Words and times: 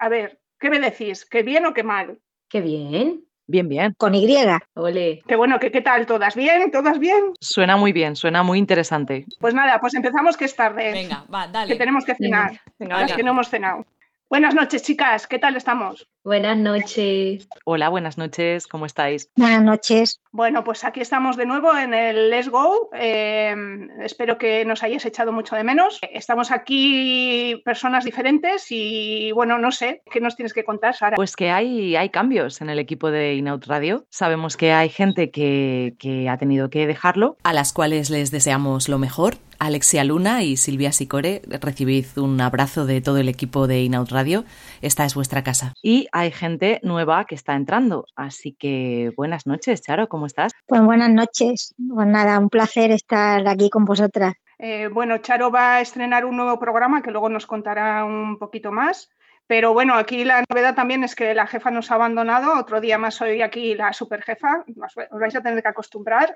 A 0.00 0.08
ver, 0.08 0.40
¿qué 0.58 0.70
me 0.70 0.80
decís? 0.80 1.24
¿Qué 1.26 1.42
bien 1.42 1.66
o 1.66 1.74
qué 1.74 1.82
mal? 1.82 2.18
Qué 2.48 2.60
bien. 2.60 3.22
Bien, 3.46 3.68
bien. 3.68 3.94
Con 3.98 4.14
Y. 4.14 4.26
Ole. 4.74 5.22
Qué 5.26 5.36
bueno, 5.36 5.58
¿qué, 5.58 5.70
qué 5.70 5.80
tal? 5.80 6.06
¿Todas 6.06 6.34
bien? 6.36 6.70
¿Todas 6.70 6.98
bien? 6.98 7.32
Suena 7.40 7.76
muy 7.76 7.92
bien, 7.92 8.14
suena 8.16 8.42
muy 8.42 8.58
interesante. 8.58 9.26
Pues 9.40 9.54
nada, 9.54 9.78
pues 9.80 9.92
empezamos 9.94 10.36
que 10.36 10.44
es 10.46 10.54
tarde. 10.56 10.92
Venga, 10.92 11.24
va, 11.32 11.46
Que 11.46 11.52
dale. 11.52 11.76
tenemos 11.76 12.04
que 12.04 12.14
cenar. 12.14 12.52
Venga, 12.78 12.94
Las 12.96 13.02
venga. 13.06 13.16
que 13.16 13.22
no 13.24 13.30
hemos 13.32 13.48
cenado. 13.50 13.84
Buenas 14.30 14.54
noches, 14.54 14.84
chicas. 14.84 15.26
¿Qué 15.26 15.40
tal 15.40 15.56
estamos? 15.56 16.06
Buenas 16.22 16.56
noches. 16.56 17.48
Hola, 17.64 17.88
buenas 17.88 18.16
noches, 18.16 18.68
¿cómo 18.68 18.86
estáis? 18.86 19.28
Buenas 19.34 19.64
noches. 19.64 20.20
Bueno, 20.30 20.62
pues 20.62 20.84
aquí 20.84 21.00
estamos 21.00 21.36
de 21.36 21.46
nuevo 21.46 21.76
en 21.76 21.94
el 21.94 22.30
Let's 22.30 22.48
Go. 22.48 22.90
Eh, 22.94 23.52
espero 23.98 24.38
que 24.38 24.64
nos 24.64 24.84
hayáis 24.84 25.04
echado 25.04 25.32
mucho 25.32 25.56
de 25.56 25.64
menos. 25.64 25.98
Estamos 26.12 26.52
aquí 26.52 27.60
personas 27.64 28.04
diferentes 28.04 28.66
y 28.70 29.32
bueno, 29.32 29.58
no 29.58 29.72
sé, 29.72 30.02
¿qué 30.12 30.20
nos 30.20 30.36
tienes 30.36 30.54
que 30.54 30.64
contar, 30.64 30.94
Sara? 30.94 31.16
Pues 31.16 31.34
que 31.34 31.50
hay, 31.50 31.96
hay 31.96 32.10
cambios 32.10 32.60
en 32.60 32.70
el 32.70 32.78
equipo 32.78 33.10
de 33.10 33.34
Inaut 33.34 33.66
Radio. 33.66 34.06
Sabemos 34.10 34.56
que 34.56 34.70
hay 34.70 34.90
gente 34.90 35.32
que, 35.32 35.96
que 35.98 36.28
ha 36.28 36.38
tenido 36.38 36.70
que 36.70 36.86
dejarlo. 36.86 37.36
A 37.42 37.52
las 37.52 37.72
cuales 37.72 38.10
les 38.10 38.30
deseamos 38.30 38.88
lo 38.88 38.98
mejor. 38.98 39.38
Alexia 39.60 40.04
Luna 40.04 40.42
y 40.42 40.56
Silvia 40.56 40.90
Sicore, 40.90 41.42
recibid 41.60 42.06
un 42.16 42.40
abrazo 42.40 42.86
de 42.86 43.02
todo 43.02 43.18
el 43.18 43.28
equipo 43.28 43.66
de 43.66 43.82
Inaut 43.82 44.10
Radio. 44.10 44.44
Esta 44.80 45.04
es 45.04 45.14
vuestra 45.14 45.44
casa. 45.44 45.74
Y 45.82 46.08
hay 46.12 46.32
gente 46.32 46.80
nueva 46.82 47.26
que 47.26 47.34
está 47.34 47.54
entrando. 47.54 48.06
Así 48.16 48.52
que 48.58 49.12
buenas 49.18 49.46
noches, 49.46 49.82
Charo, 49.82 50.08
¿cómo 50.08 50.24
estás? 50.24 50.52
Pues 50.66 50.80
buenas 50.80 51.10
noches. 51.10 51.74
Pues 51.76 52.06
nada, 52.06 52.38
un 52.38 52.48
placer 52.48 52.90
estar 52.90 53.46
aquí 53.46 53.68
con 53.68 53.84
vosotras. 53.84 54.32
Eh, 54.58 54.88
bueno, 54.90 55.18
Charo 55.18 55.50
va 55.50 55.76
a 55.76 55.80
estrenar 55.82 56.24
un 56.24 56.38
nuevo 56.38 56.58
programa 56.58 57.02
que 57.02 57.10
luego 57.10 57.28
nos 57.28 57.46
contará 57.46 58.06
un 58.06 58.38
poquito 58.38 58.72
más. 58.72 59.10
Pero 59.46 59.74
bueno, 59.74 59.94
aquí 59.94 60.24
la 60.24 60.42
novedad 60.48 60.74
también 60.74 61.04
es 61.04 61.14
que 61.14 61.34
la 61.34 61.46
jefa 61.46 61.70
nos 61.70 61.90
ha 61.90 61.96
abandonado. 61.96 62.58
Otro 62.58 62.80
día 62.80 62.96
más 62.96 63.16
soy 63.16 63.42
aquí 63.42 63.74
la 63.74 63.92
super 63.92 64.22
jefa. 64.22 64.64
Os 64.82 64.96
os 64.96 65.20
vais 65.20 65.36
a 65.36 65.42
tener 65.42 65.60
que 65.62 65.68
acostumbrar 65.68 66.34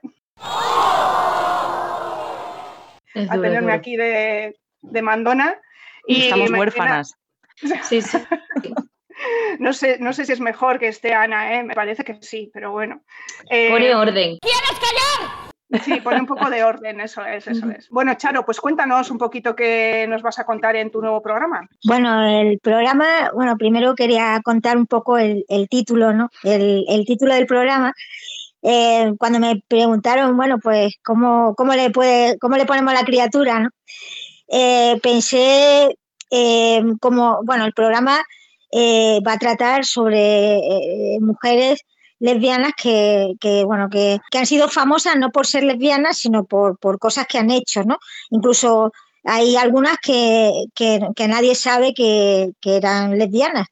Es 3.15 3.31
a 3.31 3.37
duro, 3.37 3.49
tenerme 3.49 3.67
duro. 3.73 3.75
aquí 3.75 3.97
de, 3.97 4.57
de 4.83 5.03
mandona. 5.03 5.59
Estamos 6.07 6.51
me- 6.51 6.59
huérfanas. 6.59 7.15
Sí, 7.85 8.03
sí. 8.03 8.19
No 9.61 9.73
sé, 9.73 9.99
no 10.01 10.13
sé 10.13 10.25
si 10.25 10.33
es 10.33 10.41
mejor 10.41 10.81
que 10.81 10.89
esté 10.89 11.15
Ana, 11.15 11.55
¿eh? 11.55 11.63
me 11.63 11.75
parece 11.75 12.03
que 12.03 12.19
sí, 12.21 12.51
pero 12.53 12.73
bueno. 12.73 13.03
Eh, 13.49 13.71
Pone 13.71 13.95
orden. 13.95 14.39
Sí, 15.83 16.01
pone 16.01 16.21
un 16.21 16.27
poco 16.27 16.51
de 16.51 16.63
orden, 16.63 17.01
eso 17.01 17.25
es, 17.25 17.49
eso 17.49 17.69
es. 17.71 17.89
Bueno, 17.89 18.15
Charo, 18.15 18.45
pues 18.45 18.61
cuéntanos 18.61 19.11
un 19.11 19.19
poquito 19.19 19.57
qué 19.57 20.07
nos 20.09 20.23
vas 20.23 20.39
a 20.39 20.45
contar 20.45 20.77
en 20.77 20.91
tu 20.91 21.01
nuevo 21.01 21.21
programa. 21.21 21.69
Bueno, 21.85 22.25
el 22.25 22.61
programa, 22.61 23.31
bueno, 23.35 23.57
primero 23.57 23.95
quería 23.97 24.41
contar 24.45 24.77
un 24.77 24.87
poco 24.87 25.19
el, 25.19 25.45
el 25.49 25.69
título, 25.69 26.13
¿no? 26.13 26.31
El, 26.45 26.85
el 26.89 27.05
título 27.05 27.35
del 27.35 27.47
programa. 27.47 27.93
Eh, 28.67 29.13
cuando 29.19 29.39
me 29.39 29.63
preguntaron, 29.69 30.37
bueno, 30.39 30.59
pues, 30.59 30.95
¿cómo, 31.05 31.55
cómo, 31.55 31.75
le, 31.75 31.93
cómo 32.41 32.57
le 32.57 32.65
ponemos 32.65 32.93
a 32.95 32.97
la 32.97 33.05
criatura, 33.05 33.61
¿no? 33.61 33.69
Eh, 34.49 34.99
pensé 35.03 35.99
eh, 36.31 36.83
como, 37.01 37.41
bueno, 37.45 37.67
el 37.67 37.75
programa 37.75 38.23
eh, 38.73 39.21
va 39.27 39.35
a 39.35 39.39
tratar 39.39 39.85
sobre 39.85 40.59
mujeres 41.21 41.81
lesbianas 42.19 42.73
que, 42.81 43.35
que, 43.41 43.65
bueno, 43.65 43.89
que, 43.91 44.19
que 44.31 44.39
han 44.39 44.47
sido 44.47 44.69
famosas 44.69 45.17
no 45.17 45.31
por 45.31 45.47
ser 45.47 45.65
lesbianas, 45.65 46.17
sino 46.17 46.45
por, 46.45 46.79
por 46.79 46.99
cosas 46.99 47.27
que 47.27 47.39
han 47.39 47.51
hecho, 47.51 47.85
¿no? 47.85 47.99
Incluso 48.31 48.93
hay 49.25 49.57
algunas 49.57 49.99
que, 49.99 50.51
que, 50.75 51.29
nadie 51.29 51.55
sabe 51.55 51.93
que, 51.95 52.53
eran 52.65 53.19
lesbianas. 53.19 53.67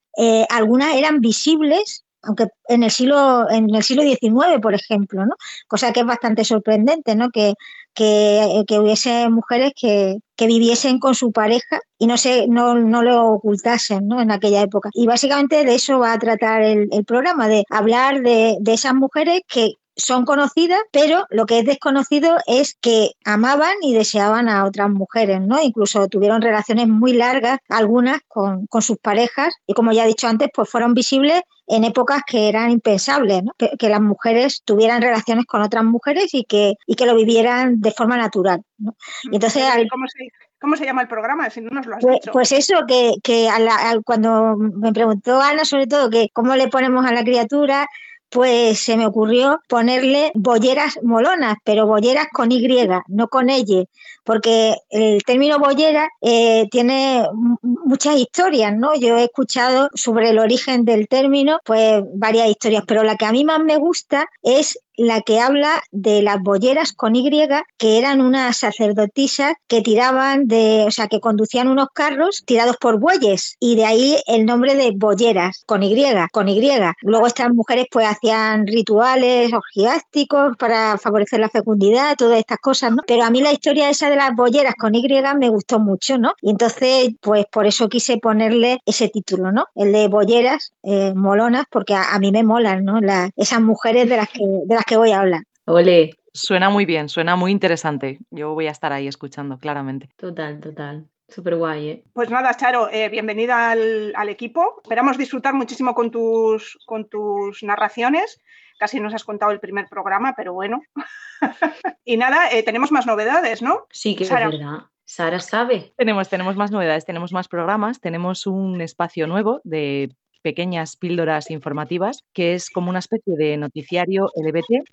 Algunas 0.50 0.94
eran 0.96 1.20
visibles, 1.20 2.04
aunque 2.22 2.46
en 2.68 2.82
el 2.82 2.90
siglo 2.90 3.50
en 3.50 3.74
el 3.74 3.82
siglo 3.82 4.02
XIX, 4.02 4.60
por 4.60 4.74
ejemplo, 4.74 5.26
¿no? 5.26 5.34
Cosa 5.68 5.92
que 5.92 6.00
es 6.00 6.06
bastante 6.06 6.44
sorprendente, 6.44 7.14
¿no? 7.16 7.30
Que, 7.30 7.54
que, 7.94 8.64
hubiese 8.78 9.28
mujeres 9.28 9.72
que, 9.78 10.16
que 10.36 10.46
viviesen 10.46 10.98
con 10.98 11.14
su 11.14 11.32
pareja 11.32 11.80
y 11.98 12.06
no 12.06 12.16
se 12.16 12.48
no, 12.48 12.74
no 12.74 13.02
lo 13.02 13.26
ocultasen 13.26 14.08
¿no? 14.08 14.20
en 14.20 14.30
aquella 14.30 14.62
época. 14.62 14.90
Y 14.94 15.06
básicamente 15.06 15.64
de 15.64 15.74
eso 15.74 15.98
va 15.98 16.12
a 16.12 16.18
tratar 16.18 16.62
el, 16.62 16.88
el 16.92 17.04
programa, 17.04 17.48
de 17.48 17.64
hablar 17.70 18.22
de, 18.22 18.56
de 18.60 18.72
esas 18.72 18.94
mujeres 18.94 19.42
que 19.48 19.74
son 19.96 20.24
conocidas, 20.24 20.80
pero 20.90 21.26
lo 21.30 21.46
que 21.46 21.60
es 21.60 21.64
desconocido 21.64 22.36
es 22.46 22.76
que 22.80 23.10
amaban 23.24 23.74
y 23.82 23.94
deseaban 23.94 24.48
a 24.48 24.64
otras 24.64 24.90
mujeres, 24.90 25.40
¿no? 25.40 25.60
Incluso 25.60 26.08
tuvieron 26.08 26.42
relaciones 26.42 26.88
muy 26.88 27.12
largas, 27.12 27.58
algunas 27.68 28.20
con, 28.28 28.66
con 28.66 28.82
sus 28.82 28.98
parejas, 28.98 29.54
y 29.66 29.74
como 29.74 29.92
ya 29.92 30.04
he 30.04 30.08
dicho 30.08 30.28
antes, 30.28 30.48
pues 30.54 30.68
fueron 30.68 30.94
visibles 30.94 31.42
en 31.66 31.84
épocas 31.84 32.22
que 32.26 32.48
eran 32.48 32.70
impensables, 32.70 33.42
¿no? 33.44 33.52
que, 33.56 33.70
que, 33.78 33.88
las 33.88 34.00
mujeres 34.00 34.62
tuvieran 34.64 35.00
relaciones 35.00 35.46
con 35.46 35.62
otras 35.62 35.84
mujeres 35.84 36.34
y 36.34 36.44
que, 36.44 36.74
y 36.86 36.96
que 36.96 37.06
lo 37.06 37.14
vivieran 37.14 37.80
de 37.80 37.92
forma 37.92 38.16
natural. 38.16 38.62
¿no? 38.78 38.96
Y 39.30 39.36
entonces, 39.36 39.62
al, 39.62 39.88
¿Cómo, 39.88 40.06
se, 40.08 40.28
¿Cómo 40.60 40.76
se 40.76 40.84
llama 40.84 41.02
el 41.02 41.08
programa? 41.08 41.48
Si 41.50 41.60
no 41.60 41.70
nos 41.70 41.86
lo 41.86 41.96
has 41.96 42.02
pues, 42.02 42.14
dicho. 42.20 42.32
Pues 42.32 42.52
eso, 42.52 42.84
que, 42.86 43.14
que 43.22 43.48
a 43.48 43.58
la, 43.58 43.90
a, 43.90 44.00
cuando 44.04 44.56
me 44.56 44.92
preguntó 44.92 45.40
Ana 45.40 45.64
sobre 45.64 45.86
todo 45.86 46.10
que 46.10 46.28
cómo 46.32 46.54
le 46.56 46.68
ponemos 46.68 47.06
a 47.06 47.12
la 47.12 47.24
criatura, 47.24 47.86
pues 48.32 48.80
se 48.80 48.96
me 48.96 49.06
ocurrió 49.06 49.60
ponerle 49.68 50.32
bolleras 50.34 50.98
molonas, 51.02 51.56
pero 51.64 51.86
bolleras 51.86 52.28
con 52.32 52.50
Y, 52.50 52.66
no 53.08 53.28
con 53.28 53.50
L, 53.50 53.88
porque 54.24 54.76
el 54.88 55.22
término 55.22 55.58
bollera 55.58 56.08
eh, 56.22 56.66
tiene 56.70 57.26
muchas 57.62 58.16
historias, 58.16 58.74
¿no? 58.74 58.94
Yo 58.94 59.18
he 59.18 59.24
escuchado 59.24 59.90
sobre 59.94 60.30
el 60.30 60.38
origen 60.38 60.86
del 60.86 61.08
término, 61.08 61.60
pues 61.64 62.02
varias 62.14 62.48
historias, 62.48 62.84
pero 62.86 63.02
la 63.02 63.16
que 63.16 63.26
a 63.26 63.32
mí 63.32 63.44
más 63.44 63.60
me 63.60 63.76
gusta 63.76 64.26
es 64.42 64.78
la 65.06 65.20
que 65.20 65.40
habla 65.40 65.82
de 65.90 66.22
las 66.22 66.40
bolleras 66.40 66.92
con 66.92 67.16
Y, 67.16 67.30
que 67.78 67.98
eran 67.98 68.20
unas 68.20 68.56
sacerdotisas 68.56 69.54
que 69.66 69.80
tiraban 69.80 70.46
de, 70.46 70.84
o 70.86 70.90
sea, 70.90 71.08
que 71.08 71.20
conducían 71.20 71.68
unos 71.68 71.88
carros 71.92 72.42
tirados 72.44 72.76
por 72.76 72.98
bueyes, 72.98 73.56
y 73.60 73.76
de 73.76 73.84
ahí 73.84 74.16
el 74.26 74.46
nombre 74.46 74.74
de 74.74 74.92
bolleras, 74.94 75.62
con 75.66 75.82
Y, 75.82 76.04
con 76.30 76.48
Y. 76.48 76.70
Luego 77.02 77.26
estas 77.26 77.52
mujeres 77.52 77.86
pues 77.90 78.06
hacían 78.06 78.66
rituales 78.66 79.52
orgiásticos 79.52 80.56
para 80.56 80.98
favorecer 80.98 81.40
la 81.40 81.48
fecundidad, 81.48 82.16
todas 82.16 82.38
estas 82.38 82.58
cosas, 82.58 82.92
¿no? 82.92 83.02
Pero 83.06 83.24
a 83.24 83.30
mí 83.30 83.40
la 83.40 83.52
historia 83.52 83.90
esa 83.90 84.10
de 84.10 84.16
las 84.16 84.34
bolleras 84.34 84.74
con 84.74 84.94
Y 84.94 85.02
me 85.38 85.48
gustó 85.48 85.78
mucho, 85.78 86.18
¿no? 86.18 86.34
Y 86.40 86.50
entonces, 86.50 87.10
pues 87.20 87.46
por 87.50 87.66
eso 87.66 87.88
quise 87.88 88.18
ponerle 88.18 88.80
ese 88.86 89.08
título, 89.08 89.52
¿no? 89.52 89.66
El 89.74 89.92
de 89.92 90.08
bolleras 90.08 90.72
eh, 90.82 91.12
molonas, 91.14 91.64
porque 91.70 91.94
a, 91.94 92.18
mí 92.18 92.30
me 92.32 92.42
molan, 92.42 92.84
¿no? 92.84 93.00
Esas 93.36 93.60
mujeres 93.60 94.08
de 94.08 94.16
las 94.16 94.28
que, 94.28 94.44
de 94.44 94.74
las 94.74 94.84
que 94.84 94.91
voy 94.96 95.12
a 95.12 95.20
hablar. 95.20 95.42
Ole. 95.66 96.10
Suena 96.34 96.70
muy 96.70 96.86
bien, 96.86 97.10
suena 97.10 97.36
muy 97.36 97.50
interesante. 97.50 98.18
Yo 98.30 98.54
voy 98.54 98.66
a 98.66 98.70
estar 98.70 98.92
ahí 98.92 99.06
escuchando, 99.06 99.58
claramente. 99.58 100.08
Total, 100.16 100.60
total. 100.60 101.06
Súper 101.28 101.56
guay, 101.56 101.88
¿eh? 101.88 102.04
Pues 102.14 102.30
nada, 102.30 102.54
Charo, 102.54 102.88
eh, 102.90 103.08
bienvenida 103.10 103.70
al, 103.70 104.12
al, 104.16 104.28
equipo. 104.28 104.80
Esperamos 104.82 105.18
disfrutar 105.18 105.54
muchísimo 105.54 105.94
con 105.94 106.10
tus, 106.10 106.78
con 106.86 107.08
tus 107.08 107.62
narraciones. 107.62 108.40
Casi 108.78 108.98
nos 108.98 109.14
has 109.14 109.24
contado 109.24 109.52
el 109.52 109.60
primer 109.60 109.88
programa, 109.88 110.34
pero 110.36 110.54
bueno. 110.54 110.82
y 112.04 112.16
nada, 112.16 112.50
eh, 112.50 112.62
tenemos 112.62 112.92
más 112.92 113.06
novedades, 113.06 113.62
¿no? 113.62 113.86
Sí, 113.90 114.14
que 114.14 114.24
Sara. 114.24 114.46
es 114.46 114.58
verdad. 114.58 114.86
Sara 115.04 115.40
sabe. 115.40 115.92
Tenemos, 115.96 116.28
tenemos 116.28 116.56
más 116.56 116.70
novedades, 116.70 117.04
tenemos 117.04 117.32
más 117.32 117.48
programas, 117.48 118.00
tenemos 118.00 118.46
un 118.46 118.80
espacio 118.80 119.26
nuevo 119.26 119.60
de 119.64 120.14
pequeñas 120.42 120.96
píldoras 120.96 121.50
informativas, 121.50 122.24
que 122.34 122.54
es 122.54 122.70
como 122.70 122.90
una 122.90 122.98
especie 122.98 123.34
de 123.36 123.56
noticiario 123.56 124.26
LBT. 124.34 124.84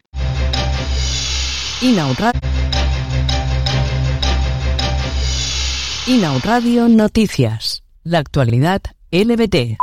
Inaud 1.81 2.17
Radio 6.43 6.87
Noticias. 6.87 7.83
La 8.03 8.19
actualidad 8.19 8.81
LBT. 9.11 9.77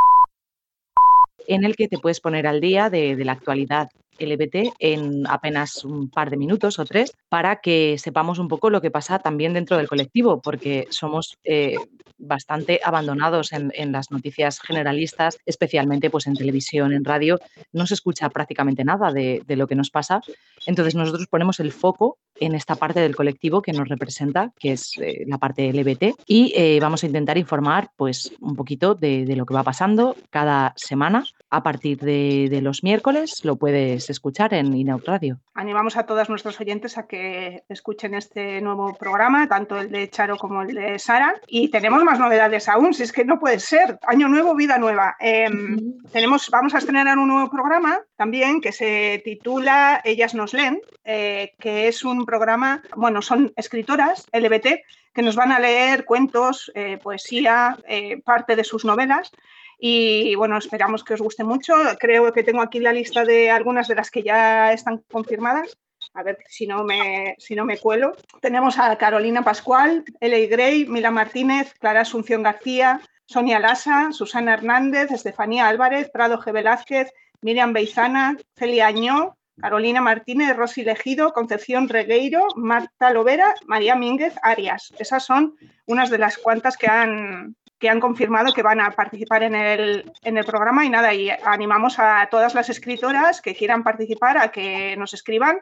En 1.47 1.65
el 1.65 1.77
que 1.77 1.89
te 1.89 1.99
puedes 1.99 2.21
poner 2.21 2.47
al 2.47 2.61
día 2.61 2.91
de, 2.91 3.17
de 3.17 3.25
la 3.25 3.33
actualidad 3.33 3.89
LBT 4.19 4.75
en 4.79 5.27
apenas 5.27 5.85
un 5.85 6.09
par 6.09 6.31
de 6.31 6.37
minutos 6.37 6.79
o 6.79 6.85
tres 6.85 7.13
para 7.29 7.57
que 7.57 7.97
sepamos 7.99 8.39
un 8.39 8.49
poco 8.49 8.71
lo 8.71 8.81
que 8.81 8.91
pasa 8.91 9.19
también 9.19 9.55
dentro 9.55 9.77
del 9.77 9.89
colectivo, 9.89 10.41
porque 10.41 10.87
somos 10.91 11.39
eh, 11.45 11.77
bastante 12.19 12.81
abandonados 12.83 13.53
en, 13.53 13.93
las 13.93 14.11
noticias 14.11 14.61
generalistas, 14.61 15.39
especialmente 15.45 16.11
pues 16.11 16.27
en 16.27 16.35
televisión, 16.35 16.93
en 16.93 17.05
radio, 17.05 17.39
no 17.73 17.87
se 17.87 17.95
escucha 17.95 18.29
prácticamente 18.31 18.85
nada 18.85 19.13
de, 19.13 19.43
lo 19.49 19.67
que 19.67 19.75
nos 19.75 19.91
pasa. 19.91 20.21
Entonces 20.67 20.95
nosotros 20.95 21.27
ponemos 21.29 21.61
el 21.61 21.73
foco 21.73 22.19
en 22.39 22.55
esta 22.55 22.77
parte 22.77 23.01
del 23.01 23.17
colectivo 23.17 23.63
que 23.63 23.73
nos 23.73 23.89
representa, 23.89 24.53
que 24.59 24.73
es 24.73 24.93
eh, 24.99 25.25
la 25.27 25.39
parte 25.39 25.73
LBT, 25.73 26.15
y 26.27 26.53
eh, 26.55 26.79
vamos 26.81 27.03
a 27.03 27.07
intentar 27.07 27.39
informar 27.39 27.91
pues 27.97 28.33
un 28.41 28.57
poquito 28.57 28.95
de, 28.95 29.25
lo 29.37 29.47
que 29.47 29.55
va 29.55 29.63
pasando 29.63 30.17
cada 30.31 30.73
semana 30.77 31.25
a 31.51 31.63
partir 31.63 31.99
de, 31.99 32.61
los 32.63 32.83
miércoles 32.83 33.45
lo 33.45 33.57
puedes 33.57 34.11
escuchar 34.11 34.55
en 34.55 34.75
Inaut 34.75 35.07
Radio. 35.07 35.39
Animamos 35.55 35.97
a 35.97 36.05
todos 36.05 36.29
nuestros 36.29 36.61
oyentes 36.61 36.99
a 36.99 37.07
que 37.07 37.63
escuchen 37.69 38.15
este 38.15 38.61
nuevo 38.61 38.95
programa, 38.95 39.49
tanto 39.49 39.79
el 39.79 39.91
de 39.91 40.11
Charo 40.11 40.37
como 40.37 40.63
el 40.63 40.75
de 40.75 40.99
Sara. 40.99 41.35
Y 41.47 41.69
tenemos 41.69 42.03
más 42.03 42.19
novedades 42.19 42.69
aún, 42.69 42.95
si 42.95 43.05
es 43.05 43.13
que 43.13 43.25
no 43.25 43.39
puede 43.39 43.61
ser. 43.61 43.99
Año 44.07 44.29
nuevo, 44.29 44.55
vida 44.55 44.79
nueva. 44.79 45.17
Em, 45.21 45.99
tenemos, 46.11 46.51
vamos 46.51 46.75
a 46.75 46.79
estrenar 46.79 47.17
un 47.19 47.29
nuevo 47.29 47.51
programa 47.51 48.01
también 48.17 48.61
que 48.61 48.73
se 48.73 49.23
titula 49.25 50.01
Ellas 50.05 50.35
nos 50.35 50.53
leen, 50.53 50.81
eh, 51.05 51.55
que 51.61 51.89
es 51.89 52.05
un 52.05 52.27
programa, 52.27 52.83
bueno, 52.97 53.23
son 53.23 53.53
escritoras 53.57 54.27
LBT 54.33 54.83
que 55.15 55.23
nos 55.23 55.37
van 55.37 55.51
a 55.51 55.59
leer 55.59 56.05
cuentos, 56.05 56.71
eh, 56.75 56.99
poesía, 57.03 57.79
eh, 57.89 58.21
parte 58.23 58.55
de 58.55 58.65
sus 58.65 58.85
novelas 58.85 59.33
y 59.79 60.35
bueno, 60.37 60.57
esperamos 60.57 61.05
que 61.05 61.15
os 61.15 61.21
guste 61.21 61.45
mucho. 61.45 61.75
Creo 61.99 62.33
que 62.33 62.43
tengo 62.43 62.63
aquí 62.63 62.81
la 62.81 62.93
lista 62.93 63.25
de 63.25 63.51
algunas 63.51 63.89
de 63.89 63.95
las 63.95 64.11
que 64.11 64.23
ya 64.23 64.73
están 64.73 65.03
confirmadas. 65.11 65.77
A 66.15 66.23
ver 66.23 66.39
si 66.49 66.67
no 66.67 66.83
me, 66.85 67.35
si 67.39 67.55
no 67.55 67.65
me 67.65 67.79
cuelo. 67.79 68.17
Tenemos 68.41 68.79
a 68.79 68.97
Carolina 68.97 69.43
Pascual, 69.43 70.05
L.A. 70.21 70.49
Gray, 70.49 70.87
Mila 70.87 71.11
Martínez, 71.11 71.75
Clara 71.79 72.03
Asunción 72.03 72.43
García, 72.43 73.01
Sonia 73.27 73.59
Lasa, 73.59 74.13
Susana 74.13 74.55
Hernández, 74.55 75.11
Estefanía 75.11 75.69
Álvarez, 75.69 76.11
Prado 76.11 76.39
G. 76.41 76.53
Velázquez, 76.53 77.13
Miriam 77.43 77.73
Beizana, 77.73 78.37
Celia 78.57 78.87
Añó, 78.87 79.37
Carolina 79.61 80.01
Martínez, 80.01 80.57
Rosy 80.57 80.85
Legido, 80.85 81.33
Concepción 81.33 81.89
Regueiro, 81.89 82.47
Marta 82.57 83.11
Lovera, 83.11 83.55
María 83.67 83.97
Mínguez 83.97 84.35
Arias. 84.43 84.95
Esas 84.99 85.25
son 85.25 85.57
unas 85.87 86.11
de 86.11 86.19
las 86.19 86.39
cuantas 86.39 86.77
que 86.77 86.87
han, 86.87 87.57
que 87.79 87.89
han 87.89 88.01
confirmado 88.01 88.53
que 88.53 88.63
van 88.63 88.81
a 88.81 88.91
participar 88.91 89.43
en 89.43 89.55
el, 89.55 90.11
en 90.23 90.39
el 90.39 90.45
programa 90.45 90.85
y 90.85 90.91
nada, 90.91 91.13
y 91.13 91.31
animamos 91.45 91.99
a 91.99 92.29
todas 92.31 92.55
las 92.55 92.71
escritoras 92.71 93.43
que 93.43 93.55
quieran 93.55 93.83
participar 93.83 94.39
a 94.39 94.51
que 94.51 94.97
nos 94.97 95.13
escriban 95.15 95.61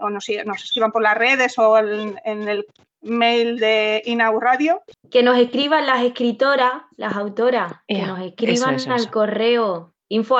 o 0.00 0.10
nos, 0.10 0.28
escriban 0.28 0.92
por 0.92 1.02
las 1.02 1.16
redes 1.16 1.58
o 1.58 1.78
en, 1.78 2.48
el 2.48 2.66
mail 3.02 3.58
de 3.58 4.02
Inau 4.06 4.40
Radio. 4.40 4.82
Que 5.10 5.22
nos 5.22 5.38
escriban 5.38 5.86
las 5.86 6.02
escritoras, 6.02 6.72
las 6.96 7.14
autoras, 7.16 7.72
que 7.86 8.02
nos 8.02 8.20
escriban 8.20 8.78
al 8.90 9.10
correo 9.10 9.92
info 10.10 10.36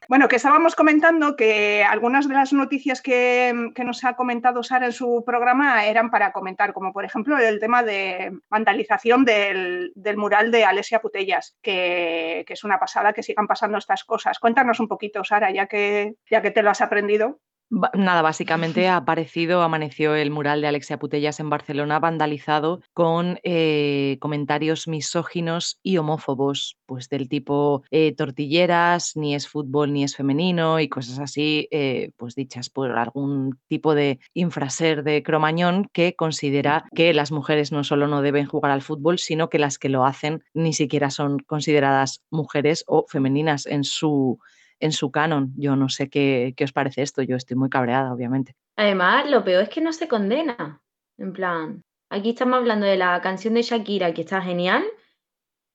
Bueno, 0.08 0.28
que 0.28 0.36
estábamos 0.36 0.76
comentando 0.76 1.34
que 1.34 1.82
algunas 1.82 2.28
de 2.28 2.34
las 2.34 2.52
noticias 2.52 3.02
que, 3.02 3.72
nos 3.84 4.04
ha 4.04 4.14
comentado 4.14 4.62
Sara 4.62 4.86
en 4.86 4.92
su 4.92 5.24
programa 5.24 5.86
eran 5.86 6.10
para 6.10 6.32
comentar, 6.32 6.72
como 6.72 6.92
por 6.92 7.04
ejemplo 7.04 7.38
el 7.38 7.58
tema 7.58 7.82
de 7.82 8.38
vandalización 8.48 9.24
del, 9.24 9.92
mural 10.16 10.50
de 10.50 10.64
Alesia 10.64 11.00
Putellas, 11.00 11.56
que, 11.62 12.44
que, 12.46 12.52
es 12.52 12.64
una 12.64 12.78
pasada 12.78 13.12
que 13.12 13.22
sigan 13.22 13.46
pasando 13.46 13.78
estas 13.78 14.04
cosas. 14.04 14.38
Cuéntanos 14.38 14.78
un 14.78 14.88
poquito, 14.88 15.24
Sara, 15.24 15.50
ya 15.50 15.66
que, 15.66 16.14
ya 16.30 16.42
que 16.42 16.50
te 16.50 16.62
lo 16.62 16.70
has 16.70 16.80
aprendido. 16.80 17.40
Nada, 17.70 18.22
básicamente 18.22 18.88
ha 18.88 18.96
aparecido, 18.96 19.60
amaneció 19.60 20.14
el 20.14 20.30
mural 20.30 20.62
de 20.62 20.68
Alexia 20.68 20.98
Putellas 20.98 21.38
en 21.38 21.50
Barcelona 21.50 21.98
vandalizado 21.98 22.80
con 22.94 23.40
eh, 23.42 24.16
comentarios 24.20 24.88
misóginos 24.88 25.78
y 25.82 25.98
homófobos, 25.98 26.78
pues 26.86 27.10
del 27.10 27.28
tipo 27.28 27.82
eh, 27.90 28.14
tortilleras, 28.14 29.16
ni 29.16 29.34
es 29.34 29.48
fútbol 29.48 29.92
ni 29.92 30.02
es 30.02 30.16
femenino 30.16 30.80
y 30.80 30.88
cosas 30.88 31.18
así, 31.18 31.68
eh, 31.70 32.12
pues 32.16 32.34
dichas 32.34 32.70
por 32.70 32.92
algún 32.92 33.58
tipo 33.68 33.94
de 33.94 34.18
infraser 34.32 35.04
de 35.04 35.22
Cromañón 35.22 35.90
que 35.92 36.16
considera 36.16 36.86
que 36.94 37.12
las 37.12 37.32
mujeres 37.32 37.70
no 37.70 37.84
solo 37.84 38.06
no 38.06 38.22
deben 38.22 38.46
jugar 38.46 38.72
al 38.72 38.80
fútbol, 38.80 39.18
sino 39.18 39.50
que 39.50 39.58
las 39.58 39.78
que 39.78 39.90
lo 39.90 40.06
hacen 40.06 40.42
ni 40.54 40.72
siquiera 40.72 41.10
son 41.10 41.38
consideradas 41.40 42.22
mujeres 42.30 42.82
o 42.86 43.04
femeninas 43.08 43.66
en 43.66 43.84
su 43.84 44.38
en 44.80 44.92
su 44.92 45.10
canon. 45.10 45.52
Yo 45.56 45.76
no 45.76 45.88
sé 45.88 46.08
qué, 46.08 46.54
os 46.62 46.72
parece 46.72 47.02
esto, 47.02 47.22
yo 47.22 47.36
estoy 47.36 47.56
muy 47.56 47.68
cabreada, 47.68 48.12
obviamente. 48.12 48.54
Además, 48.76 49.28
lo 49.28 49.44
peor 49.44 49.64
es 49.64 49.68
que 49.68 49.80
no 49.80 49.92
se 49.92 50.08
condena. 50.08 50.80
En 51.16 51.32
plan, 51.32 51.82
aquí 52.10 52.30
estamos 52.30 52.58
hablando 52.58 52.86
de 52.86 52.96
la 52.96 53.20
canción 53.20 53.54
de 53.54 53.62
Shakira, 53.62 54.14
que 54.14 54.22
está 54.22 54.40
genial, 54.40 54.84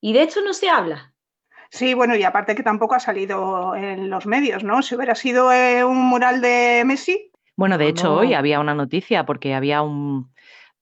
y 0.00 0.12
de 0.12 0.22
hecho 0.22 0.40
no 0.42 0.52
se 0.52 0.68
habla. 0.68 1.14
Sí, 1.70 1.94
bueno, 1.94 2.14
y 2.14 2.22
aparte 2.22 2.54
que 2.54 2.62
tampoco 2.62 2.94
ha 2.94 3.00
salido 3.00 3.74
en 3.74 4.08
los 4.08 4.26
medios, 4.26 4.62
¿no? 4.62 4.82
Si 4.82 4.94
hubiera 4.94 5.14
sido 5.14 5.52
eh, 5.52 5.84
un 5.84 5.98
mural 5.98 6.40
de 6.40 6.82
Messi. 6.86 7.30
Bueno, 7.56 7.78
de 7.78 7.88
hecho, 7.88 8.14
hoy 8.14 8.34
había 8.34 8.60
una 8.60 8.74
noticia 8.74 9.24
porque 9.26 9.54
había 9.54 9.82
un, 9.82 10.33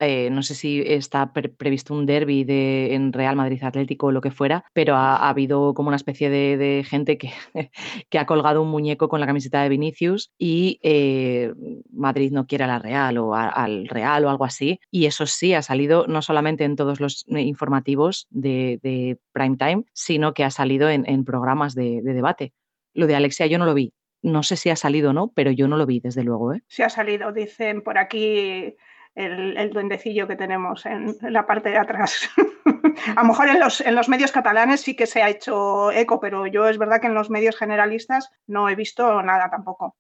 eh, 0.02 0.30
no 0.30 0.42
sé 0.42 0.56
si 0.56 0.82
está 0.84 1.32
previsto 1.32 1.94
un 1.94 2.06
derby 2.06 2.42
de, 2.42 2.94
en 2.94 3.12
Real 3.12 3.36
Madrid 3.36 3.62
Atlético 3.62 4.08
o 4.08 4.12
lo 4.12 4.20
que 4.20 4.32
fuera, 4.32 4.64
pero 4.72 4.96
ha, 4.96 5.28
habido 5.28 5.74
como 5.74 5.88
una 5.88 5.96
especie 5.96 6.28
de, 6.28 6.84
gente 6.84 7.18
que, 7.18 7.30
que, 8.10 8.18
ha 8.18 8.26
colgado 8.26 8.62
un 8.62 8.68
muñeco 8.68 9.08
con 9.08 9.20
la 9.20 9.26
camiseta 9.26 9.62
de 9.62 9.68
Vinicius 9.68 10.32
y 10.38 10.80
eh, 10.82 11.52
Madrid 11.92 12.32
no 12.32 12.46
quiere 12.46 12.64
a 12.64 12.66
la 12.66 12.78
Real 12.80 13.16
o 13.18 13.34
al 13.34 13.86
Real 13.88 14.24
o 14.24 14.30
algo 14.30 14.44
así. 14.44 14.80
Y 14.90 15.06
eso 15.06 15.26
sí 15.26 15.54
ha 15.54 15.62
salido 15.62 16.06
no 16.08 16.20
solamente 16.20 16.64
en 16.64 16.74
todos 16.74 16.98
los 16.98 17.24
eh, 17.28 17.40
informativos 17.40 18.26
de, 18.30 18.80
de 18.82 19.18
prime 19.32 19.56
time, 19.56 19.84
sino 19.92 20.34
que 20.34 20.42
ha 20.42 20.50
salido 20.50 20.90
en, 20.90 21.08
en 21.08 21.24
programas 21.24 21.74
de, 21.74 22.02
de 22.02 22.12
debate. 22.12 22.52
Lo 22.92 23.06
de 23.06 23.14
Alexia 23.14 23.46
yo 23.46 23.58
no 23.58 23.66
lo 23.66 23.74
vi, 23.74 23.94
no 24.22 24.42
sé 24.44 24.56
si 24.56 24.70
ha 24.70 24.76
salido 24.76 25.10
o 25.10 25.12
no, 25.12 25.32
pero 25.34 25.50
yo 25.50 25.68
no 25.68 25.76
lo 25.76 25.84
vi, 25.84 26.00
desde 26.00 26.22
luego. 26.22 26.54
¿eh? 26.54 26.62
Ha 26.78 26.88
salido, 26.88 27.32
dicen 27.32 27.82
por 27.82 27.98
aquí 27.98 28.76
el, 29.14 29.70
duendecillo 29.70 30.26
que 30.26 30.36
tenemos 30.36 30.86
en, 30.86 31.16
la 31.22 31.46
parte 31.46 31.70
de 31.70 31.78
atrás. 31.78 32.30
a 33.16 33.22
lo 33.22 33.28
mejor 33.28 33.48
en 33.48 33.60
los, 33.60 33.80
en 33.80 33.94
los 33.94 34.08
medios 34.08 34.32
catalanes 34.32 34.80
sí 34.80 34.96
que 34.96 35.06
se 35.06 35.22
ha 35.22 35.28
hecho 35.28 35.92
eco, 35.92 36.20
pero 36.20 36.46
yo 36.46 36.68
es 36.68 36.78
verdad 36.78 37.00
que 37.00 37.08
en 37.08 37.14
los 37.14 37.30
medios 37.30 37.56
generalistas 37.56 38.30
no 38.46 38.68
he 38.68 38.74
visto 38.74 39.22
nada 39.22 39.50
tampoco. 39.50 39.96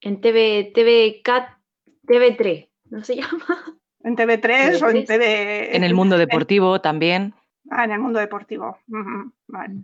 En 0.00 0.20
TV, 0.20 0.72
TV 0.74 1.20
Cat, 1.22 1.50
TV3, 2.06 2.68
¿no 2.90 3.04
se 3.04 3.16
llama? 3.20 3.78
En 4.02 4.16
TV3, 4.16 4.82
o 4.82 4.90
en 4.90 5.04
TV... 5.04 5.76
En 5.76 5.84
el 5.84 5.94
mundo 5.94 6.16
deportivo 6.16 6.80
también. 6.80 7.34
Ah, 7.70 7.84
en 7.84 7.92
el 7.92 8.00
mundo 8.00 8.18
deportivo. 8.18 8.78
Vale. 9.46 9.74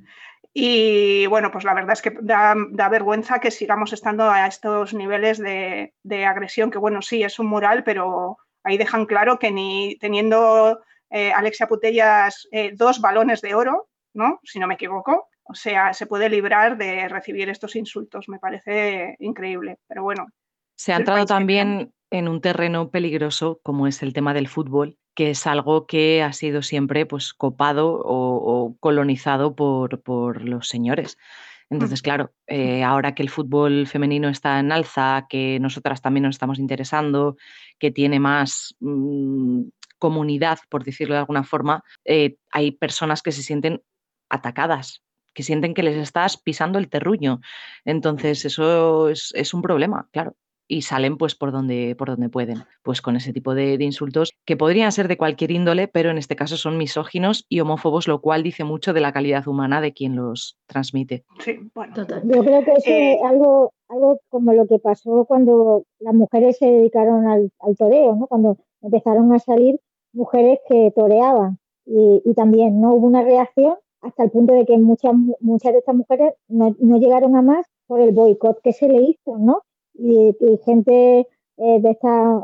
Y 0.59 1.27
bueno, 1.27 1.51
pues 1.51 1.65
la 1.65 1.75
verdad 1.75 1.93
es 1.93 2.01
que 2.01 2.17
da, 2.23 2.55
da, 2.71 2.89
vergüenza 2.89 3.41
que 3.41 3.51
sigamos 3.51 3.93
estando 3.93 4.31
a 4.31 4.47
estos 4.47 4.95
niveles 4.95 5.37
de, 5.37 5.93
de, 6.03 6.25
agresión, 6.25 6.71
que 6.71 6.79
bueno, 6.79 7.03
sí, 7.03 7.23
es 7.23 7.39
un 7.39 7.49
mural, 7.49 7.85
pero 7.85 8.39
Ahí 8.67 8.77
dejan 8.79 9.07
claro 9.07 9.39
que 9.39 9.53
ni 9.53 9.97
teniendo 10.01 10.81
eh, 11.11 11.33
Alexia 11.33 11.69
Putellas 11.69 12.49
eh, 12.51 12.73
dos 12.75 13.01
balones 13.01 13.41
de 13.41 13.55
oro, 13.55 13.89
¿no? 14.13 14.41
Si 14.43 14.59
no 14.59 14.67
me 14.67 14.75
equivoco, 14.75 15.29
o 15.45 15.55
sea, 15.55 15.93
se 15.93 16.07
puede 16.07 16.29
librar 16.29 16.77
de 16.77 17.09
recibir 17.09 17.49
estos 17.49 17.77
insultos. 17.77 18.29
Me 18.29 18.41
parece 18.41 19.15
increíble, 19.21 19.79
pero 19.87 20.03
bueno. 20.03 20.27
Se 20.75 20.93
ha 20.93 20.97
entrado 20.97 21.27
también 21.27 21.93
en 22.11 22.27
un 22.27 22.41
terreno 22.41 22.91
peligroso 22.91 23.61
como 23.63 23.87
es 23.87 24.03
el 24.03 24.13
tema 24.13 24.35
del 24.35 24.49
fútbol, 24.49 24.99
que 25.15 25.31
es 25.31 25.47
algo 25.47 25.87
que 25.87 26.25
ha 26.25 26.33
sido 26.33 26.63
siempre 26.63 27.07
pues, 27.07 27.35
copado 27.35 28.03
o, 28.05 28.77
colonizado 28.81 29.55
por, 29.55 30.03
por 30.03 30.43
los 30.43 30.67
señores. 30.67 31.19
Entonces, 31.69 32.01
claro, 32.01 32.33
eh, 32.47 32.85
ahora 32.85 33.15
que 33.15 33.23
el 33.23 33.31
fútbol 33.31 33.87
femenino 33.87 34.29
está 34.29 34.61
en 34.61 34.71
alza, 34.71 35.27
que 35.29 35.59
nosotras 35.61 36.01
también 36.01 36.23
nos 36.23 36.37
estamos 36.37 36.59
interesando, 36.59 37.37
que 37.79 37.91
tiene 37.91 38.21
más 38.21 38.77
mm, 38.81 39.63
comunidad, 39.99 40.59
por 40.69 40.85
decirlo 40.85 41.15
de 41.15 41.21
alguna 41.21 41.43
forma, 41.43 41.83
eh, 42.05 42.37
hay 42.53 42.71
personas 42.73 43.23
que 43.23 43.33
se 43.33 43.43
sienten 43.43 43.83
atacadas, 44.29 45.03
que 45.35 45.43
sienten 45.43 45.75
que 45.75 45.83
les 45.83 45.97
estás 45.97 46.37
pisando 46.37 46.79
el 46.79 46.89
terruño. 46.89 47.41
Entonces, 47.85 48.45
eso 48.45 49.09
es 49.09 49.55
un 49.55 49.63
problema, 49.63 50.09
claro 50.13 50.37
y 50.69 50.83
salen 50.83 51.17
pues 51.17 51.35
por 51.35 51.53
donde, 51.53 51.95
por 51.97 52.09
donde 52.09 52.29
pueden, 52.29 52.65
pues 52.83 53.01
con 53.01 53.17
ese 53.17 53.33
tipo 53.33 53.55
de, 53.55 53.77
insultos 53.81 54.35
que 54.45 54.57
podrían 54.57 54.93
ser 54.93 55.09
de 55.09 55.17
cualquier 55.17 55.51
índole, 55.51 55.89
pero 55.89 56.11
en 56.11 56.19
este 56.19 56.37
caso 56.37 56.57
son 56.57 56.77
misóginos 56.79 57.47
y 57.49 57.61
homófobos, 57.61 58.09
lo 58.09 58.21
cual 58.21 58.43
dice 58.43 58.65
mucho 58.65 58.93
de 58.93 59.01
la 59.01 59.13
calidad 59.13 59.47
humana 59.47 59.81
de 59.81 59.93
quien 59.93 60.17
los 60.17 60.59
transmite. 60.67 61.25
Sí, 61.41 61.59
bueno. 61.75 61.95
Yo 61.97 62.43
creo 62.43 62.65
que 62.65 62.73
es 62.73 62.87
eh, 62.87 63.19
algo, 63.25 63.73
algo 63.89 64.21
como 64.29 64.53
lo 64.53 64.67
que 64.67 64.79
pasó 64.79 65.25
cuando 65.27 65.85
las 66.01 66.15
mujeres 66.15 66.59
se 66.59 66.67
dedicaron 66.67 67.27
al, 67.27 67.51
toreo, 67.77 68.17
¿no? 68.17 68.27
cuando 68.27 68.59
empezaron 68.83 69.33
a 69.33 69.39
salir 69.39 69.79
mujeres 70.13 70.59
que 70.69 70.93
toreaban 70.95 71.59
y, 71.85 72.23
y, 72.25 72.35
también 72.35 72.81
no 72.81 72.95
hubo 72.95 73.07
una 73.07 73.23
reacción 73.23 73.77
hasta 74.01 74.25
el 74.25 74.31
punto 74.31 74.55
de 74.55 74.65
que 74.65 74.79
muchas, 74.79 75.13
muchas 75.41 75.73
de 75.73 75.79
estas 75.79 75.95
mujeres 75.95 76.35
no, 76.49 76.75
no 76.79 76.99
llegaron 76.99 77.37
a 77.37 77.43
más 77.43 77.67
por 77.87 78.01
el 78.01 78.13
boicot 78.13 78.61
que 78.63 78.73
se 78.73 78.89
le 78.89 79.03
hizo, 79.03 79.39
¿no? 79.39 79.63
Y, 79.99 80.35
gente 80.65 81.27
eh, 81.59 81.81
de 81.81 81.91
estas 81.91 82.43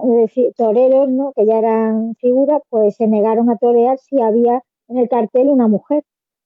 toreros, 0.57 1.09
¿no? 1.09 1.33
que 1.35 1.47
ya 1.47 1.59
eran 1.59 2.15
figuras, 2.17 2.63
pues 2.71 2.97
se 2.97 3.07
negaron 3.07 3.51
a 3.51 3.57
torear 3.57 3.99
si 3.99 4.21
había 4.21 4.63
en 4.89 4.99
el 4.99 5.09
cartel 5.09 5.49
una 5.49 5.69
mujer. 5.69 6.05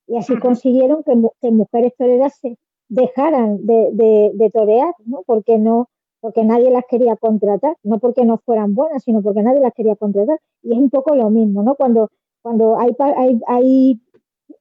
Y 0.09 0.17
así 0.17 0.39
consiguieron 0.39 1.03
que, 1.03 1.51
mujeres 1.51 1.93
toreras 1.97 2.39
se 2.41 2.57
dejaran 2.89 3.67
de, 3.67 4.51
torear, 4.53 4.95
¿no? 5.05 5.23
Porque 5.27 5.59
no 5.59 5.89
porque 6.21 6.45
nadie 6.45 6.71
las 6.71 6.85
quería 6.89 7.15
contratar, 7.15 7.77
no 7.85 8.01
porque 8.01 8.25
no 8.25 8.39
fueran 8.39 8.75
buenas, 8.75 9.05
sino 9.05 9.23
porque 9.23 9.43
nadie 9.43 9.61
las 9.61 9.73
quería 9.75 9.95
contratar. 9.95 10.41
Y 10.63 10.73
es 10.73 10.79
un 10.79 10.91
poco 10.91 11.15
lo 11.15 11.31
mismo, 11.31 11.63
¿no? 11.63 11.77
Cuando, 11.77 12.11
cuando 12.43 12.77
hay, 12.79 12.97
hay, 12.99 13.41
hay 13.47 14.01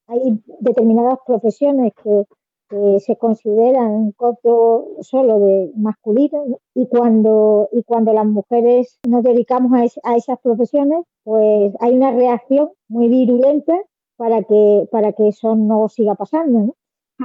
hay 0.08 0.40
determinadas 0.60 1.20
profesiones 1.26 1.94
que, 2.04 2.26
se 3.00 3.16
consideran 3.18 3.92
un 3.92 4.12
coto 4.12 4.88
solo 5.02 5.40
de 5.40 5.72
masculino 5.76 6.60
y 6.74 6.88
cuando 6.88 7.70
y 7.72 7.84
cuando 7.84 8.14
las 8.14 8.26
mujeres 8.26 9.00
nos 9.08 9.24
dedicamos 9.24 9.72
a, 10.04 10.16
esas 10.16 10.40
profesiones 10.42 11.06
pues 11.24 11.74
hay 11.80 11.96
una 11.96 12.12
reacción 12.12 12.70
muy 12.88 13.08
virulenta 13.08 13.74
para 14.18 14.44
que 14.44 14.88
para 14.92 15.14
que 15.14 15.30
eso 15.30 15.56
no 15.56 15.90
siga 15.90 16.16
pasando 16.16 16.76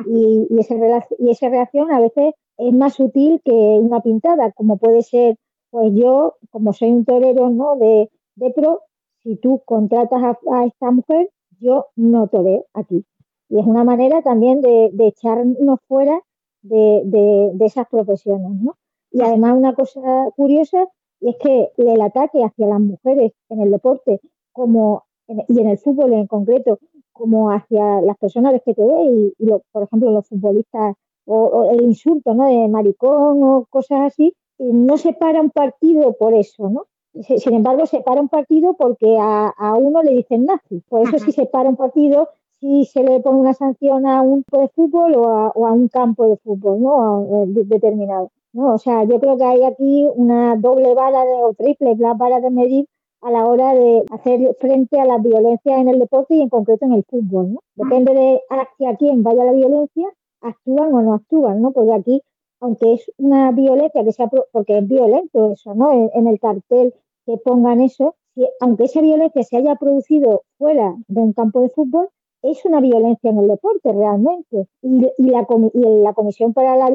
y, 0.07 0.47
y, 0.50 0.61
esa, 0.61 0.75
y 1.19 1.30
esa 1.30 1.49
reacción 1.49 1.92
a 1.92 2.00
veces 2.00 2.35
es 2.59 2.73
más 2.73 2.95
sutil 2.95 3.40
que 3.45 3.52
una 3.52 4.00
pintada 4.00 4.52
como 4.52 4.76
puede 4.78 5.02
ser 5.02 5.37
pues 5.71 5.92
yo 5.95 6.35
como 6.50 6.73
soy 6.73 6.90
un 6.90 7.04
torero 7.04 7.50
no 7.50 7.76
de, 7.76 8.11
de 8.37 8.50
pro 8.50 8.83
si 9.23 9.37
tú 9.37 9.62
contratas 9.64 10.23
a, 10.23 10.64
esta 10.64 10.90
mujer, 10.90 11.30
yo 11.61 11.87
no 11.97 12.28
te 12.28 12.38
veo 12.42 12.66
aquí. 12.75 13.04
Y 13.50 13.59
es 13.59 13.66
una 13.66 13.85
manera 13.85 14.23
también 14.23 14.62
de, 14.62 14.90
echarnos 15.00 15.80
fuera 15.87 16.19
de, 16.62 17.52
esas 17.61 17.87
profesiones, 17.88 18.52
¿no? 18.52 18.76
Y 19.11 19.21
además 19.23 19.57
una 19.57 19.75
cosa 19.75 20.30
curiosa 20.37 20.87
es 21.21 21.37
que 21.37 21.71
el 21.76 22.00
ataque 22.00 22.42
hacia 22.42 22.69
las 22.69 22.80
mujeres 22.80 23.33
en 23.49 23.61
el 23.61 23.71
deporte 23.71 24.21
como 24.52 25.04
y 25.26 25.61
en 25.61 25.69
el 25.69 25.78
fútbol 25.78 26.12
en 26.12 26.26
concreto, 26.26 26.78
como 27.12 27.50
hacia 27.50 28.00
las 28.00 28.16
personas 28.19 28.61
que 28.64 28.75
te 28.75 28.83
y, 28.83 29.35
y 29.38 29.50
por 29.73 29.83
ejemplo 29.83 30.11
los 30.11 30.26
futbolistas 30.26 30.97
o, 31.26 31.71
el 31.71 31.83
insulto 31.83 32.35
¿no? 32.35 32.47
de 32.47 32.69
maricón 32.69 33.42
o 33.42 33.66
cosas 33.71 34.00
así, 34.12 34.35
no 34.59 34.97
se 34.97 35.12
para 35.12 35.40
un 35.40 35.50
partido 35.50 36.12
por 36.14 36.35
eso, 36.35 36.69
¿no? 36.69 36.87
Sin 37.12 37.54
embargo, 37.54 37.87
se 37.87 38.00
para 38.00 38.21
un 38.21 38.28
partido 38.28 38.75
porque 38.75 39.16
a, 39.19 39.75
uno 39.76 40.02
le 40.02 40.12
dicen 40.12 40.45
nazi. 40.45 40.80
Por 40.88 41.02
eso 41.02 41.19
si 41.19 41.33
se 41.33 41.47
para 41.47 41.69
un 41.69 41.76
partido, 41.76 42.28
si 42.61 42.85
se 42.85 43.02
le 43.02 43.21
pone 43.21 43.40
una 43.40 43.55
sanción 43.55 44.07
a 44.07 44.23
un 44.23 44.45
de 44.52 44.69
fútbol 44.69 45.14
o 45.17 45.67
a, 45.67 45.73
un 45.73 45.88
campo 45.88 46.29
de 46.29 46.37
fútbol, 46.37 46.81
¿no? 46.81 47.47
determinado. 47.47 48.31
¿no? 48.52 48.75
O 48.75 48.79
sea, 48.79 49.05
yo 49.05 49.19
creo 49.21 49.37
que 49.37 49.45
hay 49.45 49.64
aquí 49.64 50.07
una 50.14 50.57
doble 50.57 50.95
vara 50.95 51.25
de, 51.25 51.43
o 51.43 51.55
triple 51.55 51.95
vara 51.95 52.40
de 52.40 52.50
medir 52.50 52.87
a 53.23 53.31
la 53.31 53.47
hora 53.47 53.75
de 53.75 54.05
hacer 54.11 54.57
frente 54.61 54.99
a 55.00 55.05
la 55.05 55.19
violencia 55.19 55.79
en 55.79 55.88
el 55.88 55.99
deporte 55.99 56.35
y 56.35 56.43
en 56.43 56.49
concreto 56.49 56.87
en 56.87 56.93
el 56.93 57.05
fútbol, 57.05 57.52
¿no? 57.52 57.61
Depende 57.75 58.14
de 58.14 58.40
hacia 58.49 58.97
quién 58.97 59.23
vaya 59.23 59.45
la 59.45 59.52
violencia, 59.52 60.09
actúan 60.40 60.95
o 60.95 61.02
no 61.02 61.14
actúan, 61.14 61.61
¿no? 61.61 61.71
Porque 61.73 61.93
aquí 61.93 62.23
aunque 62.61 62.95
es 62.95 63.11
una 63.17 63.52
violencia 63.52 64.05
que 64.05 64.12
sea, 64.12 64.29
porque 64.52 64.79
es 64.79 64.87
violento 64.87 65.52
eso, 65.52 65.75
¿no? 65.75 66.11
En, 66.12 66.26
el 66.26 66.38
cartel 66.38 66.95
que 67.25 67.38
pongan 67.38 67.81
eso, 67.81 68.17
aunque 68.61 68.85
esa 68.85 69.00
violencia 69.00 69.43
se 69.43 69.57
haya 69.57 69.76
producido 69.76 70.43
fuera 70.59 70.95
de 71.09 71.21
un 71.21 71.33
campo 71.33 71.62
de 71.62 71.71
fútbol, 71.71 72.11
es 72.42 72.64
una 72.64 72.80
violencia 72.80 73.30
en 73.30 73.38
el 73.38 73.49
deporte 73.49 73.92
realmente. 73.92 74.66
Y, 74.82 75.30
la, 75.30 75.47
la, 75.75 76.14
Comisión 76.14 76.52
para 76.52 76.76
la, 76.76 76.92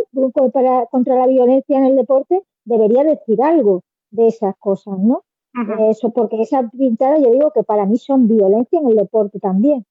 para, 0.51 0.85
contra 0.87 1.15
la 1.15 1.27
Violencia 1.27 1.77
en 1.77 1.85
el 1.85 1.95
Deporte 1.95 2.41
debería 2.63 3.03
decir 3.03 3.41
algo 3.41 3.83
de 4.11 4.27
esas 4.27 4.55
cosas, 4.57 4.97
¿no? 4.99 5.23
Eso, 5.89 6.11
porque 6.11 6.41
esas 6.41 6.65
pintadas 6.77 7.21
yo 7.21 7.31
digo 7.31 7.51
que 7.53 7.63
para 7.63 7.85
mí 7.85 7.97
son 7.97 8.27
violencia 8.27 8.77
en 8.77 8.89
el 8.89 8.97
deporte 8.97 9.39
también. 9.39 9.85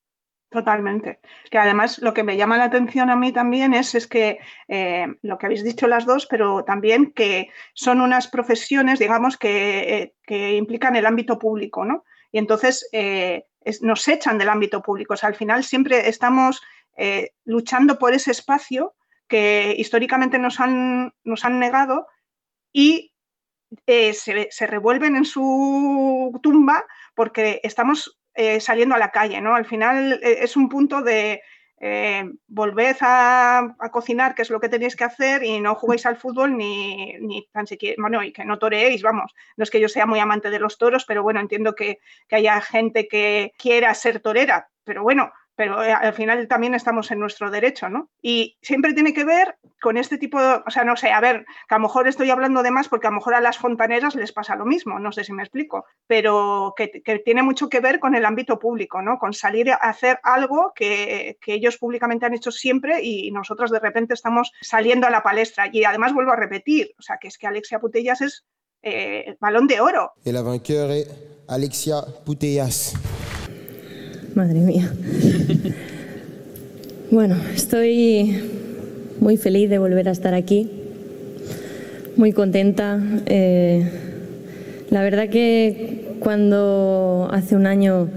Totalmente. 0.51 1.19
Que 1.51 1.59
además 1.59 1.99
lo 2.01 2.13
que 2.13 2.23
me 2.23 2.37
llama 2.37 2.59
la 2.59 2.65
atención 2.65 3.09
a 3.11 3.17
mí 3.17 3.33
también 3.33 3.73
es, 3.75 3.95
es 3.95 4.07
que 4.07 4.39
eh, 4.69 5.07
lo 5.23 5.39
que 5.39 5.47
habéis 5.47 5.65
dicho 5.65 5.89
las 5.89 6.05
dos, 6.05 6.27
pero 6.27 6.65
también 6.65 7.13
que 7.13 7.49
son 7.73 8.01
unas 8.01 8.29
profesiones, 8.29 8.99
digamos, 8.99 9.37
que, 9.37 10.13
eh, 10.29 10.57
implican 10.57 10.97
el 10.97 11.07
ámbito 11.07 11.39
público, 11.39 11.85
¿no? 11.85 12.05
Y 12.31 12.39
entonces 12.39 12.89
eh, 12.93 13.47
nos 13.81 14.07
echan 14.09 14.39
del 14.39 14.49
ámbito 14.49 14.83
público. 14.83 15.15
O 15.15 15.17
sea, 15.17 15.29
al 15.29 15.35
final 15.35 15.65
siempre 15.65 16.09
estamos 16.09 16.63
luchando 17.45 17.99
por 17.99 18.15
ese 18.15 18.31
espacio 18.31 18.95
que 19.27 19.75
históricamente 19.77 20.39
nos 20.39 20.61
han, 20.61 21.13
nos 21.25 21.45
han 21.45 21.59
negado 21.59 22.07
y 22.73 23.13
se, 23.87 24.49
se 24.51 24.67
revuelven 24.69 25.17
en 25.17 25.25
su 25.25 26.39
tumba 26.41 26.85
porque 27.17 27.61
estamos 27.65 28.17
eh, 28.37 28.61
saliendo 28.61 28.97
a 28.97 28.99
la 28.99 29.13
calle, 29.13 29.41
¿no? 29.41 29.55
Al 29.55 29.65
final 29.65 30.19
eh, 30.21 30.39
es 30.41 30.57
un 30.57 30.69
punto 30.69 31.03
de 31.03 31.41
eh, 31.87 32.25
volved 32.49 32.97
a, 33.03 33.77
cocinar, 33.93 34.35
que 34.35 34.41
es 34.41 34.49
lo 34.49 34.59
que 34.59 34.71
tenéis 34.71 34.97
que 34.97 35.05
hacer, 35.05 35.45
y 35.45 35.61
no 35.61 35.75
juguéis 35.75 36.07
al 36.07 36.17
fútbol 36.17 36.57
ni, 36.57 37.13
ni 37.21 37.47
tan 37.53 37.67
siquiera, 37.67 37.97
bueno, 38.01 38.23
y 38.25 38.33
que 38.33 38.47
no 38.47 38.59
toreéis, 38.59 39.03
vamos. 39.03 39.35
No 39.59 39.65
es 39.65 39.71
que 39.71 39.81
yo 39.81 39.91
sea 39.91 40.07
muy 40.07 40.19
amante 40.19 40.49
de 40.49 40.59
los 40.59 40.79
toros, 40.79 41.05
pero 41.05 41.23
bueno, 41.23 41.41
entiendo 41.41 41.75
que, 41.75 41.99
que 42.27 42.37
haya 42.37 42.59
gente 42.63 43.07
que 43.07 43.53
quiera 43.59 43.93
ser 43.93 44.21
torera, 44.21 44.71
pero 44.83 45.03
bueno, 45.03 45.31
pero 45.57 45.83
eh, 45.83 45.93
al 45.93 46.13
final 46.15 46.49
también 46.49 46.75
estamos 46.75 47.11
en 47.11 47.21
nuestro 47.21 47.51
derecho, 47.51 47.89
¿no? 47.89 48.11
Y 48.21 48.57
siempre 48.63 48.93
tiene 48.93 49.15
que 49.15 49.25
ver 49.25 49.57
con 49.81 49.97
este 49.97 50.19
tipo 50.19 50.41
de, 50.41 50.61
o 50.67 50.71
sea, 50.71 50.85
no 50.85 50.97
sé, 50.97 51.11
a 51.11 51.21
ver, 51.21 51.45
que 51.69 51.75
a 51.75 51.79
lo 51.79 51.83
mejor 51.83 52.09
estoy 52.09 52.31
hablando 52.31 52.63
de 52.63 52.71
más 52.71 52.89
porque 52.89 53.07
a 53.07 53.11
lo 53.11 53.17
mejor 53.17 53.35
a 53.35 53.41
las 53.41 53.59
fontaneras 53.59 54.15
les 54.15 54.33
pasa 54.33 54.57
lo 54.57 54.65
mismo, 54.65 54.99
no 54.99 55.13
sé 55.13 55.25
si 55.25 55.33
me 55.33 55.43
explico, 55.43 55.85
pero 56.07 56.75
que, 56.77 56.89
tiene 57.25 57.43
mucho 57.43 57.69
que 57.69 57.81
ver 57.81 58.01
con 58.01 58.15
el 58.15 58.25
ámbito 58.25 58.59
público, 58.59 59.03
¿no? 59.03 59.19
Con 59.19 59.33
salir 59.33 59.71
a 59.71 59.77
hacer 59.77 60.19
algo 60.23 60.73
que, 60.75 61.39
ellos 61.47 61.79
públicamente 61.79 62.27
han 62.27 62.35
hecho 62.35 62.51
siempre 62.51 63.03
y 63.03 63.31
nosotros 63.31 63.71
de 63.71 63.79
repente 63.79 64.15
estamos 64.15 64.51
saliendo 64.61 65.07
a 65.07 65.11
la 65.11 65.23
palestra. 65.23 65.69
Y 65.73 65.85
además 65.85 66.13
vuelvo 66.13 66.33
a 66.33 66.37
repetir, 66.37 66.93
o 66.99 67.03
sea, 67.03 67.19
que 67.19 67.29
es 67.29 67.39
que 67.39 67.47
Alexia 67.47 67.79
Putellas 67.79 68.21
es 68.21 68.45
eh, 68.83 69.37
balón 69.39 69.69
de 69.69 69.81
oro. 69.81 70.13
Y 70.25 70.33
la 70.33 70.43
vainqueur 70.43 70.91
es 70.91 71.09
Alexia 71.47 72.03
Putellas. 72.25 72.95
Madre 74.35 74.61
mía. 74.61 74.93
Bueno, 77.11 77.37
estoy 77.55 78.41
muy 79.21 79.37
feliz 79.37 79.71
de 79.71 79.79
volver 79.79 80.09
a 80.09 80.11
estar 80.11 80.35
aquí, 80.35 80.69
muy 82.17 82.33
contenta. 82.33 83.01
Eh, 83.27 83.89
la 84.91 85.05
verdad 85.05 85.29
que 85.29 86.17
cuando 86.19 87.29
hace 87.31 87.55
un 87.55 87.69
año 87.69 88.09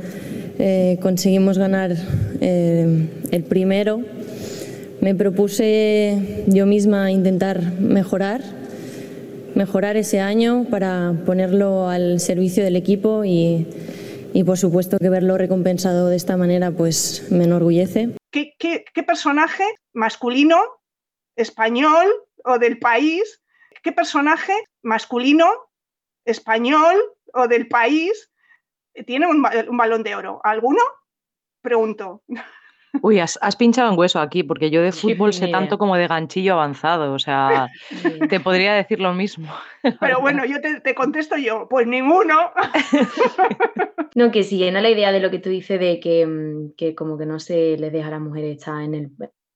eh, 0.58 0.98
conseguimos 1.00 1.60
ganar 1.60 1.96
eh, 2.42 3.08
el 3.30 3.44
primero, 3.44 4.02
me 5.02 5.14
propuse 5.14 6.46
yo 6.48 6.66
misma 6.66 7.12
intentar 7.12 7.80
mejorar, 7.80 8.42
mejorar 9.54 9.96
ese 9.98 10.22
año 10.22 10.66
para 10.72 11.14
ponerlo 11.28 11.88
al 11.88 12.20
servicio 12.20 12.64
del 12.64 12.76
equipo 12.78 13.24
y 13.24 13.68
y 14.38 14.44
por 14.44 14.56
supuesto 14.56 15.00
que 15.00 15.10
verlo 15.10 15.36
recompensado 15.36 16.10
de 16.10 16.16
esta 16.16 16.38
manera 16.38 16.70
pues 16.70 17.32
me 17.32 17.46
enorgullece. 17.46 18.18
¿Qué, 18.30 18.54
personaje 19.08 19.64
masculino, 19.94 20.62
español 21.36 22.06
o 22.44 22.60
del 22.60 22.78
país, 22.78 23.42
qué 23.82 23.92
personaje 23.92 24.54
masculino, 24.84 25.50
español 26.24 27.02
o 27.34 27.48
del 27.48 27.68
país 27.68 28.32
tiene 29.08 29.26
un, 29.26 29.44
un 29.70 29.78
balón 29.78 30.04
de 30.04 30.14
oro? 30.14 30.40
¿Alguno? 30.44 30.84
Pregunto. 31.64 32.22
Uy, 33.02 33.20
has, 33.20 33.56
pinchado 33.58 33.92
en 33.92 34.00
hueso 34.00 34.20
aquí, 34.20 34.44
porque 34.44 34.70
yo 34.70 34.82
de 34.82 34.92
fútbol 34.92 35.34
sé 35.34 35.48
tanto 35.50 35.78
como 35.78 35.96
de 35.96 36.08
ganchillo 36.08 36.54
avanzado, 36.54 37.14
o 37.14 37.20
sea, 37.20 37.70
te 38.30 38.40
podría 38.40 38.74
decir 38.74 39.00
lo 39.00 39.14
mismo. 39.14 39.54
Pero 40.00 40.20
bueno, 40.20 40.46
yo 40.46 40.58
te, 40.62 40.96
contesto 40.96 41.38
yo, 41.38 41.68
pues 41.70 41.88
ninguno. 41.88 42.52
No, 44.16 44.32
que 44.32 44.42
siguiendo 44.42 44.80
la 44.82 44.90
idea 44.90 45.12
de 45.12 45.20
lo 45.20 45.30
que 45.30 45.38
tú 45.38 45.52
dices 45.52 45.80
de 45.80 46.00
que, 46.00 46.26
mm, 46.26 46.72
que 46.76 46.96
como 46.96 47.20
que 47.20 47.28
no 47.28 47.40
se 47.40 47.78
le 47.78 47.92
deja 47.92 48.08
a 48.08 48.12
la 48.12 48.20
mujer 48.20 48.46
estar 48.46 48.82
en, 48.82 48.96
el, 48.96 49.12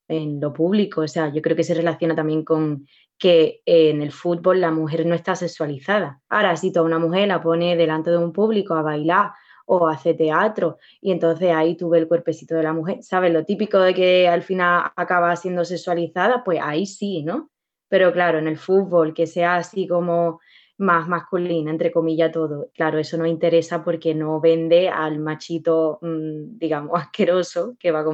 en 0.07 0.39
lo 0.39 0.53
público, 0.53 1.01
o 1.01 1.07
sea, 1.07 1.33
yo 1.33 1.41
creo 1.41 1.55
que 1.55 1.63
se 1.63 1.73
relaciona 1.73 2.13
también 2.13 2.43
con 2.43 2.85
que 3.17 3.61
en 3.65 4.03
el 4.03 4.11
fútbol 4.11 4.61
la 4.61 4.69
mujer 4.69 5.07
no 5.07 5.15
está 5.15 5.35
sexualizada. 5.35 6.21
Ahora, 6.29 6.55
si 6.57 6.71
toda 6.71 6.85
una 6.85 6.99
mujer 6.99 7.27
la 7.27 7.41
pone 7.41 7.75
delante 7.75 8.11
de 8.11 8.17
un 8.17 8.33
público 8.33 8.75
a 8.75 8.83
bailar 8.83 9.31
o 9.65 9.87
hace 9.87 10.13
teatro 10.13 10.77
y 10.99 11.11
entonces 11.11 11.51
ahí 11.51 11.75
tuve 11.75 11.99
el 11.99 12.07
cuerpecito 12.07 12.55
de 12.55 12.63
la 12.63 12.73
mujer, 12.73 13.03
¿sabes? 13.03 13.31
Lo 13.33 13.45
típico 13.45 13.79
de 13.79 13.93
que 13.93 14.27
al 14.27 14.43
final 14.43 14.91
acaba 14.95 15.35
siendo 15.35 15.65
sexualizada, 15.65 16.43
pues 16.43 16.59
ahí 16.61 16.85
sí, 16.85 17.23
¿no? 17.23 17.49
Pero 17.89 18.13
claro, 18.13 18.39
en 18.39 18.47
el 18.47 18.57
fútbol, 18.57 19.13
que 19.13 19.27
sea 19.27 19.57
así 19.57 19.87
como 19.87 20.39
más 20.77 21.07
masculina, 21.07 21.71
entre 21.71 21.91
comillas, 21.91 22.31
todo. 22.31 22.69
Claro, 22.73 22.99
eso 22.99 23.17
no 23.17 23.25
interesa 23.25 23.83
porque 23.83 24.13
no 24.13 24.41
vende 24.41 24.89
al 24.89 25.19
machito, 25.19 25.99
mm, 26.01 26.57
digamos, 26.57 26.91
asqueroso 27.01 27.75
que 27.79 27.91
va 27.91 28.01
a 28.01 28.05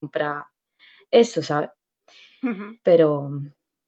comprar 0.00 0.44
eso, 1.10 1.42
¿sabes? 1.42 1.70
Pero, 2.82 3.30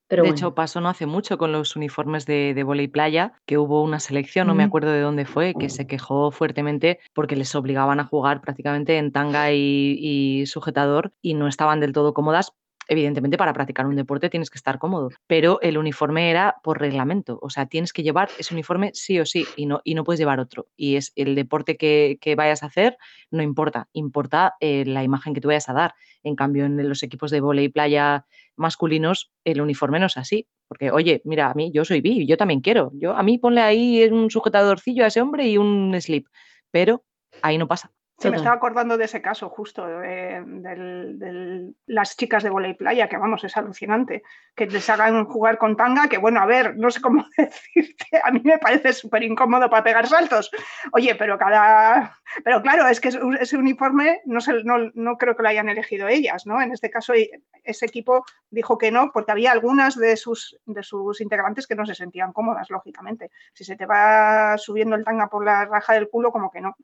de 0.08 0.28
hecho, 0.28 0.54
pasó 0.54 0.80
no 0.80 0.88
hace 0.88 1.06
mucho 1.06 1.36
con 1.36 1.52
los 1.52 1.76
uniformes 1.76 2.24
de, 2.24 2.54
de 2.54 2.82
y 2.82 2.88
playa, 2.88 3.34
que 3.46 3.58
hubo 3.58 3.82
una 3.82 4.00
selección, 4.00 4.46
no 4.46 4.54
me 4.54 4.64
acuerdo 4.64 4.90
de 4.90 5.00
dónde 5.00 5.24
fue, 5.24 5.54
que 5.54 5.68
se 5.68 5.86
quejó 5.86 6.30
fuertemente 6.30 6.98
porque 7.14 7.36
les 7.36 7.54
obligaban 7.54 8.00
a 8.00 8.04
jugar 8.04 8.40
prácticamente 8.40 8.98
en 8.98 9.12
tanga 9.12 9.52
y, 9.52 10.44
sujetador 10.46 11.12
y 11.20 11.34
no 11.34 11.48
estaban 11.48 11.80
del 11.80 11.92
todo 11.92 12.14
cómodas 12.14 12.52
evidentemente 12.88 13.36
para 13.36 13.52
practicar 13.52 13.86
un 13.86 13.96
deporte 13.96 14.30
tienes 14.30 14.50
que 14.50 14.58
estar 14.58 14.78
cómodo, 14.78 15.10
pero 15.26 15.60
el 15.60 15.78
uniforme 15.78 16.30
era 16.30 16.56
por 16.62 16.80
reglamento, 16.80 17.38
o 17.42 17.50
sea, 17.50 17.66
tienes 17.66 17.92
que 17.92 18.02
llevar 18.02 18.30
ese 18.38 18.54
uniforme 18.54 18.90
sí 18.94 19.20
o 19.20 19.26
sí 19.26 19.46
y 19.56 19.66
no, 19.66 19.80
y 19.84 19.94
no 19.94 20.04
puedes 20.04 20.18
llevar 20.18 20.40
otro. 20.40 20.68
Y 20.76 20.96
es 20.96 21.12
el 21.14 21.34
deporte 21.34 21.76
que, 21.76 22.18
vayas 22.36 22.62
a 22.62 22.66
hacer, 22.66 22.96
no 23.30 23.42
importa, 23.42 23.88
importa 23.92 24.54
eh, 24.60 24.84
la 24.86 25.04
imagen 25.04 25.34
que 25.34 25.40
tú 25.40 25.48
vayas 25.48 25.68
a 25.68 25.72
dar. 25.72 25.94
En 26.22 26.36
cambio, 26.36 26.64
en 26.64 26.88
los 26.88 27.02
equipos 27.02 27.30
de 27.30 27.40
volei 27.40 27.68
playa 27.68 28.26
masculinos, 28.56 29.32
el 29.44 29.60
uniforme 29.60 29.98
no 29.98 30.06
es 30.06 30.16
así. 30.16 30.46
Porque, 30.68 30.90
oye, 30.90 31.22
mira, 31.24 31.50
a 31.50 31.54
mí 31.54 31.70
yo 31.72 31.84
soy 31.84 32.00
bi, 32.00 32.26
yo 32.26 32.36
también 32.36 32.60
quiero. 32.60 32.90
Yo, 32.94 33.16
a 33.16 33.22
mí 33.22 33.38
ponle 33.38 33.62
ahí 33.62 34.04
un 34.04 34.30
sujetadorcillo 34.30 35.04
a 35.04 35.08
ese 35.08 35.20
hombre 35.20 35.48
y 35.48 35.56
un 35.56 35.98
slip. 36.00 36.26
Pero 36.70 37.04
ahí 37.42 37.56
no 37.58 37.66
pasa. 37.66 37.90
Se 38.18 38.30
me 38.30 38.36
estaba 38.36 38.56
acordando 38.56 38.98
de 38.98 39.04
ese 39.04 39.22
caso 39.22 39.48
justo, 39.48 39.86
de, 39.86 41.72
las 41.86 42.16
chicas 42.16 42.42
de 42.42 42.50
volei 42.50 42.74
playa, 42.74 43.08
que 43.08 43.16
vamos, 43.16 43.44
es 43.44 43.56
alucinante, 43.56 44.24
que 44.56 44.66
les 44.66 44.90
hagan 44.90 45.24
jugar 45.26 45.56
con 45.56 45.76
tanga, 45.76 46.08
que 46.08 46.18
bueno, 46.18 46.40
a 46.40 46.46
ver, 46.46 46.76
no 46.76 46.90
sé 46.90 47.00
cómo 47.00 47.24
decirte, 47.36 48.20
a 48.24 48.32
mí 48.32 48.40
me 48.42 48.58
parece 48.58 48.92
súper 48.92 49.22
incómodo 49.22 49.70
para 49.70 49.84
pegar 49.84 50.08
saltos. 50.08 50.50
Oye, 50.92 51.14
pero 51.14 51.38
cada... 51.38 52.18
Pero 52.44 52.60
claro, 52.60 52.88
es 52.88 53.00
que 53.00 53.08
ese 53.40 53.56
uniforme 53.56 54.20
no, 54.24 54.40
no, 54.64 54.90
no 54.94 55.16
creo 55.16 55.36
que 55.36 55.42
lo 55.44 55.48
hayan 55.48 55.68
elegido 55.68 56.08
ellas, 56.08 56.44
¿no? 56.44 56.60
En 56.60 56.72
este 56.72 56.90
caso, 56.90 57.14
ese 57.14 57.86
equipo 57.86 58.24
dijo 58.50 58.78
que 58.78 58.90
no, 58.90 59.12
porque 59.12 59.30
había 59.30 59.52
algunas 59.52 59.96
de 59.96 60.16
sus, 60.16 60.58
de 60.66 60.82
sus 60.82 61.20
integrantes 61.20 61.68
que 61.68 61.76
no 61.76 61.86
se 61.86 61.94
sentían 61.94 62.32
cómodas, 62.32 62.68
lógicamente. 62.68 63.30
Si 63.54 63.64
se 63.64 63.76
te 63.76 63.86
va 63.86 64.58
subiendo 64.58 64.96
el 64.96 65.04
tanga 65.04 65.28
por 65.28 65.44
la 65.44 65.64
raja 65.66 65.94
del 65.94 66.08
culo, 66.10 66.32
como 66.32 66.50
que 66.50 66.60
no 66.60 66.76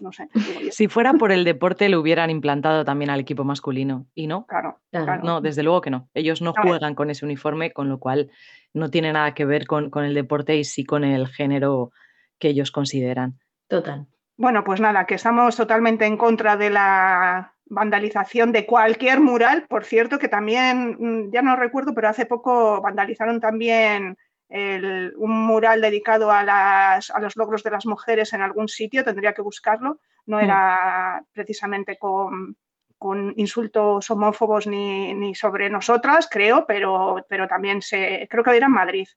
no 0.00 0.12
sé. 0.12 0.28
Si 0.70 0.88
fuera 0.88 1.12
por 1.14 1.32
el 1.32 1.44
deporte, 1.44 1.88
lo 1.88 2.00
hubieran 2.00 2.30
implantado 2.30 2.84
también 2.84 3.10
al 3.10 3.20
equipo 3.20 3.44
masculino. 3.44 4.06
¿Y 4.14 4.26
no? 4.26 4.46
Claro. 4.46 4.80
No, 5.22 5.40
desde 5.40 5.62
luego 5.62 5.80
que 5.80 5.90
no. 5.90 6.08
Ellos 6.14 6.42
no 6.42 6.52
juegan 6.52 6.94
con 6.94 7.10
ese 7.10 7.24
uniforme, 7.24 7.72
con 7.72 7.88
lo 7.88 7.98
cual 7.98 8.30
no 8.72 8.90
tiene 8.90 9.12
nada 9.12 9.34
que 9.34 9.44
ver 9.44 9.66
con, 9.66 9.90
con 9.90 10.04
el 10.04 10.14
deporte 10.14 10.56
y 10.56 10.64
sí 10.64 10.84
con 10.84 11.04
el 11.04 11.28
género 11.28 11.90
que 12.38 12.48
ellos 12.48 12.70
consideran. 12.70 13.38
Total. 13.68 14.06
Bueno, 14.36 14.64
pues 14.64 14.80
nada, 14.80 15.04
que 15.04 15.16
estamos 15.16 15.56
totalmente 15.56 16.06
en 16.06 16.16
contra 16.16 16.56
de 16.56 16.70
la 16.70 17.54
vandalización 17.66 18.52
de 18.52 18.66
cualquier 18.66 19.20
mural. 19.20 19.66
Por 19.68 19.84
cierto, 19.84 20.18
que 20.18 20.28
también, 20.28 20.96
mm, 20.98 21.30
ya 21.32 21.42
no 21.42 21.56
recuerdo, 21.56 21.94
pero 21.94 22.08
hace 22.08 22.26
poco 22.26 22.80
vandalizaron 22.80 23.40
también 23.40 24.16
un 24.50 25.46
mural 25.46 25.80
dedicado 25.80 26.30
a, 26.30 26.42
las, 26.42 27.10
a, 27.10 27.20
los 27.20 27.36
logros 27.36 27.62
de 27.62 27.70
las 27.70 27.86
mujeres 27.86 28.32
en 28.32 28.42
algún 28.42 28.68
sitio, 28.68 29.04
tendría 29.04 29.32
que 29.32 29.42
buscarlo. 29.42 30.00
No 30.26 30.38
mm. 30.38 30.40
era 30.40 31.24
precisamente 31.32 31.96
con, 31.98 32.56
con 32.98 33.32
insultos 33.36 34.10
homófobos 34.10 34.66
ni, 34.66 35.14
ni, 35.14 35.34
sobre 35.34 35.70
nosotras, 35.70 36.28
creo, 36.30 36.66
pero, 36.66 37.24
pero 37.28 37.46
también 37.46 37.80
se, 37.80 38.26
creo 38.30 38.44
que 38.44 38.56
era 38.56 38.66
en 38.66 38.72
Madrid. 38.72 39.08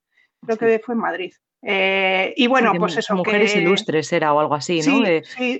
Creo 0.45 0.57
que 0.57 0.79
fue 0.79 0.93
en 0.95 1.01
Madrid. 1.01 1.33
Eh, 1.65 2.33
y 2.35 2.47
bueno, 2.47 2.73
pues 2.77 2.97
eso. 2.97 3.15
Mujeres 3.15 3.55
ilustres 3.55 4.11
era 4.11 4.33
o 4.33 4.39
algo 4.39 4.55
así, 4.55 4.81
¿no? 4.81 5.01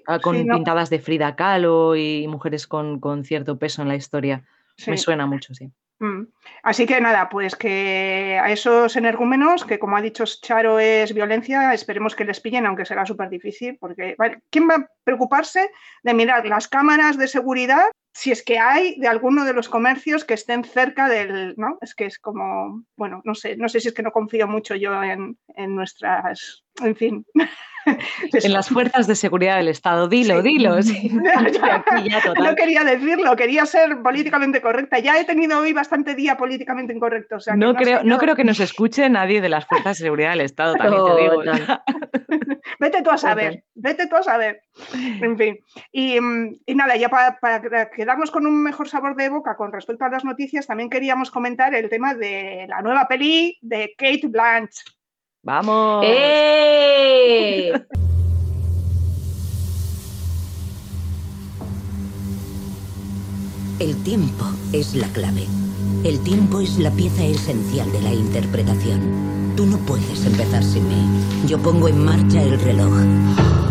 Ah, 0.06 0.20
con 0.20 0.46
pintadas 0.46 0.90
de 0.90 1.00
Frida 1.00 1.36
Kahlo 1.36 1.96
y 1.96 2.28
mujeres 2.28 2.68
con, 2.68 3.00
con 3.00 3.24
cierto 3.24 3.58
peso 3.58 3.82
en 3.82 3.88
la 3.88 3.96
historia. 3.96 4.44
Me 4.86 4.98
suena 4.98 5.26
mucho, 5.26 5.54
sí. 5.54 5.72
Mm. 6.00 6.24
Así 6.64 6.86
que 6.86 7.02
nada, 7.02 7.30
pues 7.30 7.56
que 7.56 8.40
a 8.42 8.52
esos 8.52 8.96
energúmenos, 8.96 9.66
que 9.66 9.80
como 9.80 9.98
ha 9.98 10.02
dicho 10.02 10.24
Charo 10.26 10.80
es 10.80 11.14
violencia, 11.14 11.74
esperemos 11.74 12.16
que 12.16 12.26
les 12.26 12.40
pillen, 12.40 12.66
aunque 12.66 12.86
será 12.86 13.06
súper 13.06 13.30
difícil, 13.30 13.78
porque 13.80 14.16
¿quién 14.50 14.70
va 14.70 14.76
a 14.76 14.88
preocuparse 15.04 15.70
de 16.04 16.14
mirar 16.14 16.46
las 16.46 16.68
cámaras 16.68 17.18
de 17.18 17.28
seguridad 17.28 17.86
si 18.14 18.32
es 18.32 18.44
que 18.44 18.60
hay 18.60 19.00
de 19.00 19.08
alguno 19.08 19.44
de 19.44 19.54
los 19.54 19.68
comercios 19.68 20.24
que 20.24 20.36
estén 20.36 20.64
cerca 20.64 21.10
del, 21.10 21.56
¿no? 21.58 21.80
Es 21.82 21.96
que 21.96 22.06
es 22.06 22.20
como, 22.20 22.84
bueno, 22.96 23.22
no 23.26 23.34
sé, 23.34 23.58
no 23.58 23.68
sé 23.68 23.80
si 23.80 23.88
es 23.88 23.94
que 23.94 24.04
no 24.04 24.12
confío 24.12 24.48
mucho 24.48 24.76
yo 24.76 25.02
en, 25.04 25.38
en 25.56 25.76
nuestras, 25.76 26.64
en 26.82 26.96
fin. 26.96 27.26
en 27.86 28.54
las 28.54 28.70
fuerzas 28.70 29.08
de 29.08 29.16
seguridad 29.16 29.58
del 29.58 29.68
Estado. 29.68 30.08
Dilo, 30.08 30.42
dilo. 30.42 30.76
no 32.40 32.56
quería 32.56 32.84
decirlo, 32.84 33.36
quería 33.36 33.66
ser 33.66 34.02
políticamente 34.02 34.62
correcta. 34.62 35.00
Ya 35.00 35.20
he 35.20 35.26
tenido 35.26 35.60
hoy 35.60 35.74
bastante 35.74 36.16
día 36.16 36.33
políticamente 36.38 36.94
incorrecto. 36.94 37.38
no, 37.56 37.76
creo, 37.76 38.04
no 38.04 38.18
creo 38.18 38.36
que 38.36 38.44
nos 38.44 38.60
escuche 38.60 39.10
nadie 39.10 39.42
de 39.42 39.50
las 39.50 39.66
fuerzas 39.66 39.98
de 39.98 40.06
seguridad 40.06 40.32
del 40.32 40.42
Estado, 40.42 40.76
también 40.76 41.04
te 41.06 41.22
digo. 41.22 41.42
vete 42.80 43.02
tú 43.02 43.10
a 43.10 43.18
saber, 43.18 43.64
vete 43.74 44.08
tú 44.08 44.16
a 44.16 44.24
saber. 44.24 44.62
En 44.94 45.38
fin. 45.38 45.60
Y, 45.92 46.20
nada, 46.74 46.96
ya 46.96 47.10
para, 47.10 47.40
para 47.40 47.90
quedarnos 47.90 48.32
con 48.32 48.46
un 48.46 48.62
mejor 48.62 48.88
sabor 48.88 49.16
de 49.16 49.30
boca 49.30 49.56
con 49.56 49.72
respecto 49.72 50.06
a 50.06 50.10
las 50.10 50.26
noticias, 50.26 50.68
también 50.68 50.90
queríamos 50.90 51.32
comentar 51.32 51.74
el 51.76 51.90
tema 51.90 52.14
de 52.14 52.66
la 52.68 52.82
nueva 52.82 53.08
peli 53.08 53.58
de 53.62 53.94
Kate 53.98 54.28
Blanchett. 54.28 54.94
¡Vamos! 55.44 56.06
¡Eh! 56.08 57.74
El 63.80 64.02
tiempo 64.04 64.46
es 64.72 64.96
la 64.96 65.08
clave. 65.08 65.46
El 66.04 66.20
tiempo 66.20 66.60
es 66.60 66.80
la 66.80 66.92
pieza 66.92 67.24
esencial 67.24 67.90
de 67.92 68.02
la 68.02 68.14
interpretación. 68.14 69.54
Tú 69.56 69.66
no 69.66 69.78
puedes 69.78 70.26
empezar 70.26 70.62
sin 70.62 70.88
mí. 70.90 71.48
Yo 71.48 71.58
pongo 71.60 71.88
en 71.88 72.04
marcha 72.04 72.44
el 72.44 72.60
reloj. 72.60 72.94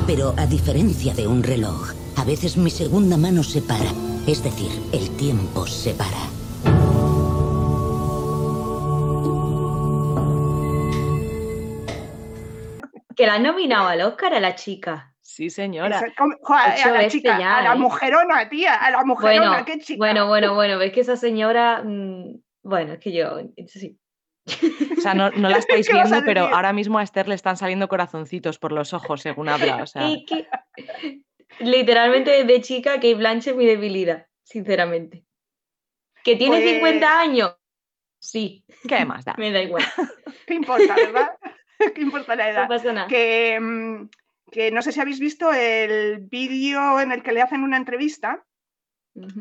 Pero 0.06 0.32
a 0.38 0.46
diferencia 0.46 1.12
de 1.12 1.26
un 1.26 1.42
reloj, 1.42 1.92
a 2.16 2.24
veces 2.24 2.56
mi 2.56 2.70
segunda 2.70 3.18
mano 3.18 3.42
se 3.42 3.60
para. 3.60 3.92
Es 4.26 4.42
decir, 4.42 4.70
el 4.92 5.10
tiempo 5.10 5.66
se 5.66 5.92
para. 5.92 6.32
que 13.14 13.26
la 13.26 13.34
al 13.34 14.00
Oscar 14.02 14.34
a 14.34 14.40
la 14.40 14.56
chica. 14.56 15.11
Sí, 15.32 15.48
señora. 15.48 15.98
a 15.98 16.92
la 16.92 17.08
chica, 17.08 17.36
a 17.36 17.62
la 17.62 17.72
¿eh? 17.72 17.78
mujerona, 17.78 18.50
tía, 18.50 18.74
a 18.74 18.90
la 18.90 19.02
mujerona, 19.02 19.48
bueno, 19.48 19.64
qué 19.64 19.78
chica. 19.78 19.96
Bueno, 19.96 20.28
bueno, 20.28 20.54
bueno, 20.54 20.76
ves 20.76 20.92
que 20.92 21.00
esa 21.00 21.16
señora, 21.16 21.82
mm, 21.82 22.38
bueno, 22.62 22.92
es 22.92 22.98
que 22.98 23.12
yo, 23.12 23.38
sí. 23.66 23.98
O 24.98 25.00
sea, 25.00 25.14
no, 25.14 25.30
la 25.56 25.56
estáis 25.56 25.90
viendo, 25.90 26.20
pero 26.26 26.54
ahora 26.54 26.74
mismo 26.74 26.98
a 26.98 27.02
Esther 27.02 27.28
le 27.28 27.34
están 27.34 27.56
saliendo 27.56 27.88
corazoncitos 27.88 28.58
por 28.58 28.72
los 28.72 28.92
ojos 28.92 29.22
según 29.22 29.48
habla. 29.48 29.82
O 29.82 29.86
sea. 29.86 30.06
literalmente 31.60 32.44
de 32.44 32.60
chica, 32.60 33.00
que 33.00 33.14
Blanche 33.14 33.52
es 33.52 33.56
mi 33.56 33.64
debilidad, 33.64 34.26
sinceramente. 34.42 35.24
¿Que 36.22 36.36
tiene 36.36 36.60
50 36.60 37.00
pues 37.00 37.10
años? 37.10 37.56
Sí. 38.18 38.66
¿Qué 38.86 39.06
más 39.06 39.24
da? 39.24 39.34
Me 39.38 39.50
da 39.50 39.62
igual. 39.62 39.82
¿Qué 40.46 40.52
importa, 40.52 40.94
verdad? 40.94 41.30
¿Qué 41.94 42.02
importa 42.02 42.36
la 42.36 42.50
edad? 42.50 42.62
No 42.64 42.68
pasa 42.68 42.92
nada. 42.92 43.08
Que, 43.08 43.58
mm, 43.58 44.08
que 44.52 44.70
no 44.70 44.82
sé 44.82 44.92
si 44.92 45.00
habéis 45.00 45.18
visto 45.18 45.52
el 45.52 46.18
vídeo 46.18 47.00
en 47.00 47.10
el 47.10 47.22
que 47.22 47.32
le 47.32 47.40
hacen 47.40 47.62
una 47.62 47.78
entrevista 47.78 48.44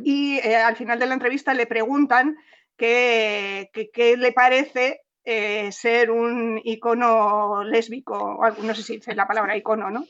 y 0.04 0.38
eh, 0.40 0.56
al 0.56 0.76
final 0.76 1.00
de 1.00 1.06
la 1.06 1.14
entrevista 1.14 1.54
le 1.54 1.68
preguntan 1.68 2.38
qué, 2.78 3.70
le 4.18 4.32
parece 4.32 5.02
eh, 5.24 5.72
ser 5.72 6.12
un 6.12 6.60
icono 6.64 7.64
lésbico, 7.64 8.40
no 8.64 8.74
sé 8.74 8.84
si 8.84 8.96
dice 8.96 9.14
la 9.14 9.28
palabra 9.28 9.56
icono, 9.56 9.92
¿no? 9.92 10.06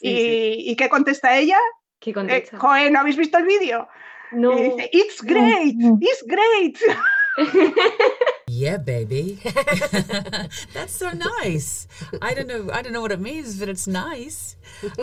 y, 0.00 0.74
qué 0.76 0.88
contesta 0.88 1.36
ella? 1.36 1.58
¿Qué 1.98 2.12
contesta? 2.12 2.56
Eh, 2.56 2.90
¿no 2.90 3.00
habéis 3.00 3.16
visto 3.16 3.38
el 3.38 3.44
vídeo? 3.44 3.88
No. 4.32 4.56
dice, 4.56 4.88
It's 4.92 5.20
great, 5.22 5.76
it's 6.00 6.24
great. 6.26 6.78
Yeah, 8.54 8.76
baby. 8.76 9.40
That's 10.72 10.94
so 10.94 11.10
nice. 11.10 11.88
I 12.22 12.34
don't 12.34 12.46
know. 12.46 12.70
I 12.72 12.82
don't 12.82 12.92
know 12.92 13.00
what 13.00 13.10
it 13.10 13.20
means, 13.20 13.58
but 13.58 13.68
it's 13.68 13.88
nice. 13.88 14.56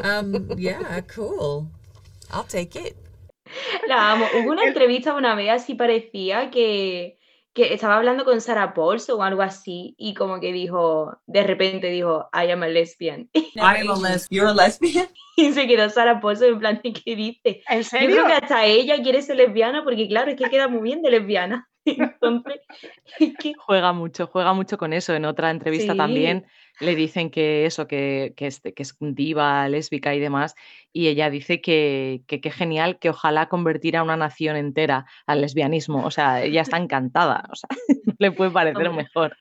Um, 0.04 0.52
yeah, 0.58 1.02
cool. 1.02 1.68
I'll 2.32 2.46
take 2.46 2.76
it. 2.78 2.96
La 3.88 4.14
amo. 4.14 4.26
Hubo 4.34 4.52
una 4.52 4.64
entrevista 4.64 5.14
una 5.14 5.36
vez 5.36 5.50
así 5.50 5.76
parecía 5.76 6.50
que, 6.50 7.18
que 7.54 7.74
estaba 7.74 7.98
hablando 7.98 8.24
con 8.24 8.40
Sarah 8.40 8.74
Paulson 8.74 9.20
o 9.20 9.24
algo 9.24 9.42
así 9.42 9.96
y 9.98 10.14
como 10.14 10.40
que 10.40 10.54
dijo, 10.54 11.20
de 11.26 11.44
repente 11.44 11.88
dijo, 11.88 12.30
I 12.34 12.52
am 12.52 12.64
a 12.64 12.68
lesbian. 12.68 13.30
I 13.34 13.82
am 13.82 13.90
a 13.90 13.98
lesbian. 13.98 14.28
You're 14.30 14.50
a 14.50 14.54
lesbian. 14.54 15.10
Y 15.36 15.52
se 15.52 15.68
quedó 15.68 15.90
Sarah 15.90 16.22
Paulson 16.22 16.54
en 16.54 16.60
plan, 16.60 16.82
¿qué 16.82 17.16
dice? 17.16 17.64
¿En 17.68 17.84
serio? 17.84 18.10
Yo 18.10 18.16
creo 18.16 18.28
que 18.28 18.46
hasta 18.46 18.66
ella 18.66 19.02
quiere 19.04 19.22
ser 19.22 19.36
lesbiana 19.36 19.84
porque 19.84 20.08
claro, 20.08 20.32
es 20.32 20.38
que 20.38 20.50
queda 20.50 20.70
muy 20.70 20.84
bien 20.84 21.02
de 21.02 21.12
lesbiana. 21.12 21.68
Entonces, 21.86 22.62
juega 23.58 23.94
mucho, 23.94 24.28
juega 24.28 24.54
mucho 24.54 24.78
con 24.78 24.94
eso. 24.94 25.14
En 25.14 25.26
otra 25.26 25.50
entrevista 25.50 25.96
también 25.96 26.46
le 26.80 26.96
dicen 26.96 27.30
que 27.30 27.66
eso, 27.66 27.88
que, 27.88 28.34
que, 28.36 28.48
es, 28.48 28.60
que 28.60 28.84
es 28.84 28.96
diva, 29.00 29.68
lésbica 29.68 30.16
y 30.16 30.20
demás, 30.20 30.56
y 30.94 31.08
ella 31.08 31.30
dice 31.30 31.62
que 31.62 32.24
qué 32.28 32.52
genial, 32.52 32.98
que 33.00 33.10
ojalá 33.10 33.50
convertir 33.50 33.98
a 33.98 34.04
una 34.04 34.18
nación 34.18 34.56
entera 34.56 35.06
al 35.26 35.42
lesbianismo. 35.42 36.06
O 36.06 36.12
sea, 36.12 36.44
ella 36.44 36.62
está 36.62 36.78
encantada, 36.78 37.44
o 37.52 37.56
sea, 37.56 37.70
le 38.20 38.32
puede 38.32 38.52
parecer 38.52 38.92
mejor. 38.92 39.36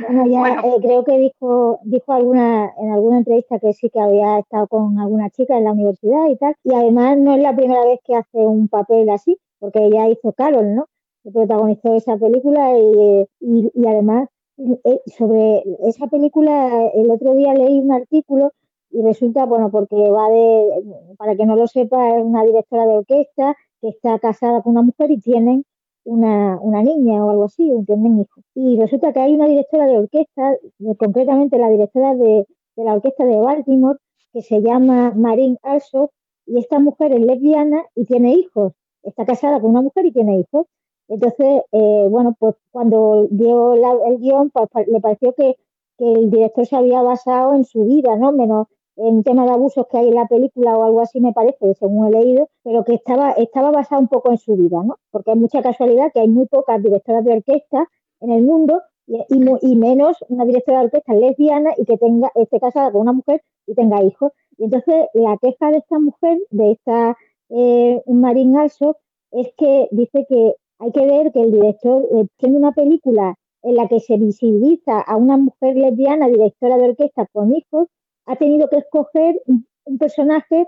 Bueno, 0.00 0.26
ya 0.26 0.60
eh, 0.60 0.80
creo 0.80 1.04
que 1.04 1.18
dijo, 1.18 1.80
dijo 1.84 2.12
alguna, 2.12 2.70
en 2.78 2.92
alguna 2.92 3.18
entrevista 3.18 3.58
que 3.58 3.72
sí 3.72 3.90
que 3.90 4.00
había 4.00 4.38
estado 4.38 4.66
con 4.68 4.98
alguna 4.98 5.30
chica 5.30 5.56
en 5.56 5.64
la 5.64 5.72
universidad 5.72 6.26
y 6.28 6.36
tal, 6.36 6.54
y 6.64 6.74
además 6.74 7.18
no 7.18 7.34
es 7.34 7.42
la 7.42 7.54
primera 7.54 7.84
vez 7.84 8.00
que 8.04 8.14
hace 8.14 8.38
un 8.38 8.68
papel 8.68 9.08
así, 9.10 9.38
porque 9.58 9.84
ella 9.84 10.08
hizo 10.08 10.32
Carol, 10.32 10.74
¿no? 10.74 10.86
Que 11.22 11.30
protagonizó 11.30 11.94
esa 11.94 12.16
película 12.16 12.78
y, 12.78 13.26
y, 13.40 13.86
además 13.86 14.28
eh, 14.58 15.00
sobre 15.18 15.62
esa 15.84 16.06
película 16.06 16.90
el 16.94 17.10
otro 17.10 17.34
día 17.34 17.54
leí 17.54 17.78
un 17.80 17.92
artículo 17.92 18.52
y 18.90 19.02
resulta, 19.02 19.46
bueno, 19.46 19.70
porque 19.70 19.96
va 19.96 20.28
de, 20.30 20.84
para 21.16 21.36
que 21.36 21.46
no 21.46 21.56
lo 21.56 21.66
sepa, 21.66 22.16
es 22.16 22.24
una 22.24 22.44
directora 22.44 22.86
de 22.86 22.98
orquesta 22.98 23.56
que 23.80 23.88
está 23.88 24.18
casada 24.18 24.62
con 24.62 24.72
una 24.72 24.82
mujer 24.82 25.10
y 25.10 25.20
tienen 25.20 25.64
una, 26.04 26.58
una 26.60 26.82
niña 26.82 27.24
o 27.24 27.30
algo 27.30 27.44
así, 27.44 27.70
tienen 27.86 28.20
hijos. 28.20 28.44
Y 28.54 28.78
resulta 28.80 29.12
que 29.12 29.20
hay 29.20 29.34
una 29.34 29.46
directora 29.46 29.86
de 29.86 29.98
orquesta, 29.98 30.56
concretamente 30.98 31.58
la 31.58 31.70
directora 31.70 32.14
de, 32.14 32.46
de 32.76 32.84
la 32.84 32.94
orquesta 32.94 33.24
de 33.24 33.36
Baltimore, 33.36 33.98
que 34.32 34.42
se 34.42 34.60
llama 34.60 35.12
Marine 35.14 35.58
Alsop, 35.62 36.10
y 36.46 36.58
esta 36.58 36.78
mujer 36.80 37.12
es 37.12 37.20
lesbiana 37.20 37.84
y 37.94 38.04
tiene 38.06 38.34
hijos. 38.34 38.72
Está 39.02 39.24
casada 39.24 39.60
con 39.60 39.70
una 39.70 39.82
mujer 39.82 40.06
y 40.06 40.12
tiene 40.12 40.40
hijos. 40.40 40.66
Entonces, 41.10 41.62
eh, 41.72 42.06
bueno, 42.08 42.36
pues 42.38 42.54
cuando 42.70 43.26
dio 43.30 43.74
el 43.74 44.18
guion, 44.18 44.50
pues, 44.50 44.68
le 44.86 45.00
pareció 45.00 45.34
que, 45.34 45.56
el 45.98 46.30
director 46.30 46.64
se 46.64 46.76
había 46.76 47.02
basado 47.02 47.52
en 47.54 47.64
su 47.64 47.84
vida, 47.84 48.16
¿no? 48.16 48.32
Menos 48.32 48.68
en 48.96 49.22
tema 49.22 49.44
de 49.44 49.50
abusos 49.50 49.86
que 49.90 49.98
hay 49.98 50.08
en 50.08 50.14
la 50.14 50.26
película 50.26 50.74
o 50.78 50.84
algo 50.84 51.02
así, 51.02 51.20
me 51.20 51.34
parece, 51.34 51.74
según 51.74 52.06
he 52.06 52.10
leído, 52.10 52.48
pero 52.62 52.84
que 52.84 52.94
estaba, 52.94 53.32
estaba 53.32 53.70
basado 53.70 54.00
un 54.00 54.08
poco 54.08 54.30
en 54.30 54.38
su 54.38 54.56
vida, 54.56 54.82
¿no? 54.82 54.96
Porque 55.10 55.32
hay 55.32 55.36
mucha 55.36 55.60
casualidad 55.62 56.10
que 56.14 56.20
hay 56.20 56.28
muy 56.28 56.46
pocas 56.46 56.82
directoras 56.82 57.22
de 57.24 57.34
orquesta 57.34 57.86
en 58.20 58.30
el 58.30 58.42
mundo 58.44 58.80
y, 59.06 59.18
y, 59.28 59.76
menos 59.76 60.16
una 60.28 60.46
directora 60.46 60.78
de 60.78 60.84
orquesta 60.86 61.12
lesbiana 61.12 61.72
y 61.76 61.84
que 61.84 61.98
tenga, 61.98 62.30
esté 62.34 62.60
casada 62.60 62.92
con 62.92 63.02
una 63.02 63.12
mujer 63.12 63.42
y 63.66 63.74
tenga 63.74 64.02
hijos. 64.02 64.32
Y 64.56 64.64
entonces 64.64 65.06
la 65.12 65.36
queja 65.36 65.70
de 65.70 65.78
esta 65.78 65.98
mujer, 65.98 66.38
de 66.50 66.72
esta 66.72 67.16
eh, 67.50 68.02
Marín 68.06 68.56
Alsop, 68.56 68.96
es 69.32 69.52
que 69.58 69.88
dice 69.90 70.24
que 70.28 70.54
hay 70.80 70.92
que 70.92 71.06
ver 71.06 71.30
que 71.32 71.42
el 71.42 71.52
director, 71.52 72.08
eh, 72.10 72.26
tiene 72.38 72.56
una 72.56 72.72
película 72.72 73.34
en 73.62 73.76
la 73.76 73.86
que 73.86 74.00
se 74.00 74.16
visibiliza 74.16 75.00
a 75.00 75.16
una 75.16 75.36
mujer 75.36 75.76
lesbiana, 75.76 76.26
directora 76.28 76.78
de 76.78 76.88
orquesta 76.88 77.26
con 77.32 77.54
hijos, 77.54 77.88
ha 78.26 78.36
tenido 78.36 78.68
que 78.68 78.78
escoger 78.78 79.40
un, 79.46 79.66
personaje 79.98 80.66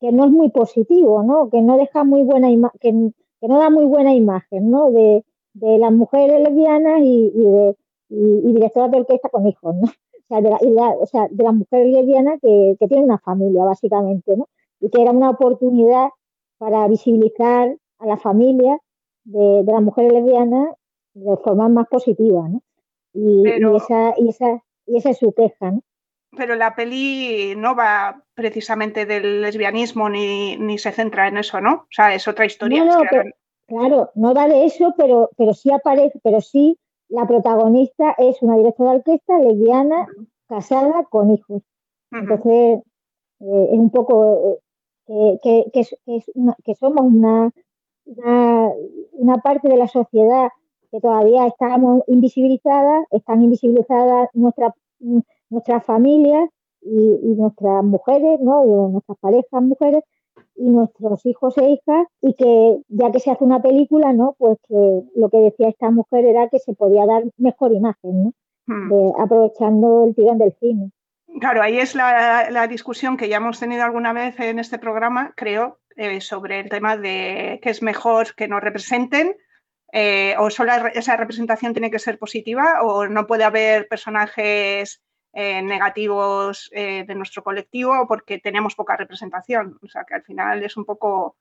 que 0.00 0.10
no 0.12 0.24
es 0.24 0.30
muy 0.32 0.50
positivo, 0.50 1.22
¿no? 1.22 1.48
Que 1.48 1.62
no 1.62 1.76
deja 1.78 2.02
muy 2.04 2.22
buena 2.22 2.48
que, 2.80 2.92
no 2.92 3.58
da 3.58 3.70
muy 3.70 3.86
buena 3.86 4.14
imagen, 4.14 4.70
¿no? 4.70 4.90
De, 4.90 5.24
las 5.54 5.92
mujeres 5.92 6.40
lesbianas 6.40 7.00
y, 7.02 7.32
y 7.32 7.44
de 7.44 7.76
y, 8.08 8.52
directora 8.52 8.88
de 8.88 8.98
orquesta 8.98 9.28
con 9.28 9.46
hijos, 9.46 9.74
¿no? 9.76 9.86
O 9.86 10.26
sea, 10.28 10.40
de 10.40 10.50
la, 10.50 10.90
o 10.90 11.06
sea, 11.06 11.28
de 11.30 11.44
las 11.44 11.54
mujeres 11.54 11.92
lesbianas 11.92 12.40
que, 12.40 12.76
que 12.78 12.88
tienen 12.88 13.04
una 13.04 13.18
familia, 13.18 13.64
básicamente, 13.64 14.36
¿no? 14.36 14.48
Y 14.80 14.88
que 14.90 15.00
era 15.00 15.12
una 15.12 15.30
oportunidad 15.30 16.08
para 16.58 16.88
visibilizar 16.88 17.76
a 17.98 18.06
la 18.06 18.16
familia 18.16 18.80
de, 19.24 19.64
de 19.64 19.72
las 19.72 19.82
mujeres 19.82 20.12
lesbianas 20.12 20.74
de 21.14 21.36
forma 21.38 21.68
más 21.68 21.88
positiva, 21.88 22.48
¿no? 22.48 22.62
Y, 23.12 23.48
y, 23.48 23.76
esa, 23.76 24.14
y, 24.18 24.28
esa, 24.28 24.62
y 24.86 24.96
esa 24.96 25.10
es 25.10 25.18
su 25.18 25.32
queja, 25.32 25.70
¿no? 25.70 25.82
pero 26.36 26.54
la 26.54 26.74
peli 26.74 27.54
no 27.56 27.74
va 27.74 28.22
precisamente 28.34 29.06
del 29.06 29.42
lesbianismo 29.42 30.08
ni, 30.08 30.56
ni, 30.56 30.78
se 30.78 30.92
centra 30.92 31.28
en 31.28 31.38
eso, 31.38 31.60
¿no? 31.60 31.74
O 31.74 31.86
sea, 31.90 32.14
es 32.14 32.26
otra 32.28 32.44
historia. 32.44 32.84
No, 32.84 33.02
claro, 33.66 34.10
no 34.14 34.34
va 34.34 34.48
de 34.48 34.64
eso, 34.64 34.94
pero, 34.96 35.30
pero 35.36 35.54
sí 35.54 35.70
aparece, 35.70 36.20
pero 36.22 36.40
sí 36.40 36.78
la 37.08 37.26
protagonista 37.26 38.14
es 38.18 38.42
una 38.42 38.56
directora 38.56 38.90
de 38.90 38.96
orquesta 38.96 39.38
lesbiana, 39.38 40.06
casada 40.48 41.04
con 41.04 41.30
hijos. 41.30 41.62
Entonces, 42.10 42.80
eh, 43.40 43.68
es 43.72 43.78
un 43.78 43.90
poco 43.90 44.58
eh, 45.08 45.38
que, 45.42 45.64
que, 45.72 45.86
que, 46.64 46.74
somos 46.74 47.04
una, 47.04 47.50
una, 48.06 48.70
una 49.12 49.38
parte 49.38 49.68
de 49.68 49.76
la 49.76 49.88
sociedad 49.88 50.48
que 50.90 51.00
todavía 51.00 51.46
estamos 51.46 52.02
invisibilizadas, 52.06 53.06
están 53.10 53.42
invisibilizadas 53.42 54.28
nuestras 54.32 54.72
nuestras 55.50 55.84
familias 55.84 56.48
y, 56.82 57.34
nuestras 57.36 57.82
mujeres, 57.84 58.40
¿no? 58.40 58.64
Y 58.66 58.92
nuestras 58.92 59.18
parejas 59.18 59.62
mujeres 59.62 60.02
y 60.56 60.68
nuestros 60.68 61.24
hijos 61.26 61.56
e 61.58 61.70
hijas 61.70 62.06
y 62.20 62.34
que 62.34 62.80
ya 62.88 63.10
que 63.10 63.20
se 63.20 63.30
hace 63.30 63.44
una 63.44 63.62
película, 63.62 64.12
¿no? 64.12 64.34
Pues 64.38 64.58
que 64.68 65.02
lo 65.14 65.28
que 65.30 65.38
decía 65.38 65.68
esta 65.68 65.90
mujer 65.90 66.24
era 66.26 66.48
que 66.48 66.58
se 66.58 66.74
podía 66.74 67.06
dar 67.06 67.24
mejor 67.38 67.72
imagen, 67.72 68.24
¿no? 68.24 68.32
Hmm. 68.66 68.90
aprovechando 69.20 70.04
el 70.04 70.14
tirón 70.14 70.38
del 70.38 70.54
cine. 70.54 70.90
Claro, 71.40 71.62
ahí 71.62 71.78
es 71.78 71.96
la, 71.96 72.66
discusión 72.68 73.16
que 73.16 73.28
ya 73.28 73.38
hemos 73.38 73.58
tenido 73.58 73.82
alguna 73.82 74.12
vez 74.12 74.38
en 74.38 74.60
este 74.60 74.78
programa, 74.78 75.32
creo, 75.36 75.80
eh, 75.96 76.20
sobre 76.20 76.60
el 76.60 76.68
tema 76.68 76.96
de 76.96 77.58
que 77.60 77.70
es 77.70 77.82
mejor 77.82 78.34
que 78.36 78.46
nos 78.46 78.62
representen 78.62 79.36
eh, 79.92 80.36
o 80.38 80.50
solo 80.50 80.72
esa 80.94 81.16
representación 81.16 81.72
tiene 81.72 81.90
que 81.90 81.98
ser 81.98 82.18
positiva 82.18 82.82
o 82.82 83.08
no 83.08 83.26
puede 83.26 83.44
haber 83.44 83.88
personajes 83.88 85.02
eh, 85.32 85.62
negativos 85.62 86.70
de 86.72 87.14
nuestro 87.16 87.42
colectivo 87.42 88.06
porque 88.06 88.38
tenemos 88.38 88.76
poca 88.76 88.96
representación. 88.96 89.78
O 89.82 89.88
sea, 89.88 90.04
que 90.04 90.14
al 90.14 90.22
final 90.22 90.62
es 90.62 90.76
un 90.76 90.84
poco 90.84 91.36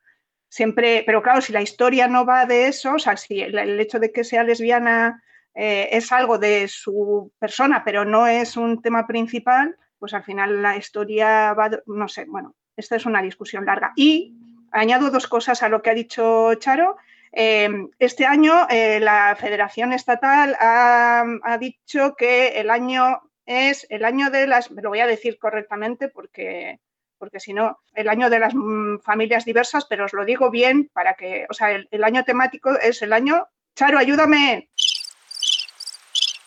siempre, 0.50 1.04
pero 1.06 1.22
claro, 1.22 1.42
si 1.42 1.54
la 1.54 1.62
historia 1.62 2.08
no 2.08 2.26
va 2.26 2.46
de 2.46 2.68
eso, 2.68 2.96
o 2.96 3.00
sea, 3.00 3.16
si 3.18 3.42
el, 3.42 3.80
hecho 3.80 4.00
de 4.00 4.12
que 4.12 4.24
sea 4.24 4.44
lesbiana 4.44 5.24
es 5.56 6.12
algo 6.12 6.40
de 6.40 6.68
su 6.68 7.32
persona, 7.38 7.84
pero 7.86 8.06
no 8.06 8.26
es 8.26 8.58
un 8.58 8.82
tema 8.82 9.06
principal, 9.06 9.78
pues 10.04 10.14
al 10.14 10.26
final 10.26 10.62
la 10.62 10.76
historia 10.76 11.54
va, 11.54 11.72
no 11.86 12.10
sé, 12.10 12.26
bueno, 12.26 12.56
esta 12.76 12.98
es 12.98 13.06
una 13.06 13.22
discusión 13.22 13.66
larga. 13.66 13.94
Y 13.96 14.34
añado 14.70 15.12
dos 15.12 15.30
cosas 15.30 15.64
a 15.64 15.70
lo 15.70 15.82
que 15.82 15.92
ha 15.92 15.94
dicho 15.94 16.54
Charo. 16.56 16.98
este 17.32 18.26
año 18.26 18.68
la 18.70 19.38
Federación 19.40 19.94
Estatal 19.94 20.58
ha, 20.60 21.24
ha, 21.42 21.58
dicho 21.58 22.16
que 22.18 22.60
el 22.60 22.70
año 22.70 23.22
es 23.46 23.88
el 23.90 24.04
año 24.04 24.30
de 24.30 24.46
las, 24.46 24.70
lo 24.72 24.90
voy 24.90 25.00
a 25.00 25.08
decir 25.08 25.40
correctamente 25.40 26.10
porque, 26.10 26.82
porque 27.18 27.40
si 27.40 27.54
no, 27.54 27.80
el 27.94 28.10
año 28.10 28.30
de 28.30 28.40
las 28.40 28.54
mm, 28.54 29.00
familias 29.00 29.46
diversas, 29.46 29.86
pero 29.86 30.04
os 30.04 30.12
lo 30.12 30.26
digo 30.26 30.52
bien 30.52 30.90
para 30.92 31.14
que, 31.14 31.46
o 31.50 31.54
sea, 31.54 31.72
el, 31.72 32.04
año 32.04 32.26
temático 32.26 32.78
es 32.78 33.02
el 33.04 33.14
año, 33.14 33.48
Charo, 33.74 34.00
ayúdame. 34.00 34.70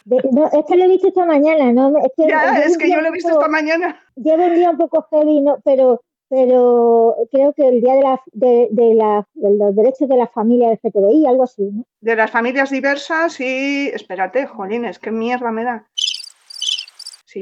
No, 0.07 0.47
es 0.47 0.64
que 0.66 0.77
lo 0.77 0.85
he 0.85 0.88
visto 0.88 1.09
esta 1.09 1.27
mañana, 1.27 1.73
¿no? 1.73 1.99
Es 1.99 2.12
que, 2.16 2.29
ya, 2.29 2.59
es 2.59 2.79
que 2.79 2.90
yo 2.90 3.01
lo 3.01 3.09
he 3.09 3.12
visto 3.12 3.31
esta 3.31 3.49
mañana. 3.49 4.01
Llevo 4.16 4.47
un 4.47 4.55
día 4.55 4.71
un 4.71 4.79
poco 4.79 5.07
heavy, 5.11 5.40
¿no? 5.40 5.59
pero, 5.64 6.01
pero 6.29 7.16
creo 7.31 7.53
que 7.53 7.69
el 7.69 7.81
día 7.81 7.95
de, 7.95 8.03
la, 8.03 8.23
de, 8.33 8.69
de, 8.71 8.95
la, 8.95 9.27
de 9.35 9.57
los 9.57 9.77
derechos 9.77 10.09
de 10.09 10.16
la 10.16 10.29
familia 10.29 10.73
LGTBI, 10.73 11.27
algo 11.27 11.42
así, 11.42 11.62
¿no? 11.62 11.85
De 12.01 12.16
las 12.16 12.31
familias 12.31 12.71
diversas 12.71 13.40
y, 13.40 13.88
espérate, 13.88 14.47
jolines, 14.47 14.99
qué 14.99 15.11
mierda 15.11 15.51
me 15.51 15.64
da 15.64 15.87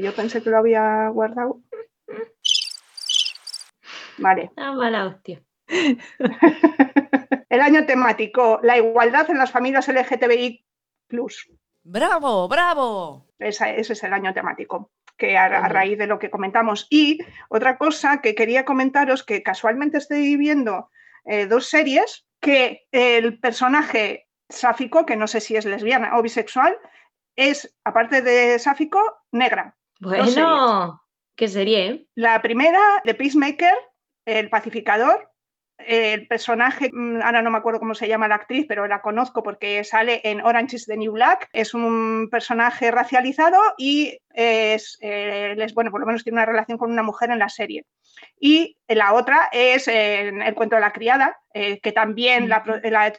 yo 0.01 0.13
pensé 0.13 0.41
que 0.41 0.49
lo 0.49 0.57
había 0.57 1.09
guardado. 1.09 1.61
Vale. 4.17 4.51
Ah, 4.57 4.71
mala 4.73 5.07
hostia. 5.07 5.43
El 7.49 7.61
año 7.61 7.85
temático, 7.85 8.59
la 8.63 8.77
igualdad 8.77 9.29
en 9.29 9.37
las 9.37 9.51
familias 9.51 9.87
LGTBI. 9.87 10.65
¡Bravo, 11.87 12.47
bravo! 12.47 13.27
ese 13.37 13.79
es 13.79 14.03
el 14.03 14.11
año 14.11 14.33
temático, 14.33 14.91
que 15.17 15.37
a, 15.37 15.67
raíz 15.67 15.99
de 15.99 16.07
lo 16.07 16.17
que 16.17 16.31
comentamos. 16.31 16.87
Y 16.89 17.19
otra 17.47 17.77
cosa 17.77 18.21
que 18.21 18.33
quería 18.33 18.65
comentaros, 18.65 19.23
que 19.23 19.43
casualmente 19.43 19.99
estoy 19.99 20.35
viendo 20.35 20.89
eh, 21.25 21.45
dos 21.45 21.67
series, 21.67 22.25
que 22.39 22.87
el 22.91 23.39
personaje 23.39 24.27
sáfico, 24.49 25.05
que 25.05 25.15
no 25.15 25.27
sé 25.27 25.41
si 25.41 25.55
es 25.55 25.65
lesbiana 25.65 26.17
o 26.17 26.23
bisexual, 26.23 26.75
es, 27.35 27.77
aparte 27.83 28.23
de 28.23 28.57
sáfico, 28.57 28.99
negra. 29.31 29.75
Bueno, 29.99 31.03
¿qué 31.35 31.47
sería? 31.47 31.85
Eh? 31.85 32.07
La 32.15 32.41
primera, 32.41 32.81
de 33.03 33.13
Peacemaker, 33.13 33.75
el 34.25 34.49
pacificador. 34.49 35.31
El 35.77 36.27
personaje, 36.27 36.89
mm, 36.91 37.21
ahora 37.21 37.41
no 37.41 37.51
me 37.51 37.57
acuerdo 37.57 37.79
cómo 37.79 37.95
se 37.95 38.07
llama 38.07 38.27
la 38.27 38.35
actriz, 38.35 38.65
pero 38.67 38.87
la 38.87 39.01
conozco 39.01 39.43
porque 39.43 39.83
sale 39.83 40.21
en 40.23 40.41
Orange 40.41 40.77
is 40.77 40.85
the 40.85 40.97
New 40.97 41.11
Black. 41.11 41.49
Es 41.51 41.73
un 41.73 42.29
personaje 42.31 42.91
racializado 42.91 43.59
y 43.77 44.17
es, 44.33 44.97
eh, 45.01 45.55
bueno, 45.73 45.91
por 45.91 45.99
lo 45.99 46.05
menos 46.05 46.23
tiene 46.23 46.37
una 46.37 46.45
relación 46.45 46.77
con 46.77 46.91
una 46.91 47.03
mujer 47.03 47.29
en 47.31 47.39
la 47.39 47.49
serie. 47.49 47.85
Y 48.39 48.77
la 48.87 49.13
otra 49.13 49.49
es 49.51 49.87
en 49.87 50.41
el 50.41 50.53
cuento 50.55 50.75
de 50.75 50.81
la 50.81 50.93
criada, 50.93 51.39
eh, 51.53 51.79
que 51.79 51.91
también 51.91 52.49
la, 52.49 52.63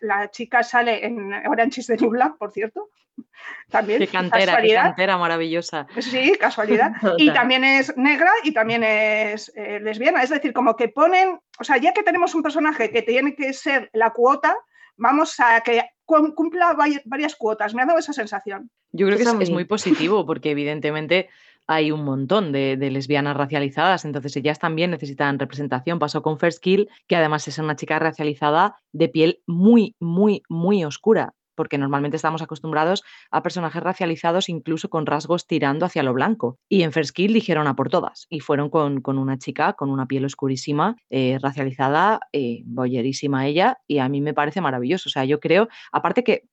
la, 0.01 0.31
chica 0.31 0.63
sale 0.63 1.07
en 1.07 1.33
Orange 1.47 1.81
is 1.81 1.87
the 1.87 1.97
New 1.97 2.11
Black, 2.11 2.37
por 2.39 2.53
cierto. 2.53 2.91
También. 3.71 3.99
Qué 3.99 4.09
cantera, 4.09 4.61
qué 4.61 4.75
cantera 4.75 5.17
maravillosa. 5.19 5.87
Sí, 5.99 6.37
casualidad. 6.39 6.93
Y 7.19 7.33
también 7.33 7.65
es 7.65 7.97
negra 7.97 8.31
y 8.45 8.53
también 8.53 8.85
es 8.85 9.53
eh, 9.57 9.81
lesbiana. 9.81 10.23
Es 10.23 10.31
decir, 10.31 10.53
como 10.53 10.77
que 10.77 10.89
ponen, 10.89 11.39
o 11.59 11.65
sea, 11.65 11.79
ya 11.79 11.93
que 11.93 12.03
tenemos 12.03 12.35
un 12.35 12.43
personaje 12.43 12.91
que 12.91 13.03
tiene 13.03 13.35
que 13.35 13.53
ser 13.53 13.91
la 13.93 14.11
cuota, 14.11 14.57
vamos 14.97 15.39
a 15.41 15.61
que 15.63 15.83
cumpla 16.05 16.77
varias 17.05 17.37
cuotas. 17.37 17.75
Me 17.75 17.83
ha 17.83 17.87
dado 17.87 17.99
esa 17.99 18.13
sensación. 18.13 18.71
Yo 18.93 19.07
creo 19.07 19.19
que 19.19 19.45
es, 19.45 19.51
muy 19.51 19.65
positivo 19.65 20.25
porque 20.27 20.51
evidentemente 20.51 21.29
hay 21.67 21.91
un 21.91 22.05
montón 22.05 22.53
de, 22.53 22.77
lesbianas 22.77 23.37
racializadas, 23.37 24.05
entonces 24.05 24.37
ellas 24.37 24.59
también 24.59 24.91
necesitan 24.91 25.39
representación. 25.39 25.99
Pasó 25.99 26.23
con 26.23 26.39
First 26.39 26.63
Kill, 26.63 26.89
que 27.07 27.17
además 27.17 27.49
es 27.49 27.59
una 27.59 27.77
chica 27.77 27.99
racializada 27.99 28.77
de 28.93 29.09
piel 29.09 29.43
muy, 29.47 29.97
muy, 29.99 30.43
muy 30.49 30.85
oscura 30.85 31.35
porque 31.57 31.79
normalmente 31.79 32.17
estamos 32.17 32.43
acostumbrados 32.43 33.03
a 33.31 33.43
personajes 33.43 33.83
racializados 33.83 34.49
incluso 34.49 34.89
con 34.89 35.07
rasgos 35.07 35.47
tirando 35.47 35.87
hacia 35.87 36.03
lo 36.03 36.13
blanco. 36.13 36.59
Y 36.69 36.83
en 36.83 36.93
First 36.93 37.15
Kill 37.15 37.33
dijeron 37.33 37.67
a 37.67 37.75
por 37.75 37.89
todas 37.89 38.27
y 38.31 38.41
fueron 38.41 38.71
con, 38.71 39.03
una 39.19 39.39
chica 39.39 39.73
con 39.73 39.91
una 39.91 40.07
piel 40.07 40.25
oscurísima, 40.25 40.97
eh, 41.11 41.39
racializada, 41.41 42.21
eh, 42.33 42.63
boyerísima 42.65 43.47
ella, 43.47 43.79
y 43.87 43.99
a 43.99 44.09
mí 44.09 44.21
me 44.21 44.35
parece 44.35 44.61
maravilloso. 44.61 45.09
O 45.09 45.13
sea, 45.13 45.25
yo 45.25 45.41
creo, 45.41 45.69
aparte 45.91 46.23
que, 46.23 46.45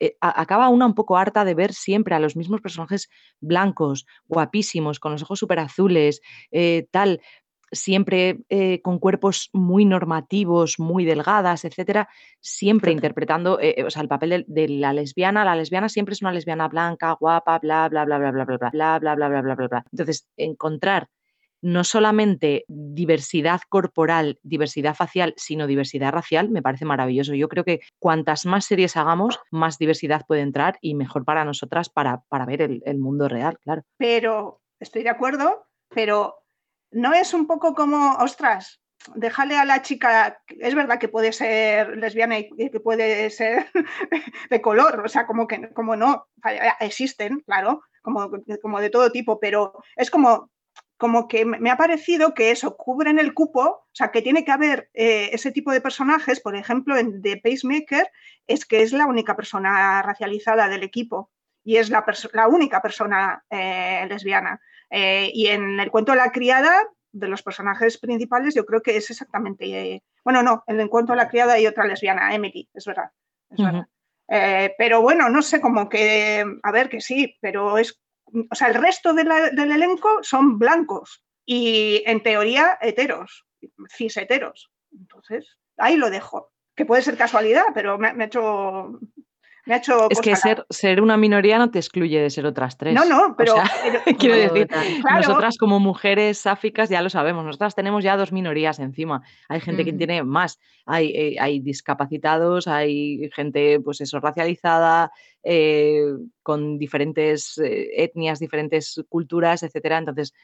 eh, 0.00 0.16
acaba 0.20 0.68
una 0.68 0.86
un 0.86 0.94
poco 0.94 1.16
harta 1.16 1.44
de 1.44 1.54
ver 1.54 1.72
siempre 1.72 2.14
a 2.14 2.20
los 2.20 2.36
mismos 2.36 2.60
personajes 2.60 3.08
blancos, 3.40 4.06
guapísimos, 4.26 5.00
con 5.00 5.12
los 5.12 5.22
ojos 5.22 5.38
súper 5.38 5.58
azules, 5.58 6.20
tal, 6.90 7.20
siempre 7.70 8.40
eh, 8.48 8.80
con 8.82 8.98
cuerpos 8.98 9.50
muy 9.52 9.84
normativos, 9.84 10.78
muy 10.78 11.04
delgadas, 11.04 11.64
etcétera, 11.64 12.08
siempre 12.40 12.92
interpretando, 12.92 13.60
eh, 13.60 13.74
eh, 13.78 13.84
o 13.84 13.90
sea, 13.90 14.02
el 14.02 14.08
papel 14.08 14.44
de, 14.46 14.68
la 14.68 14.92
lesbiana, 14.92 15.44
la 15.44 15.56
lesbiana 15.56 15.88
siempre 15.88 16.14
es 16.14 16.22
una 16.22 16.32
lesbiana 16.32 16.68
blanca, 16.68 17.16
guapa, 17.18 17.58
bla, 17.58 17.88
bla, 17.88 18.04
bla, 18.04 18.18
bla, 18.18 18.30
bla, 18.30 18.44
bla, 18.44 18.56
bla, 18.56 18.70
bla, 18.70 18.98
bla, 18.98 19.14
bla, 19.14 19.28
bla, 19.28 19.40
bla, 19.40 19.54
bla, 19.54 19.68
bla. 19.68 19.84
Entonces, 19.92 20.28
encontrar 20.36 21.08
no 21.64 21.82
solamente 21.82 22.66
diversidad 22.68 23.62
corporal, 23.70 24.38
diversidad 24.42 24.94
facial, 24.94 25.32
sino 25.38 25.66
diversidad 25.66 26.12
racial, 26.12 26.50
me 26.50 26.60
parece 26.60 26.84
maravilloso. 26.84 27.32
Yo 27.32 27.48
creo 27.48 27.64
que 27.64 27.80
cuantas 27.98 28.44
más 28.44 28.66
series 28.66 28.98
hagamos, 28.98 29.40
más 29.50 29.78
diversidad 29.78 30.26
puede 30.28 30.42
entrar 30.42 30.76
y 30.82 30.94
mejor 30.94 31.24
para 31.24 31.42
nosotras 31.46 31.88
para, 31.88 32.20
para 32.28 32.44
ver 32.44 32.60
el, 32.60 32.82
el 32.84 32.98
mundo 32.98 33.30
real, 33.30 33.58
claro. 33.60 33.82
Pero 33.96 34.60
estoy 34.78 35.04
de 35.04 35.08
acuerdo, 35.08 35.64
pero 35.88 36.43
no 36.94 37.12
es 37.12 37.34
un 37.34 37.46
poco 37.46 37.74
como, 37.74 38.14
ostras, 38.14 38.80
déjale 39.14 39.56
a 39.56 39.64
la 39.64 39.82
chica, 39.82 40.40
es 40.46 40.74
verdad 40.74 40.98
que 40.98 41.08
puede 41.08 41.32
ser 41.32 41.96
lesbiana 41.96 42.38
y 42.38 42.70
que 42.70 42.80
puede 42.80 43.28
ser 43.30 43.66
de 44.50 44.60
color, 44.60 45.02
o 45.04 45.08
sea, 45.08 45.26
como 45.26 45.46
que 45.46 45.72
como 45.72 45.96
no, 45.96 46.28
existen, 46.80 47.40
claro, 47.40 47.82
como, 48.02 48.30
como 48.62 48.80
de 48.80 48.90
todo 48.90 49.10
tipo, 49.10 49.38
pero 49.40 49.74
es 49.96 50.10
como, 50.10 50.50
como 50.96 51.28
que 51.28 51.44
me 51.44 51.70
ha 51.70 51.76
parecido 51.76 52.32
que 52.32 52.50
eso 52.50 52.76
cubren 52.76 53.18
el 53.18 53.34
cupo, 53.34 53.60
o 53.62 53.86
sea, 53.92 54.10
que 54.10 54.22
tiene 54.22 54.44
que 54.44 54.52
haber 54.52 54.90
eh, 54.94 55.30
ese 55.32 55.50
tipo 55.50 55.72
de 55.72 55.80
personajes, 55.80 56.40
por 56.40 56.56
ejemplo, 56.56 56.96
en 56.96 57.20
The 57.20 57.40
Pacemaker, 57.42 58.10
es 58.46 58.64
que 58.64 58.82
es 58.82 58.92
la 58.92 59.06
única 59.06 59.36
persona 59.36 60.00
racializada 60.02 60.68
del 60.68 60.82
equipo 60.82 61.30
y 61.64 61.76
es 61.76 61.90
la, 61.90 62.04
la 62.32 62.46
única 62.46 62.80
persona 62.80 63.44
eh, 63.50 64.06
lesbiana. 64.08 64.60
Eh, 64.96 65.32
y 65.34 65.48
en 65.48 65.80
el 65.80 65.90
cuento 65.90 66.12
de 66.12 66.18
la 66.18 66.30
criada, 66.30 66.72
de 67.10 67.26
los 67.26 67.42
personajes 67.42 67.98
principales, 67.98 68.54
yo 68.54 68.64
creo 68.64 68.80
que 68.80 68.96
es 68.96 69.10
exactamente. 69.10 70.04
Bueno, 70.22 70.44
no, 70.44 70.62
en 70.68 70.78
el 70.78 70.88
cuento 70.88 71.12
de 71.12 71.16
la 71.16 71.28
criada 71.28 71.54
hay 71.54 71.66
otra 71.66 71.84
lesbiana, 71.84 72.32
Emily, 72.32 72.68
es 72.72 72.84
verdad. 72.84 73.10
Eh, 74.28 74.72
pero 74.78 75.02
bueno, 75.02 75.28
no 75.28 75.42
sé, 75.42 75.60
como 75.60 75.88
que. 75.88 76.44
A 76.62 76.70
ver, 76.70 76.88
que 76.88 77.00
sí, 77.00 77.36
pero 77.40 77.76
es. 77.76 78.00
O 78.48 78.54
sea, 78.54 78.68
el 78.68 78.74
resto 78.76 79.12
del 79.12 79.72
elenco 79.72 80.22
son 80.22 80.60
blancos 80.60 81.24
y 81.44 82.04
en 82.06 82.22
teoría 82.22 82.78
heteros, 82.80 83.46
cis 83.88 84.16
heteros. 84.16 84.70
Entonces, 84.92 85.58
ahí 85.76 85.96
lo 85.96 86.08
dejo. 86.08 86.52
Que 86.76 86.86
puede 86.86 87.02
ser 87.02 87.16
casualidad, 87.16 87.64
pero 87.74 87.98
me, 87.98 88.12
me 88.12 88.24
ha 88.24 88.26
hecho 88.28 89.00
es 89.66 90.20
que 90.20 90.36
ser, 90.36 90.66
ser, 90.68 91.00
una 91.00 91.16
minoría 91.16 91.56
no 91.56 91.70
te 91.70 91.78
excluye 91.78 92.20
de 92.20 92.28
ser 92.28 92.44
otras 92.44 92.76
tres. 92.76 92.94
No, 92.94 93.04
no, 93.04 93.34
pero, 93.36 93.54
quiero 94.18 94.36
decir, 94.36 94.68
nosotras 95.10 95.56
como 95.56 95.80
mujeres 95.80 96.38
sáficas 96.38 96.90
ya 96.90 97.00
lo 97.00 97.08
sabemos, 97.08 97.44
nosotras 97.44 97.74
tenemos 97.74 98.04
ya 98.04 98.16
dos 98.16 98.30
minorías 98.30 98.78
encima. 98.78 99.22
Hay 99.48 99.60
gente 99.60 99.84
que 99.84 99.92
tiene 99.92 100.22
más, 100.22 100.58
hay, 100.84 101.12
eh, 101.14 101.36
hay, 101.40 101.60
discapacitados, 101.60 102.68
hay 102.68 103.30
gente, 103.34 103.80
pues 103.80 104.02
eso, 104.02 104.20
racializada, 104.20 105.10
eh, 105.42 106.12
con 106.42 106.76
diferentes 106.76 107.56
eh, 107.58 107.88
etnias, 107.96 108.40
diferentes 108.40 109.02
culturas, 109.08 109.62
etcétera. 109.62 109.98
Entonces, 109.98 110.34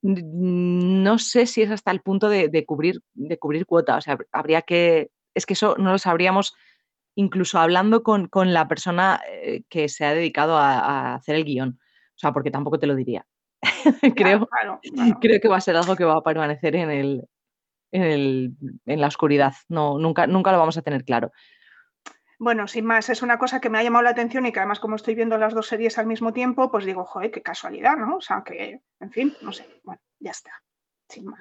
no 0.00 1.18
sé 1.18 1.46
si 1.46 1.62
es 1.62 1.70
hasta 1.70 1.90
el 1.90 2.00
punto 2.00 2.28
de, 2.28 2.48
de, 2.48 2.64
cubrir, 2.64 3.02
de 3.14 3.38
cubrir 3.38 3.66
cuota. 3.66 3.96
O 3.96 4.00
sea, 4.00 4.16
habría 4.32 4.62
que. 4.62 5.10
Es 5.34 5.44
que 5.44 5.52
eso 5.52 5.76
no 5.78 5.92
lo 5.92 5.98
sabríamos 5.98 6.54
incluso 7.18 7.58
hablando 7.58 8.04
con, 8.04 8.28
la 8.52 8.68
persona 8.68 9.20
eh, 9.28 9.64
que 9.68 9.88
se 9.88 10.04
ha 10.04 10.14
dedicado 10.14 10.56
a, 10.56 11.16
hacer 11.16 11.34
el 11.34 11.44
guion. 11.44 11.80
O 11.80 12.18
sea, 12.18 12.32
porque 12.32 12.52
tampoco 12.52 12.78
te 12.78 12.86
lo 12.86 12.94
diría. 12.94 13.26
creo, 14.14 14.48
creo 15.20 15.40
que 15.40 15.48
va 15.48 15.56
a 15.56 15.60
ser 15.60 15.76
algo 15.76 15.96
que 15.96 16.04
va 16.04 16.14
a 16.14 16.22
permanecer 16.22 16.76
en, 16.76 16.90
el, 16.90 17.28
en, 17.90 18.56
en 18.86 19.00
la 19.00 19.08
oscuridad. 19.08 19.52
No, 19.68 19.98
nunca, 19.98 20.28
nunca 20.28 20.52
lo 20.52 20.60
vamos 20.60 20.78
a 20.78 20.82
tener 20.82 21.04
claro. 21.04 21.32
Bueno, 22.38 22.68
sin 22.68 22.84
más, 22.84 23.08
es 23.08 23.20
una 23.20 23.36
cosa 23.36 23.60
que 23.60 23.68
me 23.68 23.78
ha 23.78 23.82
llamado 23.82 24.04
la 24.04 24.10
atención 24.10 24.46
y 24.46 24.52
que 24.52 24.60
además 24.60 24.78
como 24.78 24.94
estoy 24.94 25.16
viendo 25.16 25.38
las 25.38 25.54
dos 25.54 25.66
series 25.66 25.98
al 25.98 26.06
mismo 26.06 26.32
tiempo, 26.32 26.70
pues 26.70 26.84
digo, 26.84 27.04
joder, 27.04 27.32
qué 27.32 27.42
casualidad, 27.42 27.96
¿no? 27.96 28.18
O 28.18 28.20
sea, 28.20 28.44
que, 28.46 28.80
en 29.00 29.10
fin, 29.10 29.36
no 29.42 29.52
sé, 29.52 29.66
bueno, 29.82 30.00
ya 30.20 30.30
está. 30.30 30.52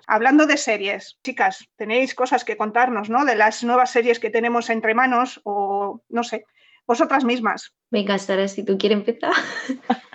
Hablando 0.08 0.46
de 0.46 0.58
series, 0.58 1.20
chicas, 1.24 1.68
tenéis 1.76 2.16
cosas 2.16 2.44
que 2.46 2.58
contarnos, 2.58 3.10
¿no? 3.10 3.26
De 3.26 3.36
las 3.36 3.64
nuevas 3.64 3.92
series 3.92 4.20
que 4.20 4.30
tenemos 4.30 4.70
entre 4.70 4.94
manos 4.94 5.42
o 5.44 6.02
no 6.10 6.24
sé, 6.24 6.46
vosotras 6.86 7.24
mismas. 7.24 7.74
Venga, 7.92 8.18
Sara, 8.18 8.48
si 8.48 8.64
tú 8.64 8.78
quieres 8.78 9.00
empezar. 9.00 9.34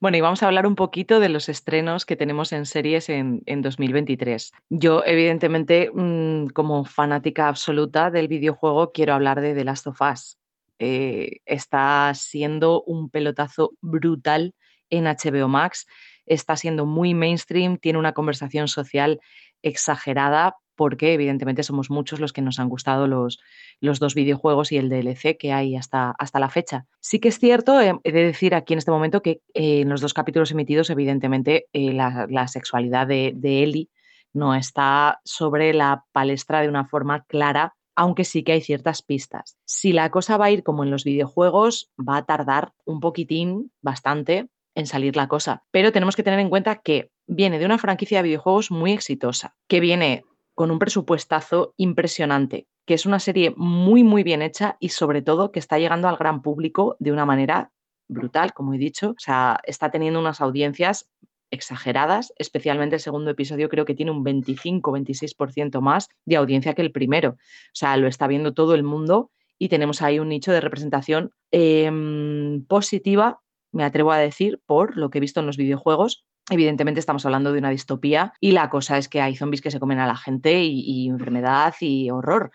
Bueno, 0.00 0.16
y 0.16 0.20
vamos 0.20 0.42
a 0.42 0.46
hablar 0.46 0.66
un 0.66 0.74
poquito 0.74 1.20
de 1.20 1.28
los 1.28 1.48
estrenos 1.48 2.06
que 2.06 2.16
tenemos 2.16 2.52
en 2.52 2.64
series 2.66 3.08
en, 3.08 3.42
2023. 3.46 4.52
Yo, 4.70 5.02
evidentemente, 5.04 5.90
mm, 5.92 6.48
como 6.48 6.84
fanática 6.84 7.48
absoluta 7.48 8.10
del 8.10 8.28
videojuego, 8.28 8.92
quiero 8.92 9.14
hablar 9.14 9.40
de 9.40 9.54
The 9.54 9.64
Last 9.64 9.86
of 9.86 10.00
Us. 10.00 10.38
Eh, 10.78 11.40
está 11.44 12.12
siendo 12.14 12.82
un 12.84 13.10
pelotazo 13.10 13.72
brutal 13.80 14.54
en 14.90 15.04
HBO 15.06 15.48
Max 15.48 15.86
está 16.26 16.56
siendo 16.56 16.86
muy 16.86 17.14
mainstream, 17.14 17.78
tiene 17.78 17.98
una 17.98 18.12
conversación 18.12 18.68
social 18.68 19.20
exagerada 19.62 20.56
porque 20.76 21.14
evidentemente 21.14 21.62
somos 21.62 21.90
muchos 21.90 22.20
los 22.20 22.32
que 22.32 22.42
nos 22.42 22.58
han 22.58 22.68
gustado 22.68 23.06
los, 23.06 23.38
los 23.80 24.00
dos 24.00 24.14
videojuegos 24.14 24.72
y 24.72 24.76
el 24.76 24.88
DLC 24.88 25.36
que 25.38 25.52
hay 25.52 25.76
hasta, 25.76 26.14
hasta 26.18 26.40
la 26.40 26.50
fecha. 26.50 26.86
Sí 27.00 27.20
que 27.20 27.28
es 27.28 27.38
cierto, 27.38 27.80
eh, 27.80 27.98
he 28.02 28.12
de 28.12 28.24
decir 28.24 28.54
aquí 28.54 28.72
en 28.72 28.78
este 28.78 28.90
momento 28.90 29.22
que 29.22 29.40
eh, 29.54 29.80
en 29.82 29.88
los 29.88 30.00
dos 30.00 30.14
capítulos 30.14 30.50
emitidos 30.50 30.90
evidentemente 30.90 31.66
eh, 31.72 31.92
la, 31.92 32.48
sexualidad 32.48 33.06
de, 33.06 33.32
de 33.34 33.62
Ellie 33.62 33.88
no 34.32 34.54
está 34.54 35.20
sobre 35.24 35.72
la 35.72 36.04
palestra 36.12 36.60
de 36.60 36.68
una 36.68 36.86
forma 36.86 37.24
clara 37.24 37.74
aunque 37.96 38.24
sí 38.24 38.42
que 38.42 38.50
hay 38.50 38.60
ciertas 38.60 39.02
pistas. 39.02 39.56
Si 39.64 39.92
la 39.92 40.10
cosa 40.10 40.36
va 40.36 40.46
a 40.46 40.50
ir 40.50 40.64
como 40.64 40.82
en 40.82 40.90
los 40.90 41.04
videojuegos, 41.04 41.92
va 41.96 42.16
a 42.16 42.26
tardar 42.26 42.72
un 42.84 42.98
poquitín, 42.98 43.70
bastante, 43.82 44.48
en 44.74 44.86
salir 44.86 45.16
la 45.16 45.28
cosa. 45.28 45.64
Pero 45.70 45.92
tenemos 45.92 46.16
que 46.16 46.22
tener 46.22 46.40
en 46.40 46.50
cuenta 46.50 46.76
que 46.76 47.10
viene 47.26 47.58
de 47.58 47.66
una 47.66 47.78
franquicia 47.78 48.18
de 48.18 48.24
videojuegos 48.24 48.70
muy 48.70 48.92
exitosa, 48.92 49.54
que 49.68 49.80
viene 49.80 50.24
con 50.54 50.70
un 50.70 50.78
presupuestazo 50.78 51.74
impresionante, 51.76 52.66
que 52.86 52.94
es 52.94 53.06
una 53.06 53.18
serie 53.18 53.52
muy, 53.56 54.04
muy 54.04 54.22
bien 54.22 54.42
hecha 54.42 54.76
y 54.78 54.90
sobre 54.90 55.22
todo 55.22 55.52
que 55.52 55.58
está 55.58 55.78
llegando 55.78 56.08
al 56.08 56.16
gran 56.16 56.42
público 56.42 56.96
de 56.98 57.12
una 57.12 57.24
manera 57.24 57.72
brutal, 58.08 58.52
como 58.52 58.74
he 58.74 58.78
dicho. 58.78 59.10
O 59.10 59.18
sea, 59.18 59.60
está 59.64 59.90
teniendo 59.90 60.20
unas 60.20 60.40
audiencias 60.40 61.08
exageradas, 61.50 62.32
especialmente 62.36 62.96
el 62.96 63.00
segundo 63.00 63.30
episodio 63.30 63.68
creo 63.68 63.84
que 63.84 63.94
tiene 63.94 64.10
un 64.10 64.24
25-26% 64.24 65.80
más 65.80 66.08
de 66.24 66.36
audiencia 66.36 66.74
que 66.74 66.82
el 66.82 66.92
primero. 66.92 67.30
O 67.30 67.74
sea, 67.74 67.96
lo 67.96 68.08
está 68.08 68.26
viendo 68.26 68.54
todo 68.54 68.74
el 68.74 68.82
mundo 68.82 69.30
y 69.58 69.68
tenemos 69.68 70.02
ahí 70.02 70.18
un 70.18 70.28
nicho 70.28 70.52
de 70.52 70.60
representación 70.60 71.30
em, 71.52 72.64
positiva 72.66 73.40
me 73.74 73.84
atrevo 73.84 74.12
a 74.12 74.18
decir, 74.18 74.60
por 74.66 74.96
lo 74.96 75.10
que 75.10 75.18
he 75.18 75.20
visto 75.20 75.40
en 75.40 75.46
los 75.46 75.56
videojuegos. 75.56 76.24
Evidentemente 76.50 77.00
estamos 77.00 77.24
hablando 77.24 77.54
de 77.54 77.58
una 77.58 77.70
distopía 77.70 78.34
y 78.38 78.52
la 78.52 78.68
cosa 78.68 78.98
es 78.98 79.08
que 79.08 79.22
hay 79.22 79.34
zombies 79.34 79.62
que 79.62 79.70
se 79.70 79.80
comen 79.80 79.98
a 79.98 80.06
la 80.06 80.14
gente 80.14 80.62
y, 80.62 81.08
enfermedad 81.08 81.74
y 81.80 82.10
horror. 82.10 82.50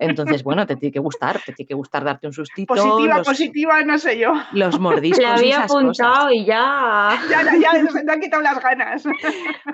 Entonces, 0.00 0.42
bueno, 0.44 0.66
te 0.66 0.76
tiene 0.76 0.92
que 0.92 0.98
gustar, 0.98 1.42
te 1.44 1.52
tiene 1.52 1.68
que 1.68 1.74
gustar 1.74 2.04
darte 2.04 2.26
un 2.26 2.32
sustito. 2.32 2.74
Positiva, 2.74 3.22
positiva, 3.22 3.82
no 3.82 3.98
sé 3.98 4.18
yo. 4.18 4.32
Los 4.52 4.80
mordiscos. 4.80 5.18
Le 5.18 5.26
había 5.26 5.64
apuntado 5.64 6.30
y 6.30 6.44
ya. 6.46 7.20
Ya, 7.28 7.44
ya, 7.44 7.58
ya, 7.58 8.02
me 8.02 8.12
han 8.12 8.20
quitado 8.20 8.42
las 8.42 8.60
ganas. 8.62 9.04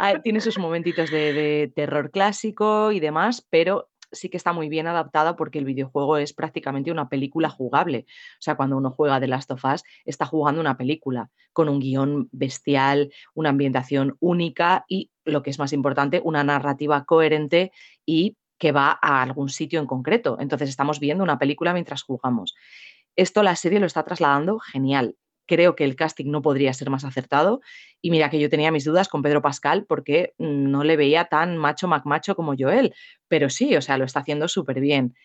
Ah, 0.03 0.19
tiene 0.23 0.41
sus 0.41 0.59
momentitos 0.59 1.11
de, 1.11 1.33
de 1.35 1.73
terror 1.75 2.11
clásico 2.11 2.91
y 2.91 3.01
demás, 3.01 3.47
pero 3.51 3.90
sí 4.13 4.29
que 4.29 4.37
está 4.37 4.53
muy 4.53 4.69
bien 4.69 4.87
adaptada 4.87 5.37
porque 5.37 5.59
el 5.59 5.65
videojuego 5.65 6.17
es 6.17 6.33
prácticamente 6.33 6.91
una 6.91 7.09
película 7.09 7.49
jugable. 7.49 8.07
O 8.35 8.43
sea, 8.43 8.57
cuando 8.57 8.77
uno 8.77 8.91
juega 8.91 9.21
The 9.21 9.29
Last 9.29 9.51
of 9.51 9.65
Us, 9.65 9.83
está 10.05 10.27
jugando 10.27 10.61
una 10.61 10.77
película 10.77 11.31
con 11.53 11.69
un 11.69 11.81
guion 11.81 12.29
bestial, 12.33 13.13
una 13.35 13.51
ambientación 13.51 14.17
única 14.21 14.85
y, 14.89 15.11
lo 15.25 15.43
que 15.43 15.51
es 15.51 15.59
más 15.59 15.73
importante, 15.73 16.21
una 16.25 16.45
narrativa 16.45 17.05
coherente 17.05 17.73
y 18.05 18.37
que 18.59 18.73
va 18.73 18.99
a 19.01 19.23
algún 19.23 19.49
sitio 19.49 19.81
en 19.81 19.87
concreto. 19.87 20.37
Entonces 20.41 20.69
estamos 20.69 21.01
viendo 21.01 21.25
una 21.25 21.39
película 21.39 21.73
mientras 21.73 22.03
jugamos. 22.03 22.55
Esto 23.17 23.43
la 23.43 23.57
serie 23.57 23.81
lo 23.81 23.87
está 23.87 24.03
trasladando 24.05 24.59
genial 24.59 25.17
creo 25.51 25.75
que 25.75 25.83
el 25.83 25.97
casting 25.97 26.31
no 26.31 26.43
podría 26.43 26.73
ser 26.73 26.91
más 26.91 27.05
acertado. 27.05 27.61
Y 28.01 28.13
mira 28.13 28.31
que 28.31 28.39
yo 28.39 28.49
tenía 28.49 28.71
mis 28.71 28.85
dudas 28.85 29.09
con 29.09 29.21
Pedro 29.21 29.43
Pascal 29.43 29.85
porque 29.85 30.33
no 30.39 30.85
le 30.85 30.97
veía 30.97 31.25
tan 31.25 31.59
macho 31.59 31.89
macho 31.89 32.37
como 32.37 32.55
Joel, 32.57 32.95
pero 33.27 33.51
sí, 33.51 33.75
o 33.75 33.83
sea, 33.83 33.99
lo 33.99 34.05
está 34.05 34.21
haciendo 34.21 34.47
súper 34.47 34.79
bien. 34.79 35.17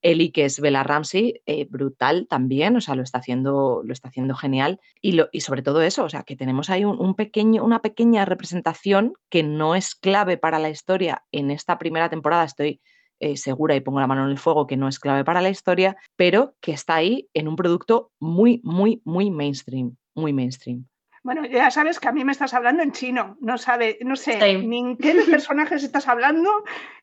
Eli, 0.00 0.30
que 0.30 0.44
es 0.44 0.60
Bella 0.60 0.84
Ramsey, 0.84 1.42
eh, 1.46 1.66
brutal 1.68 2.28
también, 2.28 2.76
o 2.76 2.80
sea, 2.80 2.94
lo 2.94 3.02
está 3.02 3.18
haciendo, 3.18 3.82
lo 3.84 3.92
está 3.92 4.08
haciendo 4.08 4.36
genial. 4.36 4.78
Y, 5.00 5.12
lo, 5.12 5.28
y 5.32 5.40
sobre 5.40 5.62
todo 5.62 5.82
eso, 5.82 6.04
o 6.04 6.08
sea, 6.08 6.22
que 6.22 6.36
tenemos 6.36 6.70
ahí 6.70 6.84
un, 6.84 7.14
pequeño, 7.16 7.64
una 7.64 7.82
pequeña 7.82 8.24
representación 8.24 9.14
que 9.30 9.42
no 9.42 9.74
es 9.74 9.96
clave 9.96 10.36
para 10.38 10.60
la 10.60 10.70
historia 10.70 11.24
en 11.32 11.50
esta 11.50 11.76
primera 11.78 12.08
temporada, 12.08 12.44
estoy 12.44 12.80
eh, 13.22 13.36
segura 13.36 13.76
y 13.76 13.80
pongo 13.80 14.00
la 14.00 14.08
mano 14.08 14.24
en 14.24 14.30
el 14.30 14.38
fuego 14.38 14.66
que 14.66 14.76
no 14.76 14.88
es 14.88 14.98
clave 14.98 15.24
para 15.24 15.40
la 15.40 15.48
historia, 15.48 15.96
pero 16.16 16.54
que 16.60 16.72
está 16.72 16.96
ahí 16.96 17.28
en 17.34 17.46
un 17.46 17.54
producto 17.54 18.10
muy, 18.18 18.60
muy, 18.64 19.00
muy 19.04 19.30
mainstream, 19.30 19.96
muy 20.14 20.32
mainstream. 20.32 20.86
Bueno, 21.22 21.46
ya 21.46 21.70
sabes 21.70 22.00
que 22.00 22.08
a 22.08 22.12
mí 22.12 22.24
me 22.24 22.32
estás 22.32 22.52
hablando 22.52 22.82
en 22.82 22.90
chino, 22.90 23.36
no 23.40 23.58
sabe, 23.58 23.96
no 24.00 24.16
sé 24.16 24.58
ni 24.58 24.80
en 24.80 24.96
qué 24.96 25.14
personajes 25.30 25.84
estás 25.84 26.08
hablando, 26.08 26.50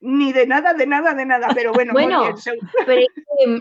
ni 0.02 0.34
de 0.34 0.46
nada, 0.46 0.74
de 0.74 0.88
nada, 0.88 1.14
de 1.14 1.26
nada, 1.26 1.48
pero 1.56 1.72
bueno, 1.72 1.94
bueno 1.94 2.36
pero 2.86 3.02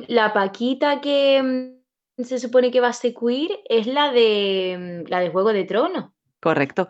la 0.08 0.32
Paquita 0.32 1.00
que 1.00 1.72
mm, 2.18 2.24
se 2.24 2.40
supone 2.40 2.72
que 2.72 2.80
va 2.80 2.88
a 2.88 2.92
secuir 2.92 3.52
es 3.68 3.86
la 3.86 4.10
de 4.10 5.04
mm, 5.06 5.08
la 5.08 5.20
de 5.20 5.30
Juego 5.30 5.52
de 5.52 5.62
Tronos. 5.62 6.06
Correcto. 6.40 6.88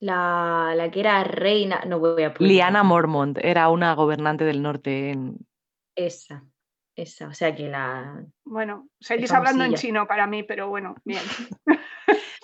La, 0.00 0.74
la 0.76 0.90
que 0.90 1.00
era 1.00 1.24
reina, 1.24 1.82
no 1.86 1.98
voy 1.98 2.22
a 2.22 2.32
poner. 2.32 2.52
Liana 2.52 2.82
Mormont 2.84 3.38
era 3.42 3.68
una 3.68 3.94
gobernante 3.94 4.44
del 4.44 4.62
norte. 4.62 5.10
En... 5.10 5.38
Esa, 5.96 6.44
esa, 6.94 7.28
o 7.28 7.34
sea 7.34 7.54
que 7.54 7.68
la. 7.68 8.24
Bueno, 8.44 8.88
seguís 9.00 9.32
hablando 9.32 9.64
en 9.64 9.74
chino 9.74 10.06
para 10.06 10.26
mí, 10.26 10.44
pero 10.44 10.68
bueno, 10.68 10.94
bien. 11.04 11.22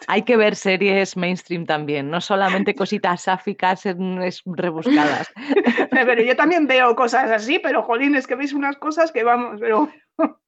Hay 0.07 0.23
que 0.23 0.37
ver 0.37 0.57
series 0.57 1.17
mainstream 1.17 1.65
también, 1.65 2.11
no 2.11 2.21
solamente 2.21 2.75
cositas 2.75 3.23
sáficas 3.23 3.85
rebuscadas. 4.45 5.33
pero 5.91 6.23
yo 6.23 6.37
también 6.37 6.67
veo 6.67 6.95
cosas 6.95 7.31
así, 7.31 7.59
pero 7.59 7.83
jolín, 7.83 8.15
es 8.15 8.27
que 8.27 8.35
veis 8.35 8.53
unas 8.53 8.77
cosas 8.77 9.13
que 9.13 9.25
vamos, 9.25 9.61
pero. 9.61 9.91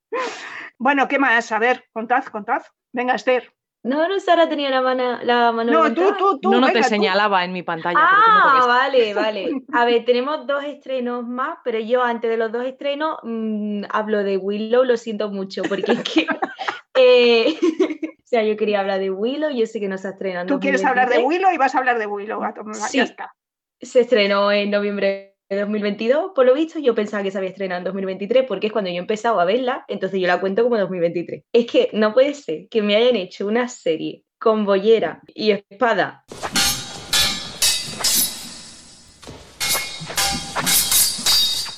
bueno, 0.78 1.08
¿qué 1.08 1.18
más? 1.18 1.50
A 1.52 1.58
ver, 1.58 1.84
contad, 1.92 2.24
contad. 2.24 2.62
Venga, 2.92 3.14
Esther. 3.14 3.55
No, 3.86 4.08
no, 4.08 4.18
Sara 4.18 4.48
tenía 4.48 4.68
la 4.68 4.82
mano, 4.82 5.18
la 5.22 5.52
mano 5.52 5.70
No, 5.70 5.94
tú, 5.94 6.12
tú, 6.18 6.40
tú. 6.40 6.50
No, 6.50 6.60
no 6.60 6.72
te 6.72 6.82
señalaba 6.82 7.44
en 7.44 7.52
mi 7.52 7.62
pantalla. 7.62 8.00
Ah, 8.00 8.64
vale, 8.66 9.14
vale. 9.14 9.62
A 9.72 9.84
ver, 9.84 10.04
tenemos 10.04 10.44
dos 10.44 10.64
estrenos 10.64 11.24
más, 11.24 11.58
pero 11.62 11.78
yo 11.78 12.02
antes 12.02 12.28
de 12.28 12.36
los 12.36 12.50
dos 12.50 12.64
estrenos 12.64 13.18
mm, 13.22 13.84
hablo 13.90 14.24
de 14.24 14.38
Willow, 14.38 14.82
lo 14.82 14.96
siento 14.96 15.30
mucho, 15.30 15.62
porque 15.62 15.92
es 15.92 16.02
que 16.02 16.26
eh, 16.94 17.56
o 18.18 18.26
sea, 18.26 18.42
yo 18.42 18.56
quería 18.56 18.80
hablar 18.80 18.98
de 18.98 19.10
Willow, 19.10 19.50
yo 19.50 19.66
sé 19.66 19.78
que 19.78 19.88
no 19.88 19.98
se 19.98 20.08
estrena 20.08 20.44
Tú 20.46 20.58
quieres 20.58 20.84
hablar 20.84 21.08
de 21.08 21.18
Willow 21.18 21.52
y 21.52 21.56
vas 21.56 21.76
a 21.76 21.78
hablar 21.78 22.00
de 22.00 22.06
Willow, 22.06 22.40
sí. 22.88 23.04
Se 23.80 24.00
estrenó 24.00 24.50
en 24.50 24.70
noviembre 24.70 25.35
2022, 25.48 26.32
por 26.34 26.44
lo 26.44 26.54
visto, 26.54 26.78
yo 26.78 26.94
pensaba 26.94 27.22
que 27.22 27.30
se 27.30 27.38
había 27.38 27.50
estrenado 27.50 27.78
en 27.78 27.84
2023 27.84 28.44
porque 28.48 28.66
es 28.66 28.72
cuando 28.72 28.90
yo 28.90 28.96
he 28.96 28.98
empezado 28.98 29.38
a 29.38 29.44
verla, 29.44 29.84
entonces 29.88 30.20
yo 30.20 30.26
la 30.26 30.40
cuento 30.40 30.64
como 30.64 30.76
2023. 30.76 31.44
Es 31.52 31.66
que 31.66 31.88
no 31.92 32.12
puede 32.12 32.34
ser 32.34 32.68
que 32.68 32.82
me 32.82 32.96
hayan 32.96 33.16
hecho 33.16 33.46
una 33.46 33.68
serie 33.68 34.24
con 34.38 34.64
bollera 34.64 35.22
y 35.28 35.52
espada. 35.52 36.24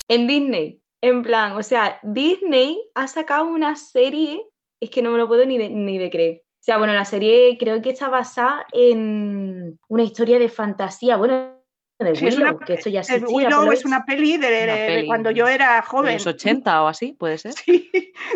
En 0.09 0.26
Disney, 0.26 0.81
en 1.02 1.22
plan, 1.22 1.52
o 1.52 1.62
sea, 1.62 2.00
Disney 2.02 2.81
ha 2.94 3.07
sacado 3.07 3.46
una 3.46 3.76
serie 3.76 4.40
es 4.81 4.90
que 4.90 5.02
no 5.02 5.11
me 5.11 5.18
lo 5.18 5.28
puedo 5.28 5.44
ni 5.44 5.59
de, 5.59 5.68
ni 5.68 5.98
de 5.98 6.11
creer. 6.11 6.42
O 6.44 6.64
sea, 6.68 6.78
bueno, 6.78 6.92
la 6.92 7.04
serie 7.04 7.57
creo 7.59 7.81
que 7.83 7.90
está 7.90 8.09
basada 8.09 8.66
en 8.72 9.78
una 9.88 10.02
historia 10.02 10.38
de 10.38 10.48
fantasía, 10.48 11.16
bueno, 11.16 11.58
de 11.99 12.13
Willow, 12.13 12.59
que 12.61 12.75
esto 12.75 12.91
ya 12.91 13.03
se 13.03 13.19
Willow 13.19 13.73
es 13.73 13.85
una 13.85 14.05
peli 14.05 14.37
de, 14.37 15.05
cuando 15.07 15.31
yo 15.31 15.49
era 15.49 15.83
joven. 15.83 16.15
los 16.15 16.27
80 16.27 16.83
o 16.83 16.87
así, 16.87 17.13
puede 17.13 17.39
ser. 17.39 17.53
Sí, 17.65 17.91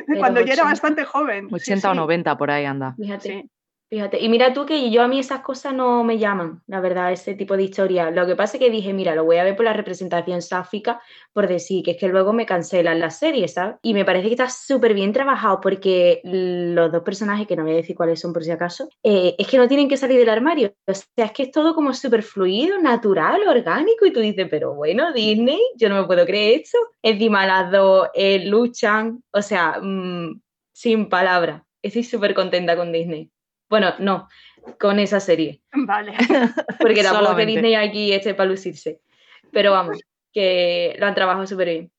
de 0.06 0.18
cuando 0.18 0.40
yo 0.40 0.52
era 0.52 0.64
bastante 0.64 1.04
joven. 1.04 1.48
80 1.50 1.90
o 1.90 1.94
90 1.94 2.38
por 2.38 2.50
ahí 2.50 2.64
anda. 2.64 2.94
Fíjate. 2.96 3.46
Fíjate, 3.92 4.18
y 4.20 4.30
mira 4.30 4.54
tú 4.54 4.64
que 4.64 4.90
yo 4.90 5.02
a 5.02 5.06
mí 5.06 5.18
esas 5.18 5.40
cosas 5.40 5.74
no 5.74 6.02
me 6.02 6.16
llaman, 6.16 6.62
la 6.66 6.80
verdad, 6.80 7.12
ese 7.12 7.34
tipo 7.34 7.58
de 7.58 7.64
historia. 7.64 8.10
Lo 8.10 8.26
que 8.26 8.34
pasa 8.34 8.56
es 8.56 8.62
que 8.62 8.70
dije, 8.70 8.94
mira, 8.94 9.14
lo 9.14 9.24
voy 9.24 9.36
a 9.36 9.44
ver 9.44 9.54
por 9.54 9.66
la 9.66 9.74
representación 9.74 10.40
sáfica, 10.40 11.02
por 11.34 11.46
decir 11.46 11.84
que 11.84 11.90
es 11.90 11.96
que 11.98 12.08
luego 12.08 12.32
me 12.32 12.46
cancelan 12.46 13.00
las 13.00 13.18
series, 13.18 13.52
¿sabes? 13.52 13.76
Y 13.82 13.92
me 13.92 14.06
parece 14.06 14.28
que 14.28 14.32
está 14.32 14.48
súper 14.48 14.94
bien 14.94 15.12
trabajado 15.12 15.60
porque 15.60 16.22
los 16.24 16.90
dos 16.90 17.02
personajes, 17.02 17.46
que 17.46 17.54
no 17.54 17.64
voy 17.64 17.72
a 17.72 17.76
decir 17.76 17.94
cuáles 17.94 18.18
son 18.18 18.32
por 18.32 18.42
si 18.44 18.50
acaso, 18.50 18.88
eh, 19.02 19.34
es 19.36 19.46
que 19.46 19.58
no 19.58 19.68
tienen 19.68 19.90
que 19.90 19.98
salir 19.98 20.18
del 20.18 20.30
armario. 20.30 20.72
O 20.86 20.94
sea, 20.94 21.26
es 21.26 21.32
que 21.32 21.42
es 21.42 21.50
todo 21.50 21.74
como 21.74 21.92
súper 21.92 22.22
fluido, 22.22 22.78
natural, 22.78 23.46
orgánico, 23.46 24.06
y 24.06 24.12
tú 24.14 24.20
dices, 24.20 24.46
pero 24.50 24.74
bueno, 24.74 25.12
Disney, 25.12 25.60
yo 25.76 25.90
no 25.90 26.00
me 26.00 26.06
puedo 26.06 26.24
creer 26.24 26.62
esto. 26.62 26.78
Encima 27.02 27.46
las 27.46 27.70
dos 27.70 28.08
eh, 28.14 28.42
luchan, 28.46 29.22
o 29.32 29.42
sea, 29.42 29.78
mm, 29.82 30.40
sin 30.72 31.10
palabras. 31.10 31.60
Estoy 31.82 32.04
súper 32.04 32.32
contenta 32.32 32.74
con 32.74 32.90
Disney. 32.90 33.30
Bueno, 33.72 33.94
no, 34.00 34.28
con 34.78 34.98
esa 34.98 35.18
serie. 35.18 35.62
Vale. 35.72 36.12
Porque 36.78 37.02
tampoco 37.02 37.36
que 37.36 37.46
Disney 37.46 37.74
aquí 37.74 38.12
este 38.12 38.34
para 38.34 38.50
lucirse. 38.50 39.00
Pero 39.50 39.72
vamos, 39.72 39.98
que 40.30 40.94
lo 40.98 41.06
han 41.06 41.14
trabajado 41.14 41.46
súper 41.46 41.68
bien. 41.68 41.92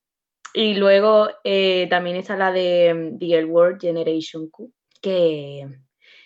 Y 0.53 0.75
luego 0.75 1.29
eh, 1.43 1.87
también 1.89 2.17
está 2.17 2.37
la 2.37 2.51
de 2.51 2.93
mm, 2.93 3.17
The 3.17 3.39
L 3.39 3.45
World 3.45 3.81
Generation 3.81 4.51
Q, 4.51 4.71
que 5.01 5.67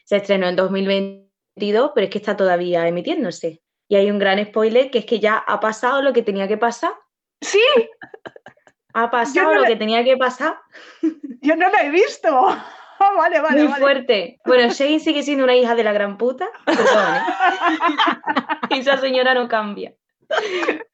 se 0.04 0.18
estrenó 0.18 0.50
en 0.50 0.58
2022, 0.58 1.92
pero 1.96 2.04
es 2.04 2.12
que 2.12 2.18
está 2.18 2.36
todavía 2.36 2.86
emitiéndose. 2.86 3.62
Y 3.88 3.96
hay 3.96 4.12
un 4.12 4.20
gran 4.20 4.46
spoiler 4.46 4.92
que 4.92 4.98
es 4.98 5.06
que 5.06 5.22
ya 5.22 5.38
ha 5.38 5.62
pasado 5.62 6.02
lo 6.02 6.12
que 6.12 6.24
tenía 6.24 6.50
que 6.50 6.58
pasar. 6.58 6.92
Sí. 7.40 7.64
Ha 8.94 9.10
pasado 9.10 9.54
lo 9.54 9.64
que 9.64 9.78
tenía 9.78 10.04
que 10.04 10.18
pasar. 10.18 10.58
Yo 11.40 11.56
no 11.56 11.70
lo 11.70 11.78
he 11.78 11.90
visto. 11.90 12.30
vale, 13.18 13.40
vale. 13.42 13.64
Muy 13.64 13.80
fuerte. 13.80 14.40
Bueno, 14.46 14.72
Shane 14.74 15.00
sigue 15.00 15.24
siendo 15.24 15.44
una 15.44 15.56
hija 15.56 15.76
de 15.76 15.84
la 15.84 15.94
gran 15.94 16.18
puta. 16.18 16.48
Perdón, 16.66 17.16
¿eh? 17.16 18.80
Esa 18.80 18.98
señora 18.98 19.34
no 19.34 19.48
cambia. 19.48 19.94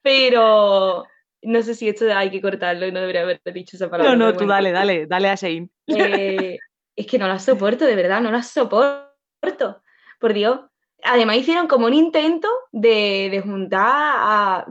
Pero 0.02 1.06
no 1.42 1.62
sé 1.62 1.76
si 1.76 1.90
esto 1.90 2.06
hay 2.16 2.30
que 2.30 2.42
cortarlo 2.42 2.86
y 2.86 2.92
no 2.92 3.00
debería 3.00 3.22
haber 3.22 3.42
dicho 3.54 3.76
esa 3.76 3.90
palabra. 3.90 4.16
No, 4.16 4.26
no, 4.26 4.38
tú 4.38 4.46
dale, 4.46 4.72
dale, 4.72 5.08
dale 5.08 5.30
a 5.30 5.36
Shane. 5.36 5.70
Eh, 5.88 6.58
es 6.96 7.08
que 7.08 7.18
no 7.18 7.28
la 7.28 7.40
soporto, 7.40 7.86
de 7.86 7.96
verdad, 7.96 8.22
no 8.22 8.32
la 8.32 8.44
soporto. 8.44 9.82
Por 10.20 10.34
Dios. 10.34 10.60
Además 11.04 11.38
hicieron 11.38 11.68
como 11.68 11.88
un 11.88 11.94
intento 11.94 12.48
de, 12.72 13.28
de 13.30 13.42
juntar 13.42 13.82
a 13.86 14.66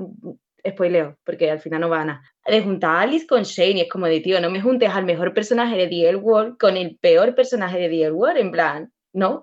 spoileo, 0.69 1.19
porque 1.25 1.51
al 1.51 1.61
final 1.61 1.81
no 1.81 1.89
van 1.89 2.11
a, 2.11 2.23
de 2.47 2.63
juntar 2.63 2.91
a 2.91 3.01
Alice 3.03 3.27
con 3.27 3.43
Shane 3.43 3.79
y 3.79 3.81
es 3.83 3.89
como 3.89 4.07
de, 4.07 4.21
tío, 4.21 4.41
no 4.41 4.51
me 4.51 4.61
juntes 4.61 4.91
al 4.91 5.05
mejor 5.05 5.35
personaje 5.35 5.77
de 5.77 5.89
The 5.89 6.17
World 6.17 6.59
con 6.59 6.77
el 6.77 6.97
peor 6.99 7.35
personaje 7.35 7.79
de 7.79 7.89
The 7.89 8.11
World, 8.13 8.39
en 8.39 8.53
plan, 8.53 8.93
¿no? 9.13 9.43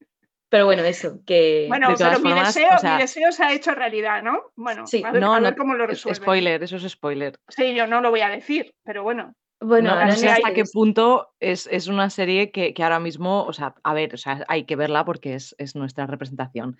Pero 0.49 0.65
bueno, 0.65 0.83
eso, 0.83 1.19
que... 1.27 1.65
Bueno, 1.67 1.93
pero 1.95 2.19
mi, 2.21 2.33
deseo, 2.33 2.69
mi, 2.81 2.97
deseo, 2.97 3.31
se 3.31 3.43
ha 3.43 3.53
hecho 3.53 3.75
realidad, 3.75 4.23
¿no? 4.23 4.45
Bueno, 4.55 4.87
sí, 4.87 5.03
a 5.05 5.11
ver, 5.11 5.21
no, 5.21 5.55
cómo 5.55 5.75
lo 5.75 5.85
resuelve. 5.85 6.15
Spoiler, 6.15 6.63
eso 6.63 6.77
es 6.77 6.91
spoiler. 6.91 7.35
Sí, 7.49 7.75
yo 7.75 7.85
no 7.85 8.01
lo 8.01 8.09
voy 8.09 8.21
a 8.21 8.29
decir, 8.29 8.73
pero 8.83 9.03
bueno. 9.03 9.35
Bueno, 9.61 9.93
no, 9.93 10.11
sé 10.13 10.27
hasta 10.27 10.53
qué 10.53 10.63
punto 10.63 11.35
es, 11.39 11.67
es 11.69 11.87
una 11.87 12.09
serie 12.09 12.49
que, 12.49 12.73
que, 12.73 12.81
ahora 12.81 12.99
mismo, 12.99 13.43
o 13.43 13.53
sea, 13.53 13.75
a 13.83 13.93
ver, 13.93 14.15
o 14.15 14.17
sea, 14.17 14.43
hay 14.47 14.63
que 14.63 14.75
verla 14.75 15.05
porque 15.05 15.35
es, 15.35 15.53
es 15.59 15.75
nuestra 15.75 16.07
representación 16.07 16.77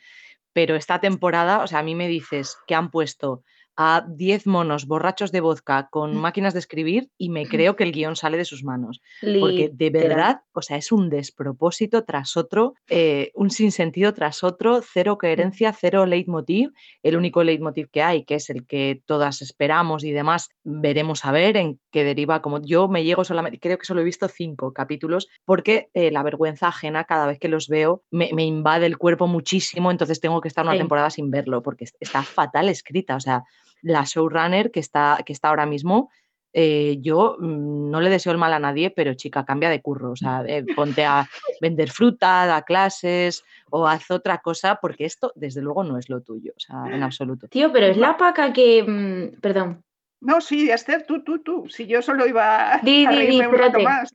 pero 0.53 0.75
esta 0.75 0.99
temporada, 0.99 1.63
o 1.63 1.67
sea, 1.67 1.79
a 1.79 1.83
mí 1.83 1.95
me 1.95 2.07
dices 2.07 2.57
que 2.67 2.75
han 2.75 2.91
puesto 2.91 3.43
a 3.81 4.05
10 4.05 4.45
monos 4.45 4.87
borrachos 4.87 5.31
de 5.31 5.39
vodka 5.39 5.87
con 5.89 6.13
mm. 6.13 6.19
máquinas 6.19 6.51
de 6.53 6.59
escribir 6.59 7.11
y 7.17 7.29
me 7.29 7.47
creo 7.47 7.77
que 7.77 7.85
el 7.85 7.93
guion 7.93 8.17
sale 8.17 8.35
de 8.35 8.43
sus 8.43 8.61
manos. 8.61 9.01
Porque 9.21 9.71
de 9.73 9.89
verdad, 9.89 10.41
o 10.51 10.61
sea, 10.61 10.75
es 10.75 10.91
un 10.91 11.09
despropósito 11.09 12.03
tras 12.03 12.35
otro, 12.35 12.73
eh, 12.89 13.31
un 13.35 13.49
sinsentido 13.49 14.13
tras 14.13 14.43
otro, 14.43 14.81
cero 14.81 15.13
mm. 15.13 15.17
coherencia, 15.17 15.71
cero 15.71 16.05
leitmotiv. 16.05 16.73
El 17.03 17.15
único 17.15 17.41
leitmotiv 17.41 17.89
que 17.89 18.01
hay, 18.01 18.25
que 18.25 18.35
es 18.35 18.49
el 18.49 18.67
que 18.67 19.01
todas 19.05 19.41
esperamos 19.41 20.03
y 20.03 20.11
demás, 20.11 20.49
veremos 20.65 21.23
a 21.23 21.31
ver 21.31 21.55
en 21.55 21.79
qué 21.89 22.03
deriva. 22.03 22.41
Como 22.41 22.61
yo 22.61 22.89
me 22.89 23.05
llego 23.05 23.23
solamente, 23.23 23.61
creo 23.61 23.77
que 23.77 23.85
solo 23.85 24.01
he 24.01 24.03
visto 24.03 24.27
cinco 24.27 24.73
capítulos, 24.73 25.29
porque 25.45 25.89
eh, 25.93 26.11
la 26.11 26.21
vergüenza 26.21 26.67
ajena 26.67 27.05
cada 27.05 27.27
vez 27.27 27.39
que 27.39 27.47
los 27.47 27.69
veo 27.69 28.03
me, 28.11 28.27
invade 28.43 28.87
el 28.87 28.97
cuerpo 28.97 29.27
muchísimo, 29.27 29.89
entonces 29.89 30.19
tengo 30.19 30.41
que 30.41 30.49
estar 30.49 30.65
una 30.65 30.75
temporada 30.75 31.09
sin 31.09 31.31
verlo, 31.31 31.63
porque 31.63 31.85
está 32.01 32.23
fatal 32.23 32.67
escrita. 32.67 33.15
O 33.15 33.21
sea, 33.21 33.45
la 33.81 34.03
showrunner 34.03 34.71
que 34.71 34.79
está, 34.79 35.19
que 35.25 35.33
está 35.33 35.49
ahora 35.49 35.65
mismo, 35.65 36.09
eh, 36.51 36.97
yo 37.01 37.37
mm, 37.39 37.91
no 37.91 38.01
le 38.01 38.09
deseo 38.09 38.31
el 38.31 38.37
mal 38.37 38.53
a 38.53 38.59
nadie, 38.59 38.89
pero 38.89 39.13
chica, 39.13 39.45
cambia 39.45 39.69
de 39.69 39.81
curro. 39.81 40.11
O 40.11 40.15
sea, 40.15 40.43
eh, 40.47 40.65
ponte 40.75 41.05
a 41.05 41.27
vender 41.61 41.91
fruta, 41.91 42.45
da 42.45 42.63
clases 42.63 43.43
o 43.69 43.87
haz 43.87 44.09
otra 44.09 44.39
cosa, 44.39 44.79
porque 44.81 45.05
esto, 45.05 45.31
desde 45.35 45.61
luego, 45.61 45.83
no 45.83 45.97
es 45.97 46.09
lo 46.09 46.21
tuyo, 46.21 46.53
o 46.55 46.59
sea, 46.59 46.85
en 46.91 47.04
absoluto. 47.04 47.47
Tío, 47.47 47.71
pero 47.71 47.87
es 47.87 47.97
la 47.97 48.17
paca 48.17 48.51
que. 48.51 48.83
Mm, 48.83 49.39
perdón. 49.39 49.83
No, 50.21 50.41
sí, 50.41 50.69
Esther, 50.69 51.06
tú, 51.06 51.23
tú, 51.23 51.39
tú. 51.39 51.69
Si 51.69 51.87
yo 51.87 52.01
solo 52.01 52.27
iba 52.27 52.75
a. 52.75 52.79
Di, 52.79 53.08
di, 53.08 53.39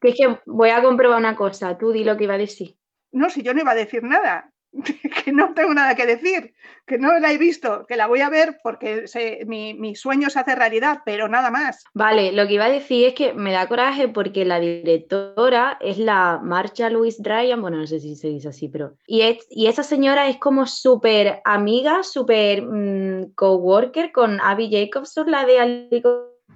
Que 0.01 0.09
es 0.09 0.15
que 0.17 0.39
voy 0.45 0.71
a 0.71 0.83
comprobar 0.83 1.19
una 1.19 1.37
cosa. 1.37 1.79
Tú 1.79 1.93
di 1.93 2.05
lo 2.05 2.17
que 2.17 2.25
iba 2.25 2.35
a 2.35 2.39
decir. 2.39 2.77
No, 3.13 3.31
si 3.31 3.43
yo 3.43 3.55
no 3.55 3.61
iba 3.61 3.71
a 3.71 3.77
decir 3.77 4.03
nada. 4.03 4.51
que 5.25 5.33
no 5.33 5.55
tengo 5.55 5.73
nada 5.75 5.95
que 5.95 6.07
decir, 6.07 6.55
que 6.87 6.99
no 6.99 7.19
la 7.19 7.33
he 7.33 7.39
visto, 7.39 7.87
que 7.87 7.97
la 7.97 8.07
voy 8.07 8.21
a 8.21 8.29
ver 8.29 8.59
porque 8.63 9.05
mi, 9.47 9.95
sueño 9.95 10.31
se 10.31 10.41
hace 10.41 10.55
realidad, 10.55 11.01
pero 11.05 11.29
nada 11.29 11.51
más. 11.51 11.85
Vale, 11.95 12.33
lo 12.33 12.47
que 12.47 12.55
iba 12.55 12.65
a 12.65 12.71
decir 12.71 13.09
es 13.09 13.15
que 13.15 13.35
me 13.35 13.53
da 13.53 13.69
coraje 13.69 14.09
porque 14.09 14.45
la 14.45 14.59
directora 14.59 15.79
es 15.81 15.99
la 15.99 16.41
Marcha 16.43 16.91
Louise 16.91 17.23
Ryan, 17.23 17.61
bueno, 17.61 17.79
no 17.79 17.87
sé 17.87 18.01
si 18.01 18.17
se 18.17 18.29
dice 18.29 18.49
así, 18.49 18.69
pero... 18.69 18.97
Y, 19.07 19.23
y 19.51 19.67
esa 19.67 19.83
señora 19.83 20.29
es 20.29 20.39
como 20.39 20.67
súper 20.67 21.41
amiga, 21.45 22.03
súper 22.03 22.63
mm, 22.63 23.35
coworker 23.35 24.13
con 24.13 24.41
Abby 24.41 24.71
Jacobson, 24.71 25.31
la 25.31 25.47
de 25.47 25.61
A 25.61 26.09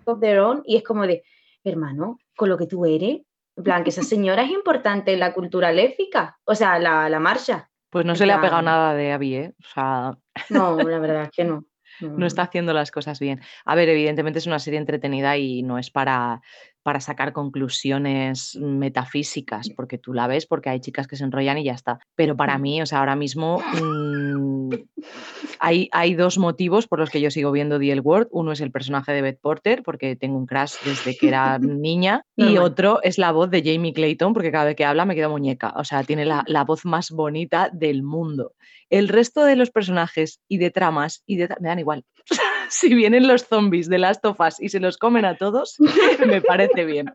of 0.05 0.21
Their 0.21 0.41
Own, 0.41 0.63
y 0.65 0.77
es 0.77 0.83
como 0.83 1.07
de, 1.07 1.23
hermano, 1.65 2.19
con 2.37 2.49
lo 2.49 2.59
que 2.59 2.67
tú 2.67 2.85
eres, 2.85 3.21
en 3.57 3.65
plan, 3.65 3.83
que 3.83 3.91
esa 3.91 4.03
señora 4.03 4.45
es 4.45 4.51
importante 4.51 5.13
en 5.13 5.21
la 5.21 5.35
cultura 5.35 5.73
léfica, 5.73 6.39
o 6.45 6.55
sea, 6.55 6.79
la, 6.79 7.09
la 7.09 7.19
marcha. 7.19 7.69
Pues 7.91 8.05
no 8.05 8.15
se 8.15 8.27
le 8.27 8.33
ha 8.33 8.41
pegado 8.41 8.63
nada 8.63 8.95
de 8.95 9.13
Abby, 9.13 9.35
¿eh? 9.35 9.55
O 9.61 9.69
sea... 9.75 10.19
No, 10.51 10.77
la 10.77 10.99
verdad 10.99 11.25
es 11.25 11.31
que 11.31 11.45
no. 11.45 11.65
No 12.01 12.27
está 12.27 12.43
haciendo 12.43 12.73
las 12.73 12.91
cosas 12.91 13.19
bien. 13.19 13.41
A 13.65 13.75
ver, 13.75 13.89
evidentemente 13.89 14.39
es 14.39 14.47
una 14.47 14.61
serie 14.61 14.79
entretenida 14.79 15.37
y 15.37 15.63
no 15.63 15.79
es 15.79 15.91
para, 15.91 16.41
para 16.89 17.01
sacar 17.01 17.35
conclusiones 17.35 18.57
metafísicas, 18.57 19.69
porque 19.77 19.99
tú 19.99 20.15
la 20.15 20.27
ves, 20.27 20.47
porque 20.47 20.71
hay 20.71 20.81
chicas 20.81 21.07
que 21.07 21.17
se 21.17 21.25
enrollan 21.25 21.59
y 21.59 21.65
ya 21.65 21.75
está. 21.75 21.99
Pero 22.15 22.35
para 22.35 22.57
mm. 22.57 22.63
mí, 22.63 22.81
o 22.81 22.87
sea, 22.87 23.01
ahora 23.01 23.15
mismo 23.15 23.59
mm, 23.59 24.71
hay, 25.61 25.91
hay, 25.93 26.15
dos 26.15 26.39
motivos 26.39 26.87
por 26.87 26.99
los 26.99 27.11
que 27.11 27.21
yo 27.21 27.31
sigo 27.31 27.53
viendo 27.53 27.79
The 27.79 27.93
L 27.93 28.01
Word. 28.01 28.29
Uno 28.31 28.53
es 28.53 28.63
el 28.63 28.73
personaje 28.73 29.13
de 29.13 29.21
Beth 29.21 29.39
Porter, 29.39 29.83
porque 29.83 30.17
tengo 30.17 30.39
un 30.39 30.47
crush 30.47 30.77
desde 30.83 31.15
que 31.15 31.29
era 31.29 31.59
niña, 31.61 32.23
y 32.37 32.57
otro 32.57 33.01
es 33.03 33.19
la 33.19 33.33
voz 33.33 33.51
de 33.51 33.63
Jamie 33.63 33.93
Clayton, 33.93 34.33
porque 34.33 34.51
cada 34.51 34.65
vez 34.65 34.75
que 34.75 34.87
habla 34.87 35.05
me 35.05 35.15
queda 35.15 35.29
muñeca. 35.29 35.75
O 35.77 35.85
sea, 35.85 36.05
tiene 36.05 36.25
la, 36.25 36.43
la 36.47 36.65
voz 36.65 36.87
más 36.87 37.11
bonita 37.11 37.69
del 37.71 38.03
mundo. 38.03 38.55
El 38.89 39.09
resto 39.09 39.45
de 39.45 39.57
los 39.57 39.71
personajes 39.71 40.41
y 40.49 40.57
de 40.57 40.71
tramas 40.71 41.23
y 41.27 41.37
de 41.37 41.49
me 41.61 41.69
dan 41.69 41.81
igual. 41.81 42.07
si 42.71 42.95
vienen 42.95 43.27
los 43.27 43.47
zombies 43.47 43.89
de 43.89 43.99
Last 43.99 44.25
of 44.25 44.41
Us 44.41 44.61
y 44.61 44.69
se 44.69 44.81
los 44.81 44.99
comen 44.99 45.25
a 45.25 45.37
todos, 45.37 45.77
me 46.27 46.41
parece 46.41 46.85
bien. 46.85 47.13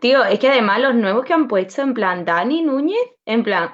Tío, 0.00 0.24
es 0.24 0.38
que 0.38 0.48
además 0.48 0.80
los 0.80 0.94
nuevos 0.94 1.24
que 1.24 1.32
han 1.32 1.48
puesto, 1.48 1.82
en 1.82 1.94
plan, 1.94 2.24
Dani 2.24 2.62
Núñez, 2.62 2.98
en 3.24 3.42
plan, 3.42 3.70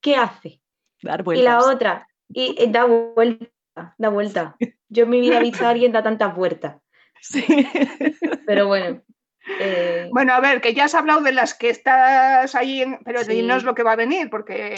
¿qué 0.00 0.16
hace? 0.16 0.60
Dar 1.02 1.22
vueltas. 1.22 1.42
Y 1.42 1.44
la 1.44 1.58
otra, 1.58 2.08
y, 2.28 2.70
da 2.70 2.84
vuelta, 2.84 3.94
da 3.98 4.08
vuelta. 4.08 4.56
Yo 4.88 5.04
en 5.04 5.10
mi 5.10 5.20
vida 5.20 5.38
he 5.38 5.42
visto 5.42 5.64
a 5.64 5.70
alguien 5.70 5.92
dar 5.92 6.02
tantas 6.02 6.34
vueltas. 6.34 6.80
Sí. 7.20 7.44
Pero 8.46 8.66
bueno, 8.66 9.02
eh, 9.58 10.08
bueno, 10.12 10.32
a 10.32 10.40
ver, 10.40 10.60
que 10.60 10.74
ya 10.74 10.84
has 10.84 10.94
hablado 10.94 11.20
de 11.20 11.32
las 11.32 11.54
que 11.54 11.70
estás 11.70 12.54
ahí, 12.54 12.84
pero 13.04 13.20
no 13.42 13.56
es 13.56 13.64
lo 13.64 13.74
que 13.74 13.82
va 13.82 13.92
a 13.92 13.96
venir, 13.96 14.30
porque 14.30 14.74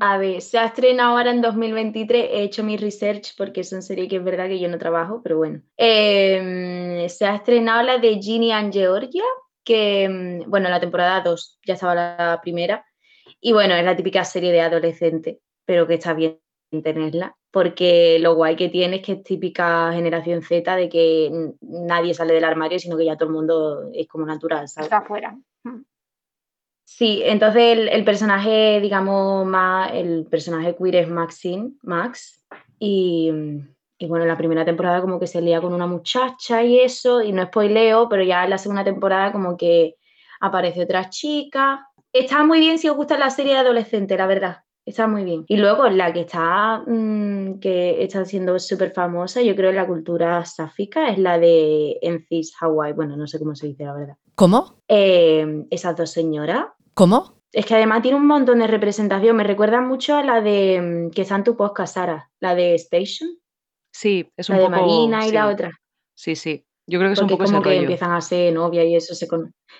A 0.00 0.18
ver, 0.18 0.40
se 0.40 0.58
ha 0.58 0.66
estrenado 0.66 1.16
ahora 1.16 1.30
en 1.30 1.40
2023, 1.40 2.28
he 2.30 2.42
hecho 2.42 2.62
mi 2.62 2.76
research 2.76 3.34
porque 3.36 3.64
son 3.64 3.82
series 3.82 4.08
que 4.08 4.16
es 4.16 4.24
verdad 4.24 4.46
que 4.46 4.60
yo 4.60 4.68
no 4.68 4.78
trabajo, 4.78 5.20
pero 5.22 5.38
bueno. 5.38 5.60
Em, 5.76 7.08
se 7.08 7.26
ha 7.26 7.34
estrenado 7.34 7.82
la 7.82 7.98
de 7.98 8.18
Ginny 8.20 8.52
and 8.52 8.72
Georgia, 8.72 9.24
que, 9.64 10.08
mm, 10.08 10.50
bueno, 10.50 10.68
la 10.68 10.80
temporada 10.80 11.20
2, 11.20 11.60
ya 11.66 11.74
estaba 11.74 11.94
la 11.94 12.40
primera, 12.42 12.84
y 13.40 13.52
bueno, 13.52 13.74
es 13.74 13.84
la 13.84 13.96
típica 13.96 14.24
serie 14.24 14.52
de 14.52 14.60
adolescente, 14.60 15.40
pero 15.64 15.86
que 15.86 15.94
está 15.94 16.14
bien 16.14 16.40
tenerla, 16.82 17.36
porque 17.54 18.18
lo 18.18 18.34
guay 18.34 18.56
que 18.56 18.68
tiene 18.68 18.96
es 18.96 19.02
que 19.02 19.12
es 19.12 19.22
típica 19.22 19.92
generación 19.92 20.42
Z 20.42 20.74
de 20.74 20.88
que 20.88 21.30
nadie 21.60 22.12
sale 22.12 22.34
del 22.34 22.42
armario, 22.42 22.80
sino 22.80 22.96
que 22.96 23.04
ya 23.04 23.16
todo 23.16 23.28
el 23.28 23.34
mundo 23.36 23.90
es 23.94 24.08
como 24.08 24.26
natural, 24.26 24.64
Está 24.64 24.96
afuera. 24.96 25.38
Mm. 25.62 25.82
Sí, 26.82 27.22
entonces 27.24 27.78
el, 27.92 28.04
personaje, 28.04 28.80
digamos, 28.80 29.46
más, 29.46 29.92
el 29.94 30.26
personaje 30.28 30.74
queer 30.74 30.96
es 30.96 31.08
Maxine, 31.08 31.74
Max, 31.82 32.44
y, 32.80 33.30
y, 33.98 34.06
bueno, 34.08 34.24
en 34.24 34.30
la 34.30 34.36
primera 34.36 34.64
temporada 34.64 35.00
como 35.00 35.20
que 35.20 35.28
se 35.28 35.40
lía 35.40 35.60
con 35.60 35.72
una 35.72 35.86
muchacha 35.86 36.64
y 36.64 36.80
eso, 36.80 37.22
y 37.22 37.30
no 37.30 37.46
spoileo, 37.46 38.08
pero 38.08 38.24
ya 38.24 38.42
en 38.42 38.50
la 38.50 38.58
segunda 38.58 38.82
temporada 38.82 39.30
como 39.30 39.56
que 39.56 39.94
aparece 40.40 40.82
otra 40.82 41.08
chica. 41.08 41.88
Está 42.12 42.42
muy 42.42 42.58
bien 42.58 42.80
si 42.80 42.88
os 42.88 42.96
gusta 42.96 43.16
la 43.16 43.30
serie 43.30 43.52
de 43.52 43.60
adolescente, 43.60 44.16
la 44.16 44.26
verdad. 44.26 44.63
Está 44.86 45.06
muy 45.06 45.24
bien. 45.24 45.44
Y 45.48 45.56
luego 45.56 45.88
la 45.88 46.12
que 46.12 46.20
está, 46.20 46.82
mm, 46.86 47.58
que 47.58 48.02
está 48.02 48.24
siendo 48.24 48.58
súper 48.58 48.92
famosa, 48.92 49.40
yo 49.40 49.56
creo 49.56 49.70
en 49.70 49.76
la 49.76 49.86
cultura 49.86 50.44
sáfica, 50.44 51.08
es 51.08 51.18
la 51.18 51.38
de 51.38 51.98
Enfis 52.02 52.54
Hawaii. 52.60 52.92
Bueno, 52.92 53.16
no 53.16 53.26
sé 53.26 53.38
cómo 53.38 53.54
se 53.54 53.68
dice 53.68 53.84
la 53.84 53.94
verdad. 53.94 54.16
¿Cómo? 54.34 54.82
Eh, 54.88 55.64
esas 55.70 55.96
dos 55.96 56.10
señoras. 56.10 56.66
¿Cómo? 56.92 57.40
Es 57.50 57.64
que 57.64 57.74
además 57.76 58.02
tiene 58.02 58.18
un 58.18 58.26
montón 58.26 58.58
de 58.58 58.66
representación. 58.66 59.36
Me 59.36 59.44
recuerda 59.44 59.80
mucho 59.80 60.16
a 60.16 60.22
la 60.22 60.42
de 60.42 60.80
mm, 60.82 61.10
que 61.12 61.22
está 61.22 61.36
en 61.36 61.44
tu 61.44 61.56
podcast, 61.56 61.94
Sara, 61.94 62.30
la 62.40 62.54
de 62.54 62.74
Station. 62.74 63.30
Sí, 63.90 64.28
es 64.36 64.50
un 64.50 64.56
la 64.56 64.62
poco. 64.64 64.74
de 64.74 64.80
Marina 64.80 65.26
y 65.26 65.32
la 65.32 65.48
otra. 65.48 65.70
Sí, 66.14 66.36
sí. 66.36 66.66
Yo 66.86 66.98
creo 66.98 67.08
que 67.08 67.14
es 67.14 67.22
un 67.22 67.28
poco 67.28 67.44
como 67.44 67.62
que 67.62 67.76
empiezan 67.76 68.12
a 68.12 68.20
ser 68.20 68.52
novia 68.52 68.84
y 68.84 68.94
eso 68.94 69.14
se 69.14 69.26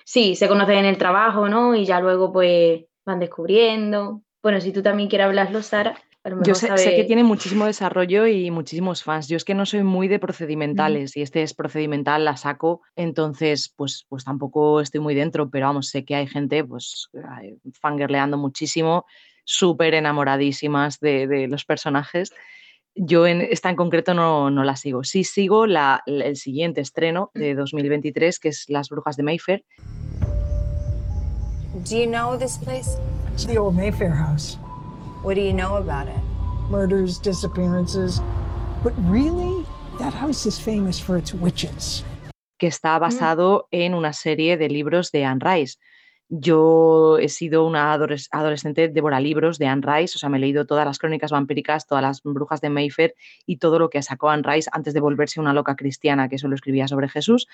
Sí, 0.05 0.35
se 0.35 0.47
conocen 0.47 0.79
en 0.79 0.85
el 0.85 0.97
trabajo, 0.97 1.47
¿no? 1.47 1.75
Y 1.75 1.85
ya 1.85 1.99
luego 1.99 2.33
pues 2.33 2.85
van 3.05 3.19
descubriendo. 3.19 4.23
Bueno, 4.45 4.61
si 4.61 4.71
tú 4.71 4.83
también 4.83 5.09
quieres 5.09 5.25
hablarlo, 5.25 5.63
Sara. 5.63 5.95
Yo 6.43 6.53
sé, 6.53 6.67
que 6.95 7.03
tiene 7.05 7.23
muchísimo 7.23 7.65
desarrollo 7.65 8.27
y 8.27 8.51
muchísimos 8.51 9.01
fans. 9.01 9.27
Yo 9.27 9.37
es 9.37 9.43
que 9.43 9.55
no 9.55 9.65
soy 9.65 9.81
muy 9.81 10.07
de 10.07 10.19
procedimentales 10.19 11.17
y 11.17 11.23
este 11.23 11.41
es 11.41 11.55
procedimental, 11.55 12.25
la 12.25 12.37
saco, 12.37 12.81
entonces 12.95 13.73
pues, 13.75 14.05
pues 14.07 14.23
tampoco 14.23 14.81
estoy 14.81 15.01
muy 15.01 15.15
dentro, 15.15 15.49
pero 15.49 15.65
vamos, 15.65 15.87
sé 15.87 16.05
que 16.05 16.13
hay 16.13 16.27
gente 16.27 16.63
pues 16.63 17.09
fangirleando 17.81 18.37
muchísimo, 18.37 19.07
súper 19.45 19.95
enamoradísimas 19.95 20.99
de, 20.99 21.47
los 21.49 21.65
personajes. 21.65 22.31
Yo 22.93 23.25
en 23.25 23.41
esta 23.41 23.71
en 23.71 23.75
concreto 23.75 24.13
no, 24.13 24.51
no 24.51 24.63
la 24.63 24.75
sigo. 24.75 25.03
Sí 25.03 25.23
sigo 25.23 25.65
la, 25.65 26.03
el 26.05 26.35
siguiente 26.35 26.81
estreno 26.81 27.31
de 27.33 27.55
2023, 27.55 28.39
que 28.39 28.49
es 28.49 28.65
Las 28.67 28.89
Brujas 28.89 29.17
de 29.17 29.23
Mayfair. 29.23 29.65
Do 31.73 31.95
you 31.97 32.05
know 32.05 32.37
this 32.37 32.59
place? 32.59 32.99
It's 33.35 33.45
the 33.45 33.57
old 33.57 33.75
Mayfair 33.75 34.11
house. 34.11 34.57
What 35.21 35.35
do 35.35 35.41
you 35.41 35.51
know 35.51 35.75
about 35.75 36.07
it? 36.07 36.21
Murders, 36.69 37.19
disappearances. 37.19 38.21
But 38.81 38.93
really, 39.09 39.65
that 39.99 40.13
house 40.13 40.45
is 40.45 40.57
famous 40.57 40.97
for 40.97 41.17
its 41.17 41.33
witches. 41.33 42.05
Que 42.57 42.69
está 42.69 42.97
basado 42.97 43.67
en 43.71 43.93
una 43.93 44.13
serie 44.13 44.55
de 44.55 44.69
libros 44.69 45.11
de 45.11 45.25
Anne 45.25 45.41
Rice. 45.41 45.75
Yo 46.29 47.17
he 47.17 47.27
sido 47.27 47.67
una 47.67 47.91
adolescente 47.91 48.87
devora 48.87 49.19
libros 49.19 49.59
de 49.59 49.67
Anne 49.67 49.83
Rice, 49.85 50.13
o 50.15 50.17
sea, 50.17 50.29
me 50.29 50.37
he 50.37 50.39
leído 50.39 50.65
todas 50.65 50.85
las 50.85 50.97
crónicas 50.97 51.31
vampíricas, 51.31 51.87
todas 51.87 52.03
las 52.03 52.23
brujas 52.23 52.61
de 52.61 52.69
Mayfair 52.69 53.15
y 53.45 53.57
todo 53.57 53.79
lo 53.79 53.89
que 53.89 54.01
sacó 54.01 54.29
Anne 54.29 54.43
Rice 54.49 54.69
antes 54.71 54.93
de 54.93 55.01
volverse 55.01 55.41
una 55.41 55.53
loca 55.53 55.75
cristiana 55.75 56.29
que 56.29 56.37
solo 56.37 56.55
escribía 56.55 56.87
sobre 56.87 57.09
Jesús. 57.09 57.47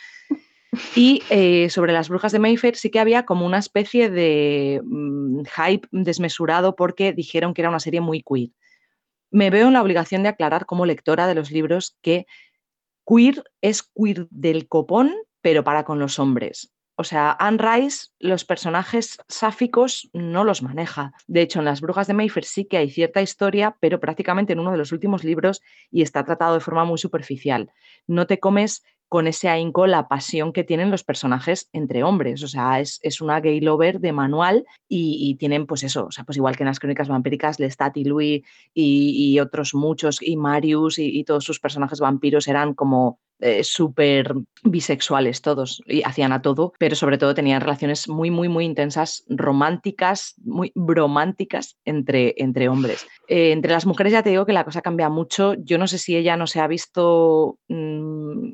Y 0.95 1.21
eh, 1.29 1.69
sobre 1.69 1.91
las 1.91 2.07
brujas 2.07 2.31
de 2.31 2.39
Mayfair 2.39 2.75
sí 2.75 2.89
que 2.89 2.99
había 2.99 3.25
como 3.25 3.45
una 3.45 3.57
especie 3.57 4.09
de 4.09 4.81
mm, 4.83 5.43
hype 5.43 5.87
desmesurado 5.91 6.75
porque 6.75 7.11
dijeron 7.11 7.53
que 7.53 7.61
era 7.61 7.69
una 7.69 7.79
serie 7.79 8.01
muy 8.01 8.23
queer. 8.23 8.49
Me 9.31 9.49
veo 9.49 9.67
en 9.67 9.73
la 9.73 9.81
obligación 9.81 10.23
de 10.23 10.29
aclarar 10.29 10.65
como 10.65 10.85
lectora 10.85 11.27
de 11.27 11.35
los 11.35 11.51
libros 11.51 11.97
que 12.01 12.25
queer 13.05 13.43
es 13.61 13.83
queer 13.83 14.27
del 14.29 14.67
copón, 14.67 15.13
pero 15.41 15.63
para 15.63 15.83
con 15.83 15.99
los 15.99 16.19
hombres. 16.19 16.71
O 16.95 17.03
sea, 17.03 17.35
Anne 17.39 17.57
Rice, 17.57 18.09
los 18.19 18.45
personajes 18.45 19.17
sáficos 19.27 20.09
no 20.13 20.43
los 20.43 20.61
maneja. 20.61 21.13
De 21.25 21.41
hecho, 21.41 21.59
en 21.59 21.65
Las 21.65 21.81
Brujas 21.81 22.05
de 22.07 22.13
Mayfair 22.13 22.45
sí 22.45 22.65
que 22.65 22.77
hay 22.77 22.91
cierta 22.91 23.21
historia, 23.21 23.75
pero 23.79 23.99
prácticamente 23.99 24.53
en 24.53 24.59
uno 24.59 24.71
de 24.71 24.77
los 24.77 24.91
últimos 24.91 25.23
libros 25.23 25.61
y 25.89 26.03
está 26.03 26.23
tratado 26.23 26.53
de 26.53 26.59
forma 26.59 26.85
muy 26.85 26.99
superficial. 26.99 27.71
No 28.05 28.27
te 28.27 28.39
comes 28.39 28.83
con 29.11 29.27
ese 29.27 29.49
ahínco 29.49 29.87
la 29.87 30.07
pasión 30.07 30.53
que 30.53 30.63
tienen 30.63 30.89
los 30.89 31.03
personajes 31.03 31.67
entre 31.73 32.01
hombres. 32.01 32.43
O 32.43 32.47
sea, 32.47 32.79
es, 32.79 33.19
una 33.19 33.41
gay 33.41 33.59
lover 33.59 33.99
de 33.99 34.13
manual 34.13 34.65
y, 34.87 35.35
tienen, 35.35 35.65
pues 35.65 35.83
eso, 35.83 36.05
o 36.05 36.11
sea, 36.11 36.23
pues 36.23 36.37
igual 36.37 36.55
que 36.55 36.63
en 36.63 36.67
las 36.67 36.79
crónicas 36.79 37.09
vampíricas, 37.09 37.59
Lestat 37.59 37.97
y 37.97 38.05
Louis 38.05 38.41
y, 38.73 39.37
otros 39.41 39.73
muchos, 39.75 40.21
y 40.21 40.37
Marius 40.37 40.97
y, 40.97 41.25
todos 41.25 41.43
sus 41.43 41.59
personajes 41.59 41.99
vampiros 41.99 42.47
eran 42.47 42.73
como 42.73 43.19
eh, 43.41 43.65
súper 43.65 44.33
bisexuales 44.63 45.41
todos 45.41 45.81
y 45.87 46.03
hacían 46.03 46.31
a 46.31 46.41
todo, 46.41 46.71
pero 46.79 46.95
sobre 46.95 47.17
todo 47.17 47.35
tenían 47.35 47.59
relaciones 47.59 48.07
muy, 48.07 48.31
muy, 48.31 48.47
muy 48.47 48.63
intensas, 48.63 49.25
románticas, 49.27 50.35
muy 50.41 50.71
brománticas 50.73 51.75
entre, 51.83 52.33
entre 52.37 52.69
hombres. 52.69 53.05
Eh, 53.27 53.51
entre 53.51 53.73
las 53.73 53.85
mujeres 53.85 54.13
ya 54.13 54.23
te 54.23 54.29
digo 54.29 54.45
que 54.45 54.53
la 54.53 54.63
cosa 54.63 54.81
cambia 54.81 55.09
mucho. 55.09 55.55
Yo 55.55 55.77
no 55.77 55.87
sé 55.87 55.97
si 55.97 56.15
ella 56.15 56.37
no 56.37 56.47
se 56.47 56.61
ha 56.61 56.67
visto... 56.67 57.57
Mm, 57.67 58.53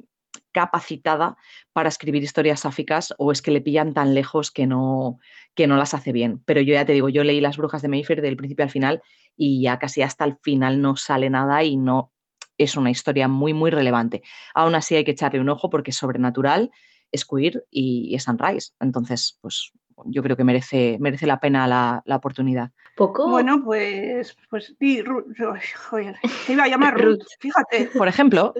capacitada 0.57 1.37
para 1.71 1.89
escribir 1.89 2.23
historias 2.23 2.61
sáficas 2.61 3.13
o 3.19 3.31
es 3.31 3.43
que 3.43 3.51
le 3.51 3.61
pillan 3.61 3.93
tan 3.93 4.15
lejos 4.15 4.49
que 4.49 4.65
no, 4.65 5.19
que 5.53 5.67
no 5.67 5.77
las 5.77 5.93
hace 5.93 6.11
bien. 6.11 6.41
Pero 6.45 6.61
yo 6.61 6.73
ya 6.73 6.83
te 6.83 6.93
digo, 6.93 7.09
yo 7.09 7.23
leí 7.23 7.39
Las 7.41 7.57
Brujas 7.57 7.83
de 7.83 7.89
Mayfair 7.89 8.23
del 8.23 8.35
principio 8.37 8.63
al 8.63 8.71
final 8.71 9.03
y 9.35 9.61
ya 9.61 9.77
casi 9.77 10.01
hasta 10.01 10.25
el 10.25 10.37
final 10.41 10.81
no 10.81 10.95
sale 10.95 11.29
nada 11.29 11.63
y 11.63 11.77
no 11.77 12.11
es 12.57 12.75
una 12.75 12.89
historia 12.89 13.27
muy, 13.27 13.53
muy 13.53 13.69
relevante. 13.69 14.23
Aún 14.55 14.73
así 14.73 14.95
hay 14.95 15.03
que 15.03 15.11
echarle 15.11 15.39
un 15.39 15.49
ojo 15.49 15.69
porque 15.69 15.91
es 15.91 15.97
sobrenatural, 15.97 16.71
es 17.11 17.23
queer 17.23 17.63
y 17.69 18.15
es 18.15 18.23
sunrise. 18.23 18.71
Entonces, 18.79 19.37
pues 19.41 19.71
yo 20.05 20.23
creo 20.23 20.35
que 20.35 20.43
merece, 20.43 20.97
merece 20.99 21.27
la 21.27 21.39
pena 21.39 21.67
la, 21.67 22.01
la 22.05 22.15
oportunidad. 22.15 22.71
Poco. 22.95 23.29
Bueno, 23.29 23.61
pues, 23.63 24.35
pues 24.49 24.75
di, 24.79 25.03
Ru- 25.03 25.27
Ru- 25.37 25.61
joder, 25.89 26.15
te 26.47 26.53
iba 26.53 26.63
a 26.63 26.67
llamar 26.67 26.95
Ruth, 26.99 27.21
fíjate. 27.39 27.91
Por 27.95 28.07
ejemplo, 28.07 28.55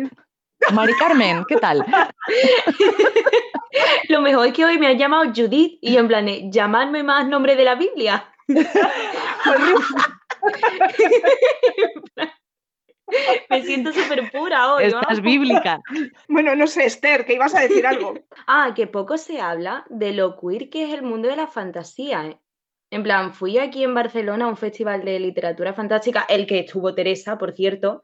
Mari 0.73 0.93
Carmen, 0.99 1.45
¿qué 1.47 1.55
tal? 1.57 1.85
Lo 4.09 4.21
mejor 4.21 4.47
es 4.47 4.53
que 4.53 4.65
hoy 4.65 4.77
me 4.79 4.87
han 4.87 4.97
llamado 4.97 5.31
Judith 5.33 5.77
y 5.81 5.93
yo 5.93 5.99
en 5.99 6.07
plan, 6.07 6.51
llamadme 6.51 7.03
más 7.03 7.27
nombre 7.27 7.55
de 7.55 7.63
la 7.63 7.75
Biblia. 7.75 8.33
me 13.49 13.63
siento 13.63 13.93
súper 13.93 14.31
pura 14.31 14.73
hoy. 14.73 14.85
Estás 14.85 15.01
vamos. 15.05 15.21
bíblica. 15.21 15.79
Bueno, 16.27 16.55
no 16.55 16.67
sé, 16.67 16.85
Esther, 16.85 17.25
que 17.25 17.33
ibas 17.33 17.55
a 17.55 17.61
decir 17.61 17.85
algo. 17.87 18.15
Ah, 18.47 18.73
que 18.75 18.87
poco 18.87 19.17
se 19.17 19.39
habla 19.39 19.85
de 19.89 20.13
lo 20.13 20.37
queer 20.39 20.69
que 20.69 20.83
es 20.85 20.93
el 20.93 21.03
mundo 21.03 21.27
de 21.29 21.35
la 21.35 21.47
fantasía. 21.47 22.25
¿eh? 22.25 22.39
En 22.91 23.03
plan, 23.03 23.33
fui 23.33 23.57
aquí 23.57 23.83
en 23.83 23.93
Barcelona 23.93 24.45
a 24.45 24.49
un 24.49 24.57
festival 24.57 25.03
de 25.05 25.19
literatura 25.19 25.73
fantástica, 25.73 26.25
el 26.27 26.47
que 26.47 26.59
estuvo 26.59 26.93
Teresa, 26.93 27.37
por 27.37 27.53
cierto, 27.53 28.03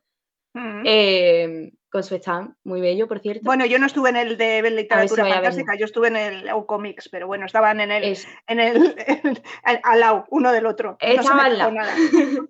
Mm. 0.56 0.84
eh, 0.86 1.72
con 1.94 2.04
su 2.04 2.16
stand, 2.16 2.56
muy 2.64 2.82
bello, 2.82 3.08
por 3.08 3.20
cierto. 3.20 3.42
Bueno, 3.44 3.68
yo 3.68 3.78
no 3.78 3.86
estuve 3.86 4.10
en 4.10 4.16
el 4.18 4.36
de 4.36 4.64
literatura 4.72 5.26
fantástica, 5.26 5.76
yo 5.78 5.86
estuve 5.86 6.08
en 6.08 6.16
el 6.16 6.48
EU 6.50 6.66
Comics, 6.66 7.08
pero 7.08 7.28
bueno, 7.28 7.46
estaban 7.46 7.80
en 7.82 7.92
el, 7.92 8.04
Es- 8.04 8.28
en 8.48 8.60
el, 8.60 8.96
al- 9.64 9.80
al 9.84 10.00
lado, 10.00 10.26
uno 10.32 10.52
del 10.52 10.66
otro. 10.66 10.98
No 11.00 11.08
se 11.08 11.14
Estaba 11.14 11.36
me 11.36 11.42
al 11.44 11.58
lado. 11.60 11.72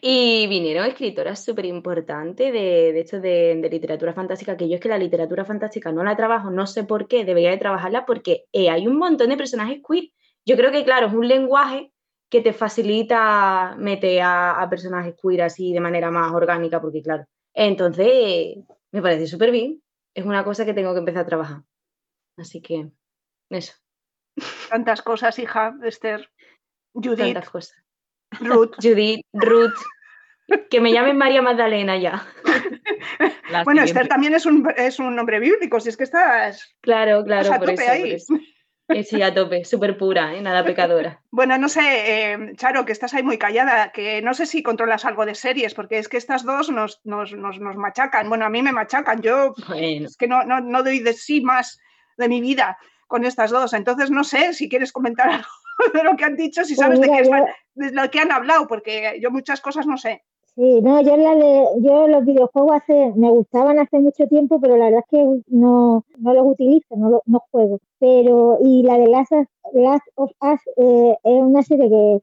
Y 0.00 0.48
vinieron 0.48 0.84
escritoras 0.86 1.44
súper 1.44 1.66
importantes 1.66 2.52
de, 2.52 2.92
de 2.92 3.00
esto 3.00 3.20
de, 3.20 3.54
de 3.62 3.70
literatura 3.70 4.12
fantástica, 4.12 4.56
que 4.56 4.68
yo 4.68 4.74
es 4.74 4.80
que 4.80 4.88
la 4.88 4.98
literatura 4.98 5.44
fantástica 5.44 5.92
no 5.92 6.02
la 6.02 6.16
trabajo, 6.16 6.50
no 6.50 6.66
sé 6.66 6.82
por 6.82 7.06
qué, 7.06 7.24
debería 7.24 7.50
de 7.50 7.58
trabajarla 7.58 8.04
porque 8.04 8.46
eh, 8.52 8.68
hay 8.68 8.88
un 8.88 8.96
montón 8.96 9.28
de 9.28 9.36
personajes 9.36 9.80
queer. 9.88 10.06
Yo 10.44 10.56
creo 10.56 10.72
que, 10.72 10.82
claro, 10.82 11.06
es 11.06 11.12
un 11.14 11.28
lenguaje 11.28 11.92
que 12.28 12.40
te 12.40 12.52
facilita 12.52 13.76
meter 13.78 14.22
a, 14.22 14.60
a 14.60 14.68
personajes 14.68 15.14
queer 15.22 15.42
así 15.42 15.72
de 15.72 15.78
manera 15.80 16.10
más 16.10 16.32
orgánica, 16.32 16.80
porque 16.80 17.00
claro, 17.00 17.26
entonces 17.54 18.56
me 18.92 19.02
parece 19.02 19.26
súper 19.26 19.50
bien. 19.50 19.82
Es 20.14 20.24
una 20.24 20.44
cosa 20.44 20.64
que 20.64 20.74
tengo 20.74 20.92
que 20.92 20.98
empezar 21.00 21.22
a 21.22 21.26
trabajar. 21.26 21.62
Así 22.36 22.60
que, 22.60 22.90
eso, 23.50 23.74
Tantas 24.70 25.02
cosas, 25.02 25.38
hija, 25.38 25.74
Esther. 25.84 26.30
Judith, 26.94 27.18
tantas 27.34 27.50
cosas. 27.50 27.76
Ruth. 28.40 28.74
Judith, 28.82 29.24
Ruth, 29.32 29.74
que 30.70 30.80
me 30.80 30.92
llamen 30.92 31.16
María 31.16 31.42
Magdalena 31.42 31.96
ya. 31.98 32.26
La 33.50 33.64
Bueno, 33.64 33.80
siguiente. 33.82 33.84
Esther 33.84 34.08
también 34.08 34.34
es 34.34 34.46
un, 34.46 34.66
es 34.76 34.98
un 34.98 35.14
nombre 35.14 35.38
bíblico, 35.40 35.80
si 35.80 35.88
es 35.90 35.96
que 35.96 36.04
estás 36.04 36.74
Claro, 36.80 37.24
claro, 37.24 37.52
a 37.52 37.58
por 37.58 37.68
tope 37.68 37.74
eso, 37.74 37.84
por 37.84 37.92
ahí. 37.92 38.12
eso. 38.12 38.34
Eh, 38.88 39.04
Sí, 39.04 39.22
a 39.22 39.32
tope, 39.32 39.64
súper 39.64 39.96
pura, 39.96 40.34
¿eh? 40.34 40.40
nada 40.42 40.64
pecadora. 40.64 41.20
Bueno, 41.30 41.56
no 41.56 41.68
sé, 41.70 41.80
eh, 42.32 42.52
Charo, 42.56 42.84
que 42.84 42.92
estás 42.92 43.14
ahí 43.14 43.22
muy 43.22 43.38
callada, 43.38 43.90
que 43.90 44.20
no 44.20 44.34
sé 44.34 44.44
si 44.44 44.62
controlas 44.62 45.04
algo 45.06 45.24
de 45.24 45.34
series, 45.34 45.72
porque 45.72 45.96
es 45.98 46.08
que 46.08 46.18
estas 46.18 46.44
dos 46.44 46.68
nos, 46.70 47.00
nos, 47.04 47.32
nos, 47.32 47.58
nos 47.58 47.76
machacan. 47.76 48.28
Bueno, 48.28 48.44
a 48.44 48.50
mí 48.50 48.60
me 48.62 48.72
machacan, 48.72 49.22
yo 49.22 49.54
Bueno, 49.66 50.06
es 50.06 50.16
que 50.18 50.26
no, 50.28 50.44
no, 50.44 50.60
no 50.60 50.82
doy 50.82 50.98
de 51.00 51.14
sí 51.14 51.40
más 51.40 51.78
de 52.18 52.28
mi 52.28 52.40
vida 52.42 52.76
con 53.06 53.24
estas 53.24 53.50
dos. 53.50 53.72
Entonces, 53.72 54.10
no 54.10 54.24
sé 54.24 54.52
si 54.52 54.68
quieres 54.68 54.92
comentar 54.92 55.28
algo 55.30 55.92
de 55.94 56.04
lo 56.04 56.16
que 56.16 56.24
han 56.24 56.36
dicho, 56.36 56.64
si 56.64 56.74
Pues 56.74 56.84
sabes 56.84 57.00
de, 57.00 57.06
mira, 57.08 57.16
qué 57.22 57.28
es- 57.28 57.30
de 57.74 57.92
lo 57.92 58.10
que 58.10 58.18
han 58.20 58.30
hablado, 58.32 58.66
porque 58.66 59.18
yo 59.22 59.30
muchas 59.30 59.60
cosas 59.62 59.86
no 59.86 59.96
sé. 59.96 60.22
Sí, 60.54 60.82
no, 60.82 61.00
yo, 61.00 61.16
la 61.16 61.34
de- 61.34 61.66
yo 61.80 62.08
los 62.08 62.24
videojuegos 62.26 62.72
hace, 62.76 63.12
me 63.16 63.30
gustaban 63.30 63.78
hace 63.78 63.98
mucho 64.00 64.26
tiempo, 64.28 64.60
pero 64.60 64.76
la 64.76 64.86
verdad 64.86 65.00
es 65.00 65.18
que 65.18 65.40
no, 65.48 66.04
no 66.18 66.34
los 66.34 66.46
utilizo, 66.46 66.94
no, 66.96 67.08
lo- 67.10 67.22
no 67.26 67.40
juego. 67.50 67.78
Pero, 67.98 68.58
y 68.60 68.82
la 68.82 68.98
de 68.98 69.08
Last 69.08 69.32
of, 69.32 69.46
Last 69.72 70.06
of 70.14 70.30
Us 70.42 70.60
eh, 70.76 71.16
es 71.24 71.42
una 71.42 71.62
serie 71.62 71.88
que, 71.88 72.20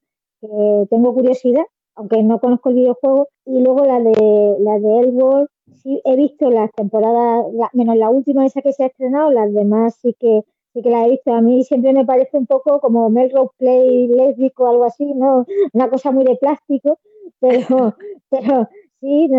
tengo 0.89 1.13
curiosidad, 1.13 1.63
aunque 1.95 2.23
no 2.23 2.39
conozco 2.39 2.69
el 2.69 2.75
videojuego. 2.75 3.27
Y 3.45 3.59
luego 3.61 3.85
la 3.85 3.99
de 3.99 4.55
la 4.59 4.79
de 4.79 4.99
Elseworld, 4.99 5.47
sí 5.83 5.99
he 6.05 6.15
visto 6.15 6.49
las 6.51 6.71
temporadas, 6.73 7.45
menos 7.73 7.95
la 7.97 8.09
última 8.09 8.45
esa 8.45 8.61
que 8.61 8.73
se 8.73 8.83
ha 8.83 8.87
estrenado, 8.87 9.31
las 9.31 9.51
demás 9.53 9.95
sí 10.01 10.15
que 10.19 10.41
sí 10.73 10.81
que 10.83 10.89
la 10.89 11.05
he 11.05 11.09
visto. 11.09 11.33
A 11.33 11.41
mí 11.41 11.63
siempre 11.63 11.93
me 11.93 12.05
parece 12.05 12.37
un 12.37 12.45
poco 12.45 12.79
como 12.79 13.09
Melrose 13.09 13.51
Play 13.57 14.07
lésbico 14.07 14.63
o 14.63 14.67
algo 14.67 14.83
así, 14.85 15.13
¿no? 15.13 15.45
Una 15.73 15.89
cosa 15.89 16.11
muy 16.11 16.23
de 16.25 16.35
plástico, 16.35 16.99
pero, 17.39 17.95
pero 18.29 18.69
sí, 19.01 19.29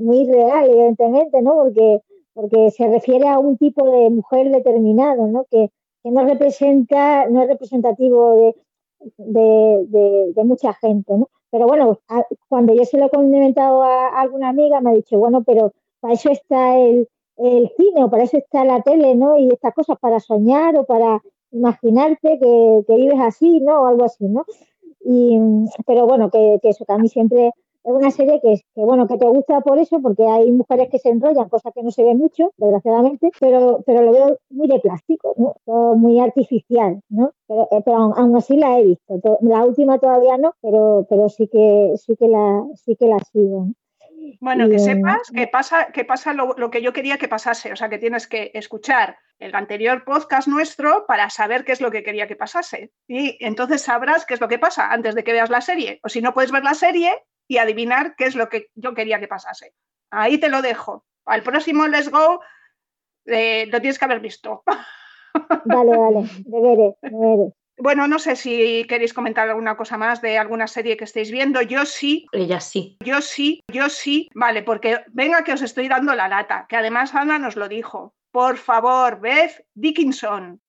muy 0.00 0.26
real, 0.30 0.70
evidentemente, 0.70 1.42
¿no? 1.42 1.54
Porque, 1.56 2.00
porque 2.34 2.70
se 2.70 2.88
refiere 2.88 3.28
a 3.28 3.38
un 3.38 3.56
tipo 3.58 3.84
de 3.90 4.10
mujer 4.10 4.50
determinado, 4.50 5.26
¿no? 5.26 5.44
Que, 5.50 5.70
que 6.02 6.10
no 6.10 6.24
representa, 6.24 7.28
no 7.28 7.42
es 7.42 7.48
representativo 7.48 8.36
de, 8.36 8.54
de, 9.18 10.32
de- 10.34 10.44
mucha 10.44 10.72
gente, 10.74 11.12
¿no? 11.16 11.28
Pero 11.50 11.66
bueno, 11.66 11.98
cuando 12.48 12.74
yo 12.74 12.84
se 12.84 12.98
lo 12.98 13.06
he 13.06 13.10
comentado 13.10 13.82
a, 13.82 14.08
a 14.08 14.20
alguna 14.22 14.48
amiga, 14.48 14.80
me 14.80 14.90
ha 14.90 14.94
dicho, 14.94 15.18
bueno, 15.18 15.42
pero 15.44 15.72
para 16.00 16.14
eso 16.14 16.30
está 16.30 16.78
el, 16.78 17.08
el 17.36 17.70
cine 17.76 18.04
o 18.04 18.10
para 18.10 18.24
eso 18.24 18.38
está 18.38 18.64
la 18.64 18.80
tele, 18.82 19.14
¿no? 19.14 19.36
Y 19.36 19.50
estas 19.52 19.74
cosas, 19.74 19.98
para 20.00 20.18
soñar 20.20 20.76
o 20.78 20.84
para 20.84 21.22
imaginarte 21.50 22.38
que, 22.40 22.84
que 22.86 22.94
vives 22.96 23.20
así, 23.20 23.60
¿no? 23.60 23.82
O 23.82 23.86
algo 23.86 24.04
así, 24.04 24.24
¿no? 24.26 24.44
Y, 25.04 25.38
pero 25.86 26.06
bueno, 26.06 26.30
que, 26.30 26.58
que 26.62 26.70
eso, 26.70 26.84
que 26.84 26.92
a 26.92 26.98
mí 26.98 27.08
siempre 27.08 27.48
es 27.84 27.92
una 27.92 28.10
serie 28.12 28.40
que, 28.40 28.54
que, 28.74 28.80
bueno, 28.84 29.08
que 29.08 29.18
te 29.18 29.26
gusta 29.26 29.60
por 29.60 29.78
eso, 29.78 30.00
porque 30.00 30.24
hay 30.24 30.50
mujeres 30.52 30.88
que 30.88 30.98
se 31.00 31.08
enrollan, 31.10 31.48
cosa 31.48 31.72
que 31.72 31.82
no 31.82 31.90
se 31.90 32.04
ve 32.04 32.14
mucho, 32.14 32.52
desgraciadamente, 32.56 33.30
pero, 33.40 33.82
pero 33.84 34.02
lo 34.02 34.12
veo 34.12 34.38
muy 34.50 34.68
de 34.68 34.78
plástico. 34.80 35.34
Todo 35.64 35.96
muy 35.96 36.20
artificial, 36.20 37.00
¿no? 37.08 37.32
Pero, 37.48 37.68
eh, 37.72 37.82
pero 37.84 37.96
aún, 37.98 38.36
así 38.36 38.56
la 38.56 38.78
he 38.78 38.84
visto. 38.84 39.18
To- 39.20 39.38
La 39.42 39.64
última 39.64 39.98
todavía 39.98 40.38
no, 40.38 40.52
pero, 40.60 41.06
pero 41.10 41.28
sí 41.28 41.48
que 41.48 41.94
sí 41.96 42.14
que 42.16 42.28
la 42.28 42.64
sí 42.76 42.94
que 42.96 43.06
la 43.08 43.18
sigo. 43.20 43.66
¿No? 44.22 44.36
Bueno, 44.40 44.68
que 44.68 44.78
sepas 44.78 45.30
que 45.34 45.46
pasa, 45.46 45.92
que 45.92 46.04
pasa 46.04 46.32
lo, 46.32 46.54
lo 46.56 46.70
que 46.70 46.82
yo 46.82 46.92
quería 46.92 47.18
que 47.18 47.28
pasase, 47.28 47.72
o 47.72 47.76
sea 47.76 47.88
que 47.88 47.98
tienes 47.98 48.26
que 48.26 48.50
escuchar 48.54 49.18
el 49.38 49.54
anterior 49.54 50.04
podcast 50.04 50.46
nuestro 50.48 51.04
para 51.06 51.28
saber 51.30 51.64
qué 51.64 51.72
es 51.72 51.80
lo 51.80 51.90
que 51.90 52.02
quería 52.02 52.28
que 52.28 52.36
pasase. 52.36 52.92
Y 53.08 53.36
entonces 53.44 53.82
sabrás 53.82 54.24
qué 54.24 54.34
es 54.34 54.40
lo 54.40 54.48
que 54.48 54.58
pasa 54.58 54.92
antes 54.92 55.14
de 55.14 55.24
que 55.24 55.32
veas 55.32 55.50
la 55.50 55.60
serie. 55.60 56.00
O 56.04 56.08
si 56.08 56.20
no 56.20 56.32
puedes 56.32 56.52
ver 56.52 56.62
la 56.62 56.74
serie 56.74 57.12
y 57.48 57.58
adivinar 57.58 58.14
qué 58.16 58.24
es 58.26 58.36
lo 58.36 58.48
que 58.48 58.68
yo 58.74 58.94
quería 58.94 59.18
que 59.20 59.28
pasase. 59.28 59.74
Ahí 60.10 60.38
te 60.38 60.48
lo 60.48 60.62
dejo. 60.62 61.04
Al 61.24 61.42
próximo 61.42 61.88
Let's 61.88 62.10
Go 62.10 62.40
eh, 63.26 63.66
lo 63.66 63.80
tienes 63.80 63.98
que 63.98 64.04
haber 64.04 64.20
visto. 64.20 64.62
Vale, 65.64 65.96
vale. 65.96 67.52
Bueno, 67.82 68.06
no 68.06 68.20
sé 68.20 68.36
si 68.36 68.84
queréis 68.88 69.12
comentar 69.12 69.48
alguna 69.48 69.76
cosa 69.76 69.96
más 69.98 70.22
de 70.22 70.38
alguna 70.38 70.68
serie 70.68 70.96
que 70.96 71.02
estéis 71.02 71.32
viendo. 71.32 71.60
Yo 71.62 71.84
sí, 71.84 72.26
ella 72.30 72.60
sí. 72.60 72.96
yo 73.04 73.20
sí, 73.20 73.60
yo 73.66 73.88
sí. 73.88 74.28
Vale, 74.36 74.62
porque 74.62 75.00
venga 75.08 75.42
que 75.42 75.52
os 75.52 75.62
estoy 75.62 75.88
dando 75.88 76.14
la 76.14 76.28
lata, 76.28 76.66
que 76.68 76.76
además 76.76 77.12
Ana 77.12 77.40
nos 77.40 77.56
lo 77.56 77.66
dijo. 77.68 78.14
Por 78.30 78.56
favor, 78.56 79.20
Beth 79.20 79.66
Dickinson. 79.74 80.60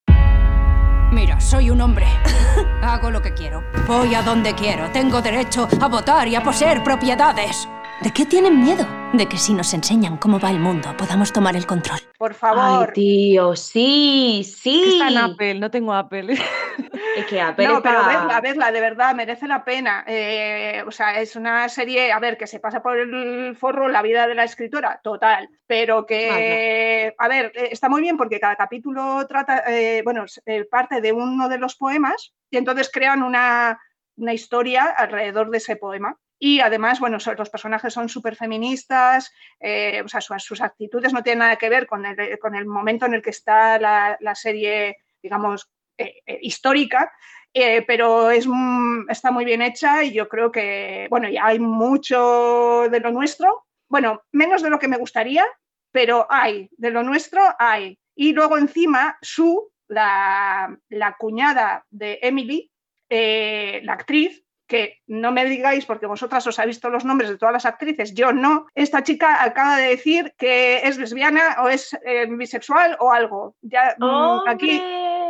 Mira, 1.11 1.39
soy 1.39 1.69
un 1.69 1.81
hombre. 1.81 2.07
Hago 2.81 3.11
lo 3.11 3.21
que 3.21 3.35
quiero. 3.35 3.63
Voy 3.85 4.15
a 4.15 4.23
donde 4.23 4.55
quiero. 4.55 4.89
Tengo 4.91 5.21
derecho 5.21 5.67
a 5.79 5.87
votar 5.87 6.27
y 6.27 6.33
a 6.33 6.41
poseer 6.41 6.83
propiedades. 6.83 7.69
¿De 8.03 8.11
qué 8.11 8.25
tienen 8.25 8.59
miedo? 8.59 8.85
De 9.13 9.29
que 9.29 9.37
si 9.37 9.53
nos 9.53 9.73
enseñan 9.73 10.17
cómo 10.17 10.37
va 10.37 10.51
el 10.51 10.59
mundo, 10.59 10.93
podamos 10.97 11.31
tomar 11.31 11.55
el 11.55 11.65
control. 11.65 11.99
Por 12.17 12.31
Ay, 12.31 12.37
favor. 12.37 12.91
tío, 12.91 13.55
sí, 13.55 14.43
sí. 14.43 14.83
Está 14.99 15.07
en 15.07 15.17
Apple, 15.19 15.53
no 15.55 15.71
tengo 15.71 15.93
Apple. 15.93 16.33
Es 17.15 17.25
que 17.27 17.39
Apple 17.41 17.65
no, 17.65 17.81
pero 17.81 18.05
vedla, 18.05 18.41
vedla, 18.41 18.71
de 18.73 18.81
verdad, 18.81 19.15
merece 19.15 19.47
la 19.47 19.63
pena. 19.63 20.03
Eh, 20.05 20.83
o 20.85 20.91
sea, 20.91 21.21
es 21.21 21.37
una 21.37 21.69
serie, 21.69 22.11
a 22.11 22.19
ver, 22.19 22.37
que 22.37 22.45
se 22.45 22.59
pasa 22.59 22.81
por 22.81 22.97
el 22.97 23.55
forro 23.55 23.87
la 23.87 24.01
vida 24.01 24.27
de 24.27 24.35
la 24.35 24.43
escritora, 24.43 24.99
total, 25.01 25.47
pero 25.65 26.05
que, 26.05 27.13
a 27.17 27.27
ver, 27.29 27.53
eh, 27.55 27.69
está 27.71 27.87
muy 27.87 28.01
bien 28.01 28.17
porque 28.17 28.39
cada 28.39 28.57
capítulo 28.57 29.25
trata, 29.27 29.63
eh, 29.67 30.01
bueno, 30.03 30.25
parte 30.69 30.99
de 30.99 31.13
uno 31.13 31.47
de 31.47 31.57
los 31.57 31.75
poemas 31.75 32.33
y 32.49 32.57
entonces 32.57 32.89
crean 32.91 33.23
una, 33.23 33.79
una 34.17 34.33
historia 34.33 34.85
alrededor 34.85 35.51
de 35.51 35.59
ese 35.59 35.77
poema. 35.77 36.17
Y 36.45 36.59
además, 36.59 36.99
bueno, 36.99 37.19
los 37.37 37.49
personajes 37.49 37.93
son 37.93 38.09
súper 38.09 38.35
feministas, 38.35 39.31
eh, 39.61 40.01
o 40.03 40.09
sea, 40.09 40.19
su- 40.19 40.37
sus, 40.39 40.59
actitudes 40.59 41.13
no 41.13 41.23
tienen 41.23 41.39
nada 41.39 41.55
que 41.55 41.69
ver 41.69 41.87
con 41.87 42.05
el, 42.05 42.37
con 42.37 42.53
el 42.53 42.65
momento 42.65 43.05
en 43.05 43.13
el 43.13 43.21
que 43.21 43.29
está 43.29 43.79
la, 43.79 44.17
la 44.19 44.35
serie, 44.35 44.97
digamos, 45.21 45.71
eh, 45.97 46.15
eh, 46.25 46.39
histórica, 46.41 47.13
eh, 47.53 47.81
pero 47.83 48.29
es, 48.29 48.45
mm, 48.45 49.09
está 49.09 49.31
muy 49.31 49.45
bien 49.45 49.61
hecha 49.61 50.03
y 50.03 50.11
yo 50.11 50.27
creo 50.27 50.51
que, 50.51 51.07
bueno, 51.09 51.29
ya 51.29 51.45
hay 51.45 51.59
mucho 51.59 52.89
de 52.91 52.99
lo 52.99 53.11
nuestro, 53.11 53.65
bueno, 53.87 54.23
menos 54.33 54.61
de 54.61 54.69
lo 54.69 54.79
que 54.79 54.89
me 54.89 54.97
gustaría, 54.97 55.45
pero 55.93 56.27
hay, 56.29 56.67
de 56.75 56.91
lo 56.91 57.03
nuestro 57.03 57.41
hay. 57.57 57.97
Y 58.15 58.33
luego 58.33 58.57
encima, 58.57 59.17
Sue, 59.21 59.69
la, 59.87 60.77
la 60.89 61.15
cuñada 61.17 61.85
de 61.89 62.19
Emily, 62.21 62.69
eh, 63.09 63.79
la 63.85 63.93
actriz, 63.93 64.42
que 64.73 65.03
no 65.05 65.31
me 65.31 65.45
digáis 65.45 65.85
porque 65.85 66.07
vosotras 66.07 66.47
os 66.47 66.57
habéis 66.57 66.77
visto 66.77 66.89
los 66.89 67.05
nombres 67.05 67.29
de 67.29 67.37
todas 67.37 67.53
las 67.53 67.67
actrices, 67.67 68.15
yo 68.15 68.33
no, 68.33 68.65
esta 68.73 69.03
chica 69.03 69.43
acaba 69.43 69.77
de 69.77 69.89
decir 69.89 70.33
que 70.35 70.77
es 70.87 70.97
lesbiana 70.97 71.57
o 71.61 71.69
es 71.69 71.95
eh, 72.03 72.25
bisexual 72.27 72.97
o 72.99 73.11
algo. 73.11 73.55
Ya 73.61 73.95
mm, 73.99 74.47
aquí 74.47 74.81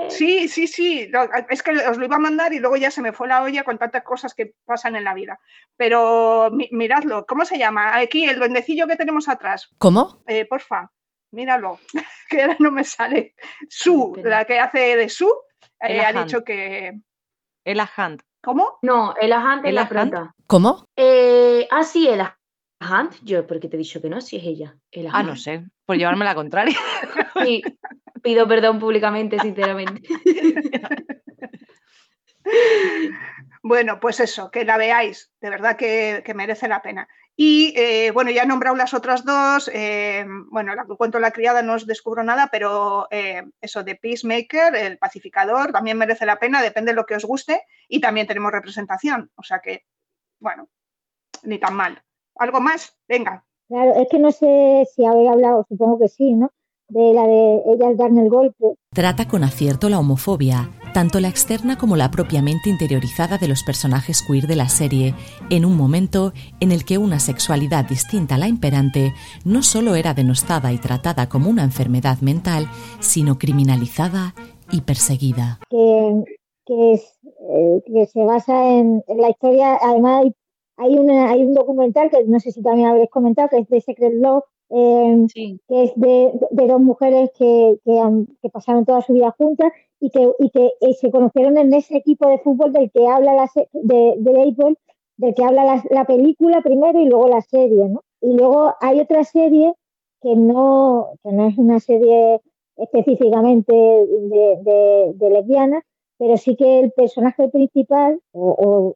sí, 0.08 0.48
sí, 0.48 0.66
sí, 0.66 1.12
es 1.50 1.62
que 1.62 1.72
os 1.72 1.98
lo 1.98 2.06
iba 2.06 2.16
a 2.16 2.20
mandar 2.20 2.54
y 2.54 2.60
luego 2.60 2.78
ya 2.78 2.90
se 2.90 3.02
me 3.02 3.12
fue 3.12 3.28
la 3.28 3.44
olla 3.44 3.66
con 3.66 3.78
tantas 3.78 4.04
cosas 4.04 4.34
que 4.34 4.54
pasan 4.64 4.96
en 4.96 5.04
la 5.04 5.14
vida. 5.14 5.38
Pero 5.76 6.50
miradlo, 6.72 7.26
¿cómo 7.26 7.44
se 7.44 7.58
llama? 7.58 7.98
Aquí 7.98 8.24
el 8.24 8.40
duendecillo 8.40 8.88
que 8.88 8.96
tenemos 8.96 9.28
atrás. 9.28 9.70
¿Cómo? 9.78 10.24
Eh, 10.26 10.46
porfa, 10.46 10.90
míralo, 11.32 11.82
que 12.30 12.44
ahora 12.44 12.56
no 12.60 12.72
me 12.72 12.86
sale. 12.86 13.36
Su, 13.68 14.18
la 14.24 14.46
que 14.46 14.58
hace 14.58 14.96
de 14.96 15.10
Su, 15.10 15.30
eh, 15.82 16.00
ha 16.00 16.14
dicho 16.14 16.46
que... 16.46 16.98
Ella 17.66 17.90
Hunt. 17.98 18.24
¿Cómo? 18.44 18.78
No, 18.82 19.14
Ella 19.20 19.40
Hunt 19.40 19.66
es 19.66 19.74
la 19.74 19.88
prota. 19.88 20.36
¿Cómo? 20.48 20.86
Eh, 20.98 21.66
ah, 21.72 21.84
sí, 21.84 22.10
Ella 22.10 22.38
Hunt. 22.82 23.16
Yo, 23.24 23.48
porque 23.48 23.70
te 23.70 23.78
he 23.78 23.80
dicho 23.80 24.02
que 24.02 24.10
no, 24.10 24.20
si 24.20 24.36
es 24.36 24.44
ella. 24.44 24.76
ah, 25.12 25.24
no 25.24 25.38
sé, 25.38 25.66
por 25.86 25.96
llevarme 25.96 26.26
la 26.26 26.36
contraria. 26.36 26.78
Sí, 27.42 27.64
pido 28.22 28.48
perdón 28.48 28.80
públicamente, 28.80 29.40
sinceramente. 29.40 30.02
Bueno, 33.66 34.02
pues 34.02 34.20
eso, 34.20 34.52
que 34.52 34.66
la 34.66 34.78
veáis, 34.78 35.32
de 35.40 35.50
verdad 35.50 35.78
que, 35.78 36.22
merece 36.36 36.68
la 36.68 36.82
pena. 36.82 37.08
Y 37.36 37.74
eh, 37.76 38.12
bueno, 38.12 38.30
ya 38.30 38.44
he 38.44 38.46
nombrado 38.46 38.76
las 38.76 38.94
otras 38.94 39.26
dos. 39.26 39.70
Eh, 39.74 40.26
bueno, 40.52 40.76
la 40.76 40.86
que 40.86 40.96
cuento 40.96 41.20
la 41.20 41.32
criada 41.32 41.62
no 41.62 41.74
os 41.74 41.88
descubro 41.88 42.24
nada, 42.24 42.50
pero 42.52 43.08
eh, 43.10 43.44
eso 43.60 43.84
de 43.84 43.96
Peacemaker, 43.96 44.76
el 44.76 44.98
pacificador, 45.00 45.72
también 45.72 45.98
merece 45.98 46.26
la 46.26 46.40
pena, 46.40 46.62
depende 46.62 46.92
de 46.92 46.96
lo 46.96 47.06
que 47.06 47.16
os 47.16 47.26
guste. 47.26 47.64
Y 47.88 48.02
también 48.02 48.28
tenemos 48.28 48.52
representación, 48.52 49.32
o 49.36 49.44
sea 49.44 49.60
que, 49.60 49.86
bueno, 50.40 50.70
ni 51.44 51.58
tan 51.58 51.76
mal. 51.76 52.04
¿Algo 52.36 52.62
más? 52.62 52.96
Venga. 53.08 53.46
Claro, 53.68 53.96
es 53.96 54.08
que 54.10 54.20
no 54.20 54.32
sé 54.32 54.86
si 54.94 55.06
habéis 55.06 55.30
hablado, 55.30 55.66
supongo 55.68 56.00
que 56.00 56.10
sí, 56.10 56.34
¿no? 56.34 56.52
De 56.90 57.14
la 57.14 57.26
de 57.26 57.62
ellas 57.74 57.98
darme 57.98 58.24
el 58.24 58.30
golpe. 58.30 58.76
Trata 58.94 59.28
con 59.28 59.44
acierto 59.44 59.90
la 59.90 60.00
homofobia 60.00 60.70
tanto 60.94 61.20
la 61.20 61.28
externa 61.28 61.78
como 61.78 61.96
la 61.96 62.12
propiamente 62.12 62.70
interiorizada 62.70 63.38
de 63.38 63.48
los 63.48 63.64
personajes 63.64 64.22
queer 64.26 64.46
de 64.46 64.56
la 64.56 64.70
serie, 64.70 65.16
en 65.50 65.66
un 65.66 65.76
momento 65.76 66.34
en 66.60 66.72
el 66.72 66.86
que 66.86 67.00
una 67.00 67.20
sexualidad 67.20 67.86
distinta 67.86 68.36
a 68.36 68.38
la 68.38 68.48
imperante 68.48 69.12
no 69.44 69.64
solo 69.64 69.96
era 69.96 70.14
denostada 70.14 70.72
y 70.72 70.78
tratada 70.78 71.28
como 71.28 71.50
una 71.50 71.64
enfermedad 71.64 72.20
mental, 72.22 72.68
sino 73.00 73.40
criminalizada 73.40 74.36
y 74.72 74.82
perseguida. 74.82 75.60
Que, 75.70 76.94
eh, 76.94 78.08
se 78.08 78.24
basa 78.24 78.70
en, 78.70 79.04
la 79.08 79.30
historia, 79.30 79.78
además 79.82 80.26
hay, 80.26 80.36
hay 80.78 81.44
un 81.44 81.54
documental 81.54 82.10
que 82.10 82.24
no 82.26 82.40
sé 82.40 82.52
si 82.52 82.62
también 82.62 82.88
habréis 82.88 83.10
comentado, 83.10 83.50
que 83.50 83.58
es 83.58 83.68
de 83.68 83.82
Secret 83.82 84.14
Love, 84.14 84.44
eh, 84.76 85.28
que 85.68 85.84
es 85.84 85.94
de, 85.96 86.32
dos 86.68 86.82
mujeres 86.82 87.30
que, 87.38 87.78
que, 87.86 88.50
pasaron 88.50 88.86
toda 88.86 89.02
su 89.02 89.14
vida 89.14 89.36
juntas 89.38 89.72
y 90.00 90.10
que, 90.10 90.32
y 90.40 90.50
que 90.50 90.72
eh, 90.82 90.94
se 90.96 91.12
conocieron 91.12 91.60
en 91.60 91.72
ese 91.76 91.98
equipo 91.98 92.28
de 92.28 92.40
fútbol 92.40 92.74
del 92.74 92.90
que 92.90 93.08
habla 93.08 93.34
la 93.34 93.52
de, 93.72 94.16
de 94.18 94.34
béisbol, 94.34 94.78
del 95.18 95.36
que 95.36 95.44
habla 95.44 95.84
la, 95.92 96.06
película 96.06 96.62
primero 96.64 97.00
y 97.00 97.06
luego 97.06 97.28
la 97.28 97.42
serie, 97.42 97.88
¿no? 97.88 98.02
Y 98.20 98.34
luego 98.34 98.74
hay 98.82 99.00
otra 99.00 99.24
serie 99.24 99.74
que 100.22 100.36
no, 100.36 101.10
que 101.24 101.32
no 101.32 101.48
es 101.48 101.58
una 101.58 101.80
serie 101.80 102.42
específicamente 102.76 103.74
de, 103.76 105.14
de, 105.16 105.30
lesbianas, 105.30 105.84
pero 106.18 106.36
sí 106.38 106.56
que 106.56 106.80
el 106.80 106.92
personaje 106.94 107.48
principal, 107.50 108.20
o, 108.32 108.96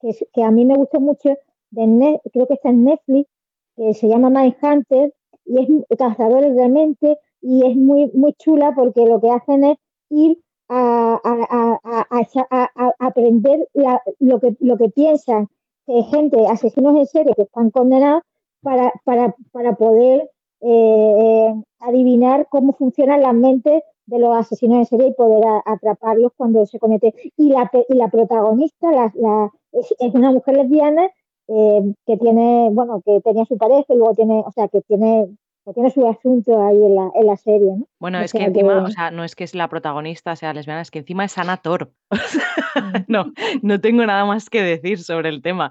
que, 0.00 0.10
que, 0.34 0.42
a 0.42 0.50
mí 0.50 0.66
me 0.66 0.76
gustó 0.76 1.00
mucho, 1.00 1.30
de 1.70 2.20
creo 2.30 2.46
que 2.46 2.54
está 2.54 2.68
en 2.68 2.84
Netflix, 2.84 3.28
que 3.76 3.94
se 3.94 4.08
llama 4.08 4.28
Hunter 4.62 5.12
y 5.44 5.58
es 5.58 5.98
cazadores 5.98 6.54
de 6.54 6.68
mente 6.68 7.18
y 7.40 7.66
es 7.66 7.76
muy, 7.76 8.10
muy 8.14 8.32
chula 8.34 8.72
porque 8.74 9.04
lo 9.06 9.20
que 9.20 9.30
hacen 9.30 9.64
es 9.64 9.78
ir 10.10 10.38
a, 10.68 11.20
aprender 12.98 13.68
lo, 14.18 14.40
que, 14.40 14.56
lo 14.60 14.78
que 14.78 14.88
piensan 14.88 15.48
gente, 15.86 16.46
asesinos 16.46 16.96
en 16.96 17.06
serie 17.06 17.34
que 17.34 17.42
están 17.42 17.70
condenados 17.70 18.22
para, 18.62 18.92
para, 19.04 19.34
para 19.52 19.74
poder 19.74 20.30
eh, 20.60 21.54
adivinar 21.80 22.48
cómo 22.50 22.72
funcionan 22.72 23.20
las 23.20 23.34
mentes 23.34 23.82
de 24.06 24.18
los 24.18 24.34
asesinos 24.36 24.78
en 24.78 24.86
serie 24.86 25.08
y 25.08 25.14
poder 25.14 25.44
atraparlos 25.64 26.32
cuando 26.36 26.64
se 26.66 26.78
comete. 26.78 27.14
Y 27.36 27.50
la, 27.50 27.70
y 27.88 27.94
la 27.94 28.08
protagonista 28.08 29.12
es, 29.72 30.14
una 30.14 30.30
mujer 30.32 30.56
lesbiana 30.56 31.10
eh, 31.48 31.94
que 32.06 32.16
tiene, 32.16 32.68
bueno, 32.72 33.02
que 33.04 33.20
tenía 33.20 33.44
su 33.44 33.56
pareja 33.56 33.84
y 33.88 33.96
luego 33.96 34.14
tiene, 34.14 34.42
o 34.44 34.52
sea, 34.52 34.68
que 34.68 34.80
tiene 34.82 35.28
tiene 35.72 35.90
su 35.90 36.06
asunto 36.06 36.66
ahí 36.66 36.76
en 36.76 36.94
la, 36.94 37.10
en 37.14 37.26
la 37.26 37.36
serie, 37.36 37.72
¿no? 37.78 37.88
Bueno, 37.98 38.20
es 38.20 38.32
que 38.32 38.42
encima, 38.42 38.82
o 38.82 38.90
sea, 38.90 39.10
no 39.10 39.24
es 39.24 39.34
que 39.34 39.44
es 39.44 39.54
la 39.54 39.68
protagonista 39.68 40.36
sea 40.36 40.52
lesbiana, 40.52 40.82
es 40.82 40.90
que 40.90 40.98
encima 40.98 41.24
es 41.24 41.38
Ana 41.38 41.56
Thor. 41.56 41.92
No, 43.08 43.32
no 43.62 43.80
tengo 43.80 44.04
nada 44.04 44.24
más 44.24 44.50
que 44.50 44.60
decir 44.62 44.98
sobre 44.98 45.28
el 45.28 45.42
tema. 45.42 45.70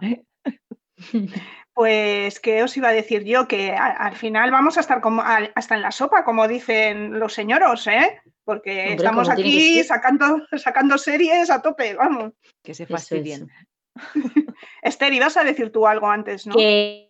Pues, 1.73 2.39
¿qué 2.39 2.63
os 2.63 2.77
iba 2.77 2.89
a 2.89 2.93
decir 2.93 3.23
yo? 3.23 3.47
Que 3.47 3.71
al 3.73 4.15
final 4.15 4.51
vamos 4.51 4.77
a 4.77 4.81
estar 4.81 5.01
como, 5.01 5.21
hasta 5.21 5.75
en 5.75 5.81
la 5.81 5.91
sopa, 5.91 6.23
como 6.23 6.47
dicen 6.47 7.19
los 7.19 7.33
señoros, 7.33 7.87
¿eh? 7.87 8.21
Porque 8.45 8.93
estamos 8.93 9.29
aquí 9.29 9.83
sacando, 9.83 10.45
sacando 10.55 10.97
series 10.97 11.49
a 11.49 11.61
tope, 11.61 11.95
vamos. 11.95 12.33
Que 12.61 12.73
se 12.73 12.85
fastidien. 12.85 13.49
Esther, 14.81 15.13
ibas 15.13 15.37
a 15.37 15.43
decir 15.43 15.71
tú 15.71 15.87
algo 15.87 16.07
antes, 16.07 16.47
¿no? 16.47 16.55
Que 16.55 17.09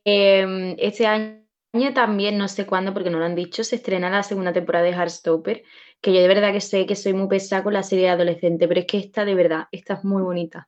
este 0.78 1.08
año 1.08 1.94
también, 1.94 2.38
no 2.38 2.48
sé 2.48 2.66
cuándo, 2.66 2.94
porque 2.94 3.10
no 3.10 3.20
lo 3.20 3.26
han 3.26 3.36
dicho, 3.36 3.64
se 3.64 3.78
estrena 3.78 4.10
la 4.10 4.24
segunda 4.24 4.54
temporada 4.54 4.86
de 4.86 4.92
Heartstopper, 4.92 5.64
que 6.02 6.14
yo 6.14 6.22
de 6.22 6.28
verdad 6.28 6.52
que 6.52 6.62
sé 6.62 6.86
que 6.86 6.96
soy 6.96 7.14
muy 7.14 7.28
pesada 7.28 7.64
con 7.64 7.74
la 7.74 7.84
serie 7.84 8.06
de 8.06 8.12
adolescente, 8.12 8.68
pero 8.68 8.82
es 8.82 8.86
que 8.86 8.98
esta 8.98 9.26
de 9.26 9.36
verdad, 9.36 9.68
esta 9.72 9.96
es 9.96 10.04
muy 10.04 10.22
bonita. 10.22 10.68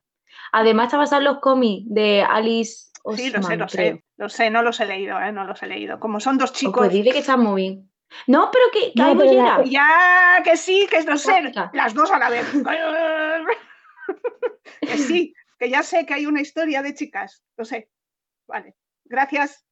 Además 0.52 0.86
está 0.86 0.98
basada 0.98 1.18
en 1.18 1.24
los 1.24 1.38
cómics 1.38 1.84
de 1.86 2.22
Alice 2.22 2.90
Osman, 3.02 3.18
Sí, 3.18 3.30
lo 3.30 3.42
sé, 3.42 3.56
lo 3.56 3.68
sé, 3.68 4.04
lo 4.16 4.28
sé, 4.28 4.50
no 4.50 4.62
los 4.62 4.80
he 4.80 4.86
leído, 4.86 5.20
¿eh? 5.20 5.32
no 5.32 5.44
los 5.44 5.62
he 5.62 5.66
leído. 5.66 6.00
Como 6.00 6.18
son 6.18 6.38
dos 6.38 6.52
chicos... 6.52 6.78
Pues 6.78 6.92
dice 6.92 7.12
que 7.12 7.18
están 7.18 7.40
muy 7.40 7.62
bien. 7.62 7.90
No, 8.26 8.50
pero 8.50 8.64
que, 8.72 8.92
que 8.92 9.70
Ya, 9.70 10.42
que 10.44 10.56
sí, 10.56 10.86
que 10.90 11.04
no 11.04 11.18
sé, 11.18 11.52
las 11.72 11.94
dos 11.94 12.10
a 12.10 12.18
la 12.18 12.30
vez. 12.30 12.46
que 14.80 14.98
sí, 14.98 15.34
que 15.58 15.70
ya 15.70 15.82
sé 15.82 16.06
que 16.06 16.14
hay 16.14 16.26
una 16.26 16.40
historia 16.40 16.82
de 16.82 16.94
chicas, 16.94 17.42
lo 17.56 17.64
sé. 17.64 17.88
Vale, 18.46 18.74
gracias. 19.04 19.66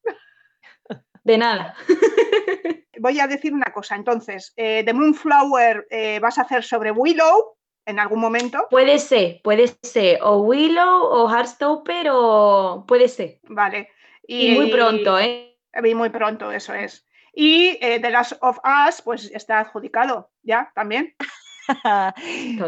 De 1.22 1.38
nada. 1.38 1.74
Voy 3.00 3.18
a 3.20 3.26
decir 3.26 3.52
una 3.52 3.72
cosa. 3.72 3.96
Entonces, 3.96 4.52
eh, 4.56 4.82
The 4.84 4.92
Moonflower 4.92 5.86
eh, 5.90 6.18
vas 6.20 6.38
a 6.38 6.42
hacer 6.42 6.62
sobre 6.64 6.90
Willow 6.90 7.56
en 7.86 7.98
algún 7.98 8.20
momento. 8.20 8.66
Puede 8.70 8.98
ser, 8.98 9.40
puede 9.42 9.68
ser. 9.82 10.20
O 10.22 10.38
Willow 10.42 11.02
o 11.02 11.28
Heartstopper 11.28 12.08
o 12.10 12.84
puede 12.86 13.08
ser. 13.08 13.40
Vale. 13.44 13.90
Y, 14.26 14.54
muy 14.54 14.70
pronto, 14.70 15.18
¿eh? 15.18 15.58
Y 15.82 15.94
muy 15.94 16.10
pronto, 16.10 16.50
eso 16.52 16.72
es. 16.72 17.06
Y 17.32 17.78
eh, 17.80 18.00
The 18.00 18.10
Last 18.10 18.34
of 18.40 18.58
Us, 18.88 19.02
pues 19.02 19.30
está 19.32 19.60
adjudicado 19.60 20.30
ya 20.42 20.70
también. 20.74 21.14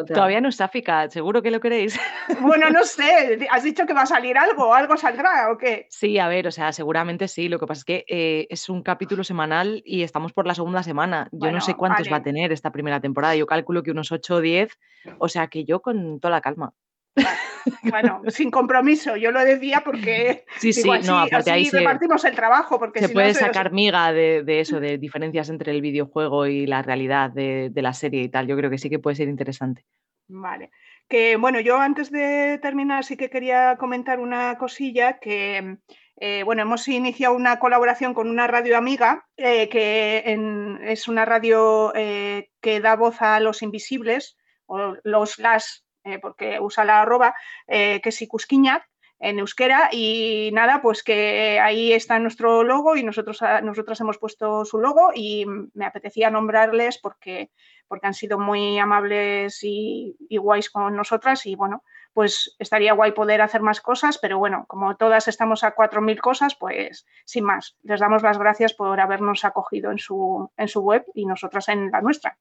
Todavía 0.09 0.41
no 0.41 0.49
está 0.49 0.69
FICA, 0.69 1.11
seguro 1.11 1.43
que 1.43 1.51
lo 1.51 1.61
queréis. 1.61 1.99
Bueno, 2.41 2.71
no 2.71 2.85
sé, 2.85 3.47
has 3.51 3.63
dicho 3.63 3.87
que 3.87 3.95
va 3.95 4.03
a 4.03 4.07
salir 4.07 4.37
algo, 4.39 4.75
algo 4.75 4.97
saldrá 4.97 5.51
o 5.51 5.59
qué. 5.59 5.87
Sí, 5.91 6.19
a 6.19 6.29
ver, 6.29 6.47
o 6.47 6.51
sea, 6.51 6.73
seguramente 6.73 7.29
sí. 7.29 7.49
Lo 7.49 7.59
que 7.59 7.67
pasa 7.67 7.81
es 7.81 7.85
que 7.85 8.05
eh, 8.09 8.47
es 8.51 8.69
un 8.69 8.83
capítulo 8.83 9.25
semanal 9.25 9.83
y 9.85 10.03
estamos 10.03 10.33
por 10.33 10.47
la 10.47 10.55
segunda 10.55 10.83
semana. 10.83 11.29
Yo 11.33 11.51
no 11.51 11.61
sé 11.61 11.75
cuántos 11.75 12.11
va 12.13 12.17
a 12.17 12.23
tener 12.23 12.53
esta 12.53 12.73
primera 12.73 13.01
temporada. 13.01 13.35
Yo 13.35 13.47
calculo 13.47 13.83
que 13.83 13.91
unos 13.91 14.13
8 14.13 14.35
o 14.37 14.41
10. 14.41 14.79
O 15.19 15.29
sea 15.29 15.49
que 15.49 15.65
yo 15.65 15.81
con 15.81 16.21
toda 16.21 16.33
la 16.33 16.41
calma. 16.41 16.73
Bueno, 17.83 18.23
sin 18.29 18.51
compromiso, 18.51 19.17
yo 19.17 19.31
lo 19.31 19.45
decía 19.45 19.83
porque 19.85 20.45
sí, 20.59 20.73
sí, 20.73 20.89
no, 21.05 21.19
así 21.19 21.51
ahí 21.51 21.71
repartimos 21.71 22.25
el 22.25 22.35
trabajo. 22.35 22.79
Porque 22.79 23.01
se 23.01 23.09
puede 23.09 23.35
sacar 23.35 23.73
miga 23.73 24.13
de, 24.13 24.45
eso, 24.61 24.81
de 24.81 24.99
diferencias 24.99 25.49
entre 25.49 25.73
el 25.73 25.81
videojuego 25.81 26.47
y 26.47 26.67
la 26.67 26.83
realidad 26.83 27.31
de, 27.31 27.71
la 27.75 27.93
serie 27.93 28.23
y 28.23 28.29
tal. 28.29 28.47
Yo 28.47 28.57
creo 28.57 28.71
que 28.71 28.79
sí 28.79 28.91
que 28.91 28.99
puede 28.99 29.17
ser 29.17 29.29
interesante. 29.29 29.85
Vale. 30.29 30.71
Que 31.09 31.37
bueno, 31.37 31.61
yo 31.61 31.79
antes 31.79 32.11
de 32.11 32.59
terminar 32.61 33.05
sí 33.05 33.17
que 33.17 33.31
quería 33.31 33.77
comentar 33.77 34.21
una 34.21 34.59
cosilla 34.59 35.19
que. 35.19 35.79
Eh, 36.19 36.45
bueno, 36.45 36.63
hemos 36.63 36.89
iniciado 36.89 37.37
una 37.37 37.59
colaboración 37.59 38.15
con 38.15 38.31
una 38.31 38.47
radio 38.47 38.79
amiga, 38.79 39.27
eh, 39.37 39.69
que 39.69 40.25
es 40.85 41.09
una 41.09 41.27
radio 41.27 41.93
eh, 41.95 42.49
que 42.63 42.81
da 42.81 42.97
voz 42.97 43.21
a 43.21 43.39
los 43.39 43.61
invisibles, 43.61 44.39
o 44.65 44.97
los 45.05 45.39
las 45.39 45.86
eh, 46.07 46.19
porque 46.19 46.61
usa 46.61 46.85
la 46.85 47.03
arroba, 47.03 47.35
eh, 47.67 48.01
que 48.01 48.09
es 48.11 48.23
Icusquiñac, 48.23 48.89
en 49.19 49.39
euskera 49.39 49.89
y 49.93 50.51
nada, 50.53 50.83
pues 50.83 51.03
que 51.03 51.59
ahí 51.59 51.93
está 51.93 52.19
nuestro 52.19 52.63
logo 52.63 52.97
y 52.97 53.03
nosotros, 53.03 53.41
nosotras 53.63 54.01
hemos 54.01 54.19
puesto 54.19 54.65
su 54.65 54.79
logo 54.79 55.11
y 55.15 55.47
me 55.73 55.87
apetecía 55.87 56.31
nombrarles 56.31 56.99
porque, 56.99 57.51
porque 57.89 58.07
han 58.07 58.15
sido 58.15 58.39
muy 58.39 58.79
amables 58.79 59.63
y, 59.63 60.17
y 60.29 60.37
guays 60.37 60.71
con 60.71 60.95
nosotras 60.95 61.47
y 61.47 61.55
bueno, 61.55 61.83
pues 62.17 62.57
estaría 62.59 62.95
guay 62.95 63.13
poder 63.13 63.43
hacer 63.43 63.61
más 63.61 63.83
cosas, 63.83 64.17
pero 64.17 64.39
bueno, 64.39 64.65
como 64.69 64.97
todas 64.97 65.29
estamos 65.29 65.63
a 65.65 65.75
4.000 65.75 66.19
cosas, 66.19 66.55
pues 66.55 67.07
sin 67.27 67.45
más, 67.45 67.77
les 67.83 68.01
damos 68.01 68.23
las 68.23 68.39
gracias 68.39 68.73
por 68.73 68.99
habernos 69.01 69.45
acogido 69.45 69.91
en 69.91 69.99
su, 69.99 70.51
en 70.57 70.69
su 70.69 70.81
web 70.81 71.05
y 71.13 71.27
nosotras 71.27 71.69
en 71.69 71.91
la 71.91 72.01
nuestra. 72.01 72.39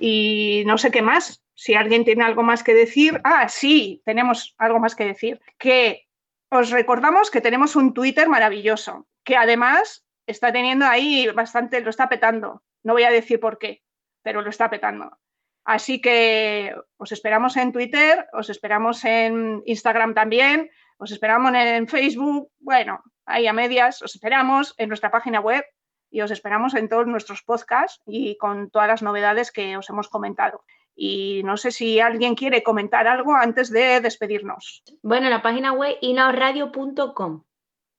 Y 0.00 0.64
no 0.66 0.78
sé 0.78 0.90
qué 0.90 1.02
más, 1.02 1.44
si 1.54 1.74
alguien 1.74 2.04
tiene 2.04 2.24
algo 2.24 2.42
más 2.42 2.64
que 2.64 2.74
decir. 2.74 3.20
Ah, 3.22 3.48
sí, 3.48 4.02
tenemos 4.04 4.54
algo 4.56 4.80
más 4.80 4.96
que 4.96 5.04
decir. 5.04 5.40
Que 5.58 6.08
os 6.50 6.70
recordamos 6.70 7.30
que 7.30 7.42
tenemos 7.42 7.76
un 7.76 7.92
Twitter 7.92 8.28
maravilloso, 8.28 9.06
que 9.24 9.36
además 9.36 10.06
está 10.26 10.52
teniendo 10.52 10.86
ahí 10.86 11.28
bastante, 11.28 11.80
lo 11.82 11.90
está 11.90 12.08
petando. 12.08 12.62
No 12.82 12.94
voy 12.94 13.02
a 13.02 13.10
decir 13.10 13.38
por 13.38 13.58
qué, 13.58 13.82
pero 14.22 14.40
lo 14.40 14.48
está 14.48 14.70
petando. 14.70 15.18
Así 15.64 16.00
que 16.00 16.74
os 16.96 17.12
esperamos 17.12 17.56
en 17.58 17.72
Twitter, 17.72 18.26
os 18.32 18.48
esperamos 18.48 19.04
en 19.04 19.62
Instagram 19.66 20.14
también, 20.14 20.70
os 20.96 21.12
esperamos 21.12 21.52
en 21.54 21.86
Facebook, 21.86 22.50
bueno, 22.58 23.04
ahí 23.26 23.46
a 23.46 23.52
medias, 23.52 24.00
os 24.00 24.14
esperamos 24.14 24.74
en 24.78 24.88
nuestra 24.88 25.10
página 25.10 25.40
web 25.40 25.64
y 26.10 26.22
os 26.22 26.30
esperamos 26.30 26.74
en 26.74 26.88
todos 26.88 27.06
nuestros 27.06 27.42
podcasts 27.42 28.00
y 28.06 28.36
con 28.36 28.70
todas 28.70 28.88
las 28.88 29.02
novedades 29.02 29.52
que 29.52 29.76
os 29.76 29.90
hemos 29.90 30.08
comentado. 30.08 30.64
Y 30.94 31.42
no 31.44 31.56
sé 31.56 31.70
si 31.70 32.00
alguien 32.00 32.34
quiere 32.34 32.62
comentar 32.62 33.06
algo 33.06 33.34
antes 33.34 33.70
de 33.70 34.00
despedirnos. 34.00 34.82
Bueno, 35.02 35.30
la 35.30 35.42
página 35.42 35.72
web 35.72 35.96
inoutradio.com. 36.00 37.44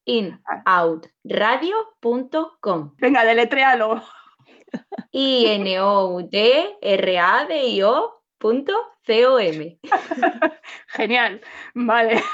Inoutradio.com. 0.05 2.95
Venga, 2.97 3.23
deletréalo. 3.23 4.03
i 5.11 5.45
n 5.45 5.79
o 5.79 6.21
t 6.29 6.77
r 6.81 7.19
a 7.19 7.45
d 7.45 7.67
i 7.67 7.83
ocom 7.83 8.65
Genial, 10.95 11.41
vale. 11.75 12.23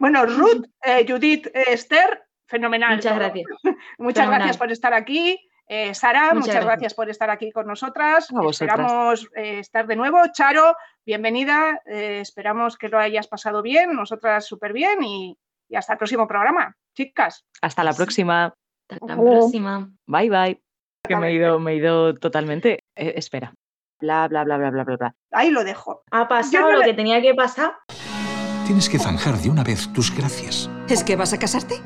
Bueno, 0.00 0.26
Ruth, 0.26 0.64
eh, 0.82 1.04
Judith, 1.06 1.46
eh, 1.54 1.64
Esther, 1.68 2.24
fenomenal. 2.52 2.94
Muchas 2.94 3.16
gracias. 3.16 3.46
Muchas 3.98 4.28
gracias 4.28 4.56
por 4.56 4.70
estar 4.70 4.94
aquí. 4.94 5.40
Eh, 5.66 5.94
Sara, 5.94 6.34
muchas, 6.34 6.62
gracias. 6.64 6.92
por 6.92 7.08
estar 7.08 7.30
aquí 7.30 7.50
con 7.50 7.66
nosotras. 7.66 8.28
Esperamos 8.50 9.26
estar 9.34 9.86
de 9.86 9.96
nuevo. 9.96 10.18
Charo, 10.32 10.76
bienvenida. 11.06 11.80
esperamos 11.86 12.76
que 12.76 12.88
lo 12.88 12.98
hayas 12.98 13.26
pasado 13.26 13.62
bien, 13.62 13.94
nosotras 13.94 14.44
súper 14.44 14.74
bien 14.74 15.02
y, 15.02 15.38
y, 15.68 15.76
hasta 15.76 15.94
el 15.94 15.98
próximo 15.98 16.28
programa. 16.28 16.76
Chicas. 16.94 17.46
Hasta 17.62 17.84
la 17.84 17.94
próxima. 17.94 18.54
Hasta 18.90 19.06
la 19.06 19.22
próxima. 19.22 19.90
Bye, 20.06 20.28
bye 20.28 20.62
que 21.02 21.16
me 21.16 21.28
he 21.28 21.34
ido, 21.34 21.58
me 21.58 21.72
he 21.72 21.76
ido 21.76 22.14
totalmente. 22.14 22.84
Eh, 22.94 23.14
espera. 23.16 23.54
Bla, 24.00 24.28
bla, 24.28 24.44
bla, 24.44 24.56
bla, 24.56 24.70
bla, 24.70 24.84
bla, 24.84 24.96
bla. 24.96 25.14
Ahí 25.30 25.50
lo 25.50 25.64
dejo. 25.64 26.02
Ha 26.10 26.28
pasado 26.28 26.72
lo 26.72 26.82
que 26.82 26.94
tenía 26.94 27.20
que 27.20 27.34
pasar. 27.34 27.74
Tienes 28.66 28.88
que 28.88 28.98
zanjar 28.98 29.38
de 29.40 29.50
una 29.50 29.64
vez 29.64 29.92
tus 29.92 30.14
gracias. 30.14 30.70
¿Es 30.88 31.02
que 31.04 31.16
vas 31.16 31.32
a 31.32 31.38
casarte? 31.38 31.80